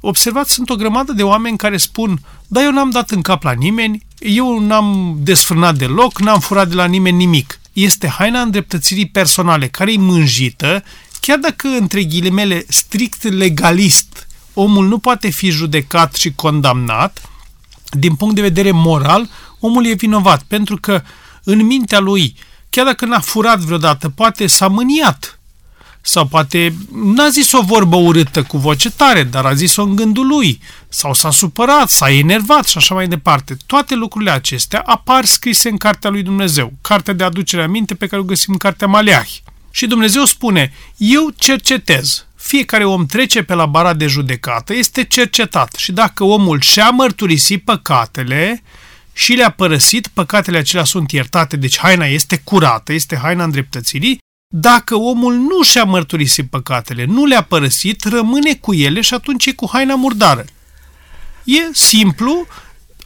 Observați, 0.00 0.52
sunt 0.52 0.70
o 0.70 0.76
grămadă 0.76 1.12
de 1.12 1.22
oameni 1.22 1.56
care 1.56 1.76
spun, 1.76 2.20
da, 2.46 2.62
eu 2.62 2.72
n-am 2.72 2.90
dat 2.90 3.10
în 3.10 3.20
cap 3.22 3.42
la 3.42 3.52
nimeni, 3.52 4.06
eu 4.18 4.58
n-am 4.58 5.16
desfrânat 5.18 5.76
deloc, 5.76 6.20
n-am 6.20 6.40
furat 6.40 6.68
de 6.68 6.74
la 6.74 6.84
nimeni 6.84 7.16
nimic. 7.16 7.60
Este 7.72 8.08
haina 8.08 8.40
îndreptățirii 8.40 9.08
personale, 9.08 9.68
care 9.68 9.92
e 9.92 9.96
mânjită, 9.96 10.84
chiar 11.20 11.38
dacă, 11.38 11.68
între 11.68 12.04
ghilimele, 12.04 12.64
strict 12.68 13.22
legalist, 13.22 14.26
omul 14.54 14.86
nu 14.86 14.98
poate 14.98 15.30
fi 15.30 15.50
judecat 15.50 16.14
și 16.14 16.34
condamnat, 16.34 17.30
din 17.90 18.14
punct 18.14 18.34
de 18.34 18.40
vedere 18.40 18.70
moral, 18.70 19.30
omul 19.60 19.86
e 19.86 19.92
vinovat, 19.92 20.42
pentru 20.42 20.76
că 20.76 21.02
în 21.44 21.66
mintea 21.66 21.98
lui, 21.98 22.34
chiar 22.70 22.84
dacă 22.84 23.04
n-a 23.04 23.20
furat 23.20 23.58
vreodată, 23.58 24.08
poate 24.08 24.46
s-a 24.46 24.68
mâniat, 24.68 25.39
sau 26.00 26.26
poate 26.26 26.74
n-a 26.92 27.28
zis 27.28 27.52
o 27.52 27.62
vorbă 27.62 27.96
urâtă 27.96 28.42
cu 28.42 28.58
voce 28.58 28.90
tare, 28.90 29.22
dar 29.22 29.44
a 29.44 29.54
zis-o 29.54 29.82
în 29.82 29.96
gândul 29.96 30.26
lui, 30.26 30.60
sau 30.88 31.14
s-a 31.14 31.30
supărat, 31.30 31.88
s-a 31.88 32.10
enervat 32.10 32.68
și 32.68 32.76
așa 32.76 32.94
mai 32.94 33.08
departe. 33.08 33.56
Toate 33.66 33.94
lucrurile 33.94 34.30
acestea 34.30 34.82
apar 34.86 35.24
scrise 35.24 35.68
în 35.68 35.76
Cartea 35.76 36.10
lui 36.10 36.22
Dumnezeu, 36.22 36.72
Cartea 36.80 37.14
de 37.14 37.24
aducere 37.24 37.62
aminte 37.62 37.94
pe 37.94 38.06
care 38.06 38.20
o 38.20 38.24
găsim 38.24 38.52
în 38.52 38.58
Cartea 38.58 38.86
Maleahi. 38.86 39.42
Și 39.70 39.86
Dumnezeu 39.86 40.24
spune, 40.24 40.72
eu 40.96 41.30
cercetez. 41.36 42.24
Fiecare 42.36 42.84
om 42.84 43.06
trece 43.06 43.42
pe 43.42 43.54
la 43.54 43.66
bara 43.66 43.94
de 43.94 44.06
judecată, 44.06 44.74
este 44.74 45.04
cercetat 45.04 45.74
și 45.74 45.92
dacă 45.92 46.24
omul 46.24 46.60
și-a 46.60 46.90
mărturisit 46.90 47.64
păcatele 47.64 48.62
și 49.12 49.32
le-a 49.32 49.50
părăsit, 49.50 50.06
păcatele 50.06 50.58
acelea 50.58 50.84
sunt 50.84 51.10
iertate, 51.10 51.56
deci 51.56 51.78
haina 51.78 52.04
este 52.04 52.40
curată, 52.44 52.92
este 52.92 53.16
haina 53.16 53.44
îndreptățirii, 53.44 54.18
dacă 54.52 54.94
omul 54.94 55.34
nu 55.34 55.62
și-a 55.62 55.84
mărturisit 55.84 56.50
păcatele, 56.50 57.04
nu 57.04 57.24
le-a 57.24 57.42
părăsit, 57.42 58.04
rămâne 58.04 58.54
cu 58.54 58.74
ele 58.74 59.00
și 59.00 59.14
atunci 59.14 59.46
e 59.46 59.52
cu 59.52 59.68
haina 59.72 59.94
murdară. 59.94 60.44
E 61.44 61.58
simplu 61.72 62.46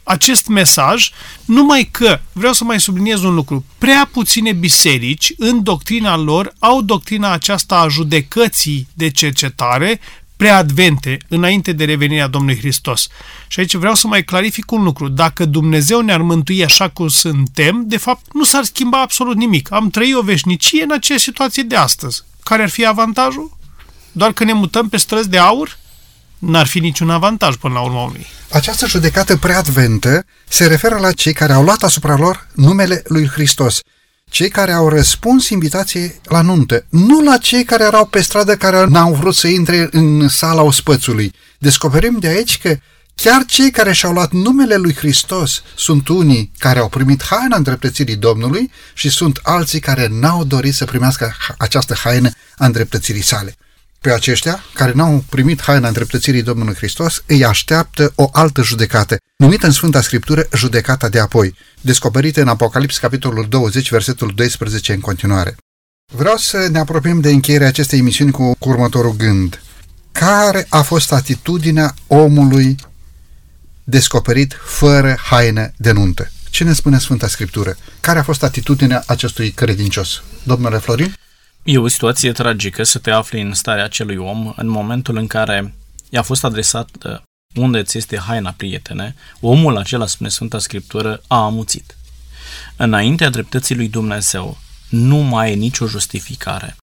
acest 0.03 0.47
mesaj, 0.47 1.09
numai 1.45 1.83
că, 1.91 2.19
vreau 2.31 2.53
să 2.53 2.63
mai 2.63 2.79
subliniez 2.79 3.23
un 3.23 3.33
lucru, 3.33 3.65
prea 3.77 4.09
puține 4.11 4.51
biserici 4.53 5.33
în 5.37 5.63
doctrina 5.63 6.15
lor 6.15 6.53
au 6.59 6.81
doctrina 6.81 7.31
aceasta 7.31 7.79
a 7.79 7.87
judecății 7.87 8.87
de 8.93 9.09
cercetare 9.09 9.99
preadvente, 10.37 11.17
înainte 11.27 11.71
de 11.71 11.85
revenirea 11.85 12.27
Domnului 12.27 12.57
Hristos. 12.57 13.07
Și 13.47 13.59
aici 13.59 13.75
vreau 13.75 13.95
să 13.95 14.07
mai 14.07 14.23
clarific 14.23 14.71
un 14.71 14.83
lucru. 14.83 15.07
Dacă 15.07 15.45
Dumnezeu 15.45 16.01
ne-ar 16.01 16.21
mântui 16.21 16.63
așa 16.63 16.89
cum 16.89 17.07
suntem, 17.07 17.83
de 17.85 17.97
fapt 17.97 18.25
nu 18.33 18.43
s-ar 18.43 18.63
schimba 18.63 19.01
absolut 19.01 19.35
nimic. 19.35 19.71
Am 19.71 19.89
trăit 19.89 20.15
o 20.15 20.21
veșnicie 20.21 20.83
în 20.83 20.91
aceeași 20.91 21.23
situație 21.23 21.63
de 21.63 21.75
astăzi. 21.75 22.23
Care 22.43 22.63
ar 22.63 22.69
fi 22.69 22.85
avantajul? 22.85 23.57
Doar 24.11 24.31
că 24.31 24.43
ne 24.43 24.53
mutăm 24.53 24.89
pe 24.89 24.97
străzi 24.97 25.29
de 25.29 25.37
aur? 25.37 25.77
N-ar 26.37 26.67
fi 26.67 26.79
niciun 26.79 27.09
avantaj 27.09 27.55
până 27.55 27.73
la 27.73 27.79
urmă 27.79 27.99
unui. 27.99 28.25
Această 28.51 28.87
judecată 28.87 29.37
preadventă 29.37 30.25
se 30.47 30.67
referă 30.67 30.97
la 30.97 31.11
cei 31.11 31.33
care 31.33 31.53
au 31.53 31.63
luat 31.63 31.83
asupra 31.83 32.15
lor 32.15 32.47
numele 32.53 33.03
lui 33.07 33.27
Hristos 33.27 33.79
cei 34.29 34.49
care 34.49 34.71
au 34.71 34.89
răspuns 34.89 35.49
invitației 35.49 36.19
la 36.23 36.41
nuntă, 36.41 36.85
nu 36.89 37.21
la 37.21 37.37
cei 37.37 37.63
care 37.63 37.83
erau 37.83 38.05
pe 38.05 38.21
stradă 38.21 38.55
care 38.55 38.85
n-au 38.85 39.13
vrut 39.13 39.35
să 39.35 39.47
intre 39.47 39.87
în 39.91 40.27
sala 40.27 40.61
ospățului. 40.61 41.33
Descoperim 41.57 42.17
de 42.19 42.27
aici 42.27 42.57
că 42.57 42.77
chiar 43.15 43.45
cei 43.45 43.71
care 43.71 43.93
și-au 43.93 44.11
luat 44.11 44.31
numele 44.31 44.75
lui 44.75 44.93
Hristos 44.93 45.61
sunt 45.75 46.07
unii 46.07 46.51
care 46.57 46.79
au 46.79 46.89
primit 46.89 47.23
haina 47.23 47.55
îndreptățirii 47.55 48.15
Domnului 48.15 48.71
și 48.93 49.09
sunt 49.09 49.39
alții 49.43 49.79
care 49.79 50.07
n-au 50.07 50.43
dorit 50.43 50.73
să 50.73 50.85
primească 50.85 51.35
această 51.57 51.95
haină 52.03 52.29
a 52.57 52.65
îndreptățirii 52.65 53.21
sale. 53.21 53.55
Pe 54.05 54.13
aceștia, 54.13 54.63
care 54.73 54.91
n-au 54.91 55.23
primit 55.29 55.61
haina 55.61 55.87
îndreptățirii 55.87 56.41
Domnului 56.43 56.75
Hristos, 56.75 57.23
îi 57.25 57.45
așteaptă 57.45 58.11
o 58.15 58.29
altă 58.31 58.61
judecată, 58.61 59.17
numită 59.37 59.65
în 59.65 59.71
Sfânta 59.71 60.01
Scriptură 60.01 60.47
judecata 60.55 61.09
de 61.09 61.19
apoi, 61.19 61.55
descoperită 61.81 62.41
în 62.41 62.47
Apocalips, 62.47 62.97
capitolul 62.97 63.45
20, 63.49 63.89
versetul 63.89 64.31
12 64.35 64.93
în 64.93 64.99
continuare. 64.99 65.55
Vreau 66.13 66.37
să 66.37 66.67
ne 66.71 66.79
apropiem 66.79 67.19
de 67.19 67.29
încheierea 67.29 67.67
acestei 67.67 67.99
emisiuni 67.99 68.31
cu, 68.31 68.55
cu 68.59 68.69
următorul 68.69 69.15
gând. 69.15 69.61
Care 70.11 70.65
a 70.69 70.81
fost 70.81 71.11
atitudinea 71.11 71.93
omului 72.07 72.75
descoperit 73.83 74.57
fără 74.65 75.15
haină 75.29 75.71
de 75.77 75.91
nuntă? 75.91 76.31
Ce 76.49 76.63
ne 76.63 76.73
spune 76.73 76.99
Sfânta 76.99 77.27
Scriptură? 77.27 77.77
Care 77.99 78.19
a 78.19 78.23
fost 78.23 78.43
atitudinea 78.43 79.03
acestui 79.07 79.51
credincios? 79.51 80.21
Domnule 80.43 80.77
Florin? 80.77 81.15
E 81.67 81.77
o 81.77 81.87
situație 81.87 82.31
tragică 82.31 82.83
să 82.83 82.99
te 82.99 83.11
afli 83.11 83.41
în 83.41 83.53
starea 83.53 83.83
acelui 83.83 84.15
om 84.15 84.53
în 84.55 84.67
momentul 84.67 85.17
în 85.17 85.27
care 85.27 85.73
i-a 86.09 86.21
fost 86.21 86.43
adresat 86.43 86.89
uh, 87.05 87.17
unde 87.55 87.83
ți 87.83 87.97
este 87.97 88.17
haina, 88.17 88.53
prietene, 88.57 89.15
omul 89.39 89.77
acela, 89.77 90.05
spune 90.05 90.29
Sfânta 90.29 90.59
Scriptură, 90.59 91.21
a 91.27 91.43
amuțit. 91.43 91.97
Înaintea 92.75 93.29
dreptății 93.29 93.75
lui 93.75 93.87
Dumnezeu 93.87 94.57
nu 94.89 95.17
mai 95.17 95.51
e 95.51 95.55
nicio 95.55 95.87
justificare. 95.87 96.75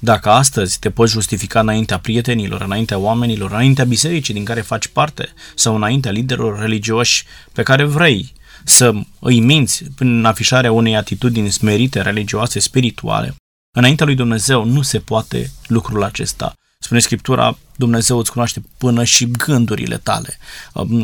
Dacă 0.00 0.30
astăzi 0.30 0.78
te 0.78 0.90
poți 0.90 1.12
justifica 1.12 1.60
înaintea 1.60 1.98
prietenilor, 1.98 2.60
înaintea 2.60 2.98
oamenilor, 2.98 3.50
înaintea 3.50 3.84
bisericii 3.84 4.34
din 4.34 4.44
care 4.44 4.60
faci 4.60 4.86
parte 4.86 5.28
sau 5.54 5.74
înaintea 5.74 6.10
liderilor 6.10 6.58
religioși 6.58 7.24
pe 7.52 7.62
care 7.62 7.84
vrei 7.84 8.32
să 8.64 8.92
îi 9.20 9.40
minți 9.40 9.84
prin 9.96 10.24
afișarea 10.24 10.72
unei 10.72 10.96
atitudini 10.96 11.50
smerite, 11.50 12.00
religioase, 12.00 12.58
spirituale, 12.58 13.34
Înaintea 13.74 14.06
lui 14.06 14.14
Dumnezeu 14.14 14.64
nu 14.64 14.82
se 14.82 14.98
poate 14.98 15.50
lucrul 15.66 16.02
acesta. 16.02 16.54
Spune 16.78 17.00
Scriptura, 17.00 17.58
Dumnezeu 17.76 18.18
îți 18.18 18.30
cunoaște 18.30 18.62
până 18.78 19.04
și 19.04 19.30
gândurile 19.30 19.98
tale, 19.98 20.38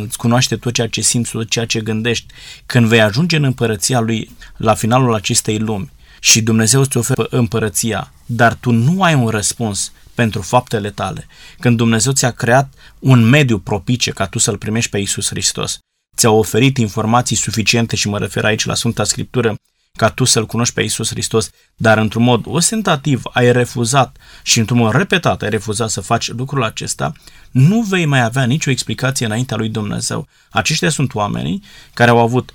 îți 0.06 0.16
cunoaște 0.16 0.56
tot 0.56 0.72
ceea 0.72 0.88
ce 0.88 1.00
simți, 1.00 1.30
tot 1.30 1.50
ceea 1.50 1.66
ce 1.66 1.80
gândești. 1.80 2.26
Când 2.66 2.86
vei 2.86 3.00
ajunge 3.00 3.36
în 3.36 3.44
împărăția 3.44 4.00
lui 4.00 4.30
la 4.56 4.74
finalul 4.74 5.14
acestei 5.14 5.58
lumi 5.58 5.90
și 6.20 6.42
Dumnezeu 6.42 6.80
îți 6.80 6.96
oferă 6.96 7.26
împărăția, 7.30 8.12
dar 8.26 8.54
tu 8.54 8.70
nu 8.70 9.02
ai 9.02 9.14
un 9.14 9.28
răspuns 9.28 9.92
pentru 10.14 10.42
faptele 10.42 10.90
tale, 10.90 11.26
când 11.60 11.76
Dumnezeu 11.76 12.12
ți-a 12.12 12.30
creat 12.30 12.72
un 12.98 13.22
mediu 13.22 13.58
propice 13.58 14.10
ca 14.10 14.26
tu 14.26 14.38
să-L 14.38 14.58
primești 14.58 14.90
pe 14.90 14.98
Isus 14.98 15.28
Hristos, 15.28 15.78
ți-a 16.16 16.30
oferit 16.30 16.76
informații 16.76 17.36
suficiente 17.36 17.96
și 17.96 18.08
mă 18.08 18.18
refer 18.18 18.44
aici 18.44 18.64
la 18.64 18.74
Sfânta 18.74 19.04
Scriptură, 19.04 19.56
ca 19.96 20.08
tu 20.08 20.24
să-L 20.24 20.46
cunoști 20.46 20.74
pe 20.74 20.82
Isus 20.82 21.08
Hristos, 21.08 21.50
dar 21.76 21.98
într-un 21.98 22.22
mod 22.22 22.42
ostentativ 22.46 23.22
ai 23.32 23.52
refuzat 23.52 24.16
și 24.42 24.58
într-un 24.58 24.78
mod 24.78 24.92
repetat 24.92 25.42
ai 25.42 25.48
refuzat 25.48 25.90
să 25.90 26.00
faci 26.00 26.32
lucrul 26.32 26.62
acesta, 26.64 27.12
nu 27.50 27.82
vei 27.82 28.04
mai 28.04 28.22
avea 28.22 28.44
nicio 28.44 28.70
explicație 28.70 29.26
înaintea 29.26 29.56
lui 29.56 29.68
Dumnezeu. 29.68 30.28
Aceștia 30.50 30.90
sunt 30.90 31.14
oamenii 31.14 31.62
care 31.94 32.10
au 32.10 32.18
avut 32.18 32.52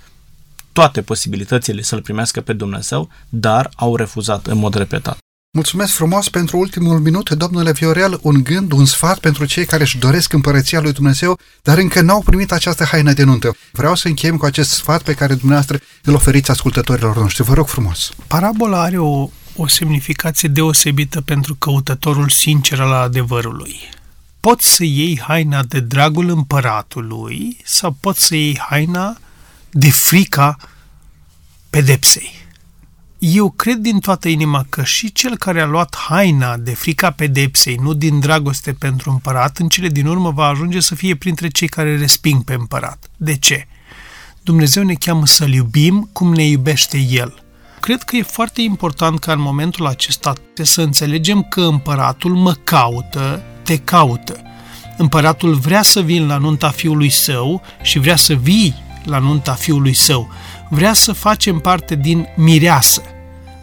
toate 0.72 1.02
posibilitățile 1.02 1.82
să-L 1.82 2.02
primească 2.02 2.40
pe 2.40 2.52
Dumnezeu, 2.52 3.08
dar 3.28 3.70
au 3.74 3.96
refuzat 3.96 4.46
în 4.46 4.58
mod 4.58 4.74
repetat. 4.74 5.23
Mulțumesc 5.54 5.94
frumos 5.94 6.28
pentru 6.28 6.58
ultimul 6.58 7.00
minut, 7.00 7.30
domnule 7.30 7.72
Viorel, 7.72 8.18
un 8.22 8.42
gând, 8.42 8.72
un 8.72 8.84
sfat 8.84 9.18
pentru 9.18 9.44
cei 9.44 9.64
care 9.64 9.82
își 9.82 9.98
doresc 9.98 10.32
împărăția 10.32 10.80
lui 10.80 10.92
Dumnezeu, 10.92 11.38
dar 11.62 11.78
încă 11.78 12.00
n-au 12.00 12.22
primit 12.22 12.52
această 12.52 12.84
haină 12.84 13.12
de 13.12 13.22
nuntă. 13.22 13.56
Vreau 13.72 13.94
să 13.94 14.08
încheiem 14.08 14.36
cu 14.36 14.44
acest 14.44 14.70
sfat 14.70 15.02
pe 15.02 15.14
care 15.14 15.34
dumneavoastră 15.34 15.78
îl 16.02 16.14
oferiți 16.14 16.50
ascultătorilor 16.50 17.16
noștri. 17.16 17.44
Vă 17.44 17.54
rog 17.54 17.68
frumos. 17.68 18.10
Parabola 18.26 18.80
are 18.80 18.98
o, 18.98 19.28
o 19.56 19.68
semnificație 19.68 20.48
deosebită 20.48 21.20
pentru 21.20 21.54
căutătorul 21.54 22.28
sincer 22.28 22.80
al 22.80 22.92
adevărului. 22.92 23.76
Poți 24.40 24.74
să 24.74 24.84
iei 24.84 25.20
haina 25.20 25.62
de 25.62 25.80
dragul 25.80 26.28
împăratului 26.28 27.56
sau 27.64 27.96
poți 28.00 28.26
să 28.26 28.34
iei 28.34 28.58
haina 28.68 29.18
de 29.70 29.90
frica 29.90 30.56
pedepsei. 31.70 32.43
Eu 33.26 33.50
cred 33.50 33.76
din 33.76 33.98
toată 33.98 34.28
inima 34.28 34.64
că 34.68 34.82
și 34.82 35.12
cel 35.12 35.36
care 35.36 35.60
a 35.60 35.66
luat 35.66 35.96
haina 35.96 36.56
de 36.56 36.74
frica 36.74 37.10
pedepsei, 37.10 37.78
nu 37.82 37.92
din 37.92 38.20
dragoste 38.20 38.72
pentru 38.72 39.10
împărat, 39.10 39.58
în 39.58 39.68
cele 39.68 39.88
din 39.88 40.06
urmă 40.06 40.30
va 40.30 40.46
ajunge 40.46 40.80
să 40.80 40.94
fie 40.94 41.16
printre 41.16 41.48
cei 41.48 41.68
care 41.68 41.96
resping 41.96 42.44
pe 42.44 42.54
împărat. 42.54 43.10
De 43.16 43.36
ce? 43.36 43.66
Dumnezeu 44.42 44.82
ne 44.82 44.94
cheamă 44.94 45.26
să-L 45.26 45.52
iubim 45.52 46.08
cum 46.12 46.32
ne 46.32 46.44
iubește 46.44 46.98
El. 46.98 47.42
Cred 47.80 48.02
că 48.02 48.16
e 48.16 48.22
foarte 48.22 48.60
important 48.62 49.18
ca 49.18 49.32
în 49.32 49.40
momentul 49.40 49.86
acesta 49.86 50.32
să 50.62 50.82
înțelegem 50.82 51.42
că 51.42 51.60
împăratul 51.60 52.34
mă 52.34 52.52
caută, 52.52 53.42
te 53.62 53.78
caută. 53.78 54.40
Împăratul 54.96 55.54
vrea 55.54 55.82
să 55.82 56.00
vin 56.00 56.26
la 56.26 56.36
nunta 56.36 56.68
fiului 56.68 57.10
său 57.10 57.62
și 57.82 57.98
vrea 57.98 58.16
să 58.16 58.34
vii 58.34 58.82
la 59.04 59.18
nunta 59.18 59.52
fiului 59.52 59.94
său. 59.94 60.28
Vrea 60.70 60.92
să 60.92 61.12
facem 61.12 61.58
parte 61.58 61.94
din 61.94 62.26
mireasă. 62.36 63.02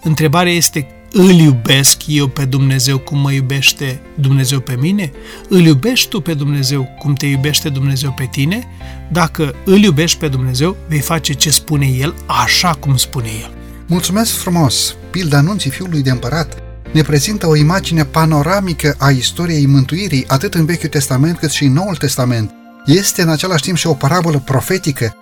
Întrebarea 0.04 0.54
este, 0.54 0.88
îl 1.12 1.30
iubesc 1.30 2.02
eu 2.08 2.28
pe 2.28 2.46
Dumnezeu 2.46 2.98
cum 2.98 3.20
mă 3.20 3.32
iubește 3.32 4.02
Dumnezeu 4.16 4.60
pe 4.60 4.78
mine? 4.80 5.12
Îl 5.50 5.60
iubești 5.60 6.10
tu 6.10 6.22
pe 6.22 6.34
Dumnezeu 6.34 6.96
cum 7.00 7.14
te 7.14 7.26
iubește 7.26 7.70
Dumnezeu 7.70 8.12
pe 8.12 8.28
tine? 8.32 8.68
Dacă 9.12 9.56
îl 9.66 9.84
iubești 9.84 10.18
pe 10.18 10.28
Dumnezeu, 10.28 10.76
vei 10.88 11.00
face 11.00 11.34
ce 11.34 11.50
spune 11.50 11.86
El, 11.86 12.16
așa 12.26 12.74
cum 12.74 12.98
spune 12.98 13.30
El. 13.42 13.54
Mulțumesc 13.88 14.32
frumos! 14.32 14.96
Pilda 15.10 15.38
anunții 15.38 15.70
fiului 15.70 16.02
de 16.02 16.12
împărat 16.12 16.64
ne 16.92 17.02
prezintă 17.02 17.48
o 17.48 17.56
imagine 17.56 18.06
panoramică 18.06 18.96
a 18.98 19.10
istoriei 19.10 19.66
mântuirii 19.66 20.26
atât 20.28 20.54
în 20.54 20.66
Vechiul 20.66 20.90
Testament 20.90 21.38
cât 21.38 21.50
și 21.50 21.64
în 21.64 21.74
Noul 21.74 21.96
Testament. 21.96 22.52
Este 22.86 23.22
în 23.22 23.30
același 23.30 23.64
timp 23.64 23.78
și 23.78 23.88
o 23.88 23.94
parabolă 23.94 24.42
profetică 24.46 25.16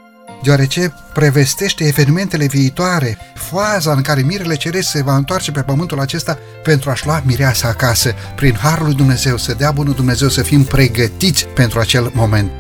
deoarece 0.44 0.94
prevestește 1.14 1.84
evenimentele 1.84 2.46
viitoare, 2.46 3.18
faza 3.34 3.92
în 3.92 4.02
care 4.02 4.22
mirele 4.22 4.56
ceresc 4.56 4.90
se 4.90 5.04
va 5.04 5.16
întoarce 5.16 5.52
pe 5.52 5.62
pământul 5.62 6.00
acesta 6.00 6.38
pentru 6.64 6.90
a-și 6.90 7.06
lua 7.06 7.22
mireasa 7.26 7.68
acasă, 7.68 8.14
prin 8.36 8.56
Harul 8.56 8.86
lui 8.86 8.96
Dumnezeu, 8.96 9.38
să 9.38 9.54
dea 9.54 9.72
bunul 9.72 9.94
Dumnezeu 9.94 10.28
să 10.28 10.42
fim 10.42 10.64
pregătiți 10.64 11.46
pentru 11.46 11.80
acel 11.80 12.12
moment. 12.14 12.52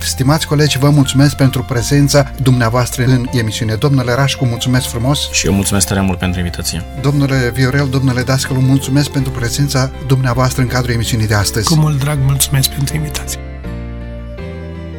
Stimați 0.00 0.46
colegi, 0.46 0.78
vă 0.78 0.90
mulțumesc 0.90 1.36
pentru 1.36 1.62
prezența 1.62 2.32
dumneavoastră 2.42 3.04
în 3.04 3.26
emisiune. 3.32 3.74
Domnule 3.74 4.14
Rașcu, 4.14 4.44
mulțumesc 4.44 4.86
frumos. 4.86 5.30
Și 5.30 5.46
eu 5.46 5.52
mulțumesc 5.52 5.86
tare 5.86 6.00
mult 6.00 6.18
pentru 6.18 6.38
invitație. 6.38 6.84
Domnule 7.00 7.50
Viorel, 7.54 7.88
domnule 7.88 8.22
Dascălu, 8.22 8.60
mulțumesc 8.60 9.10
pentru 9.10 9.32
prezența 9.32 9.90
dumneavoastră 10.06 10.62
în 10.62 10.68
cadrul 10.68 10.94
emisiunii 10.94 11.26
de 11.26 11.34
astăzi. 11.34 11.68
Cu 11.68 11.74
mult 11.74 11.98
drag, 11.98 12.18
mulțumesc 12.26 12.68
pentru 12.68 12.96
invitație. 12.96 13.47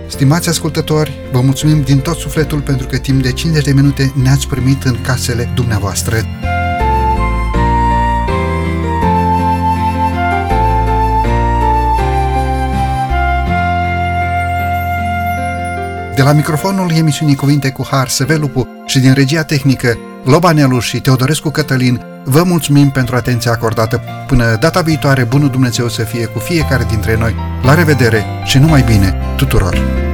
Stimați 0.09 0.49
ascultători, 0.49 1.19
vă 1.31 1.41
mulțumim 1.41 1.81
din 1.81 1.99
tot 1.99 2.17
sufletul 2.17 2.61
pentru 2.61 2.87
că 2.87 2.97
timp 2.97 3.21
de 3.21 3.31
50 3.31 3.63
de 3.63 3.71
minute 3.71 4.13
ne-ați 4.15 4.47
primit 4.47 4.83
în 4.83 5.01
casele 5.01 5.51
dumneavoastră. 5.55 6.15
De 16.15 16.21
la 16.21 16.31
microfonul 16.31 16.91
emisiunii 16.91 17.35
Cuvinte 17.35 17.71
cu 17.71 17.87
Har, 17.89 18.07
Sevelupu 18.07 18.67
și 18.85 18.99
din 18.99 19.13
regia 19.13 19.43
tehnică 19.43 19.97
Lobanelu 20.23 20.79
și 20.79 21.01
Teodorescu 21.01 21.49
Cătălin, 21.49 22.01
vă 22.29 22.43
mulțumim 22.43 22.89
pentru 22.89 23.15
atenția 23.15 23.51
acordată. 23.51 24.01
Până 24.27 24.57
data 24.59 24.81
viitoare, 24.81 25.23
bunul 25.23 25.49
Dumnezeu 25.49 25.87
să 25.87 26.03
fie 26.03 26.25
cu 26.25 26.39
fiecare 26.39 26.83
dintre 26.89 27.17
noi. 27.17 27.35
La 27.63 27.73
revedere 27.73 28.25
și 28.43 28.57
numai 28.57 28.81
bine 28.81 29.15
tuturor! 29.35 30.07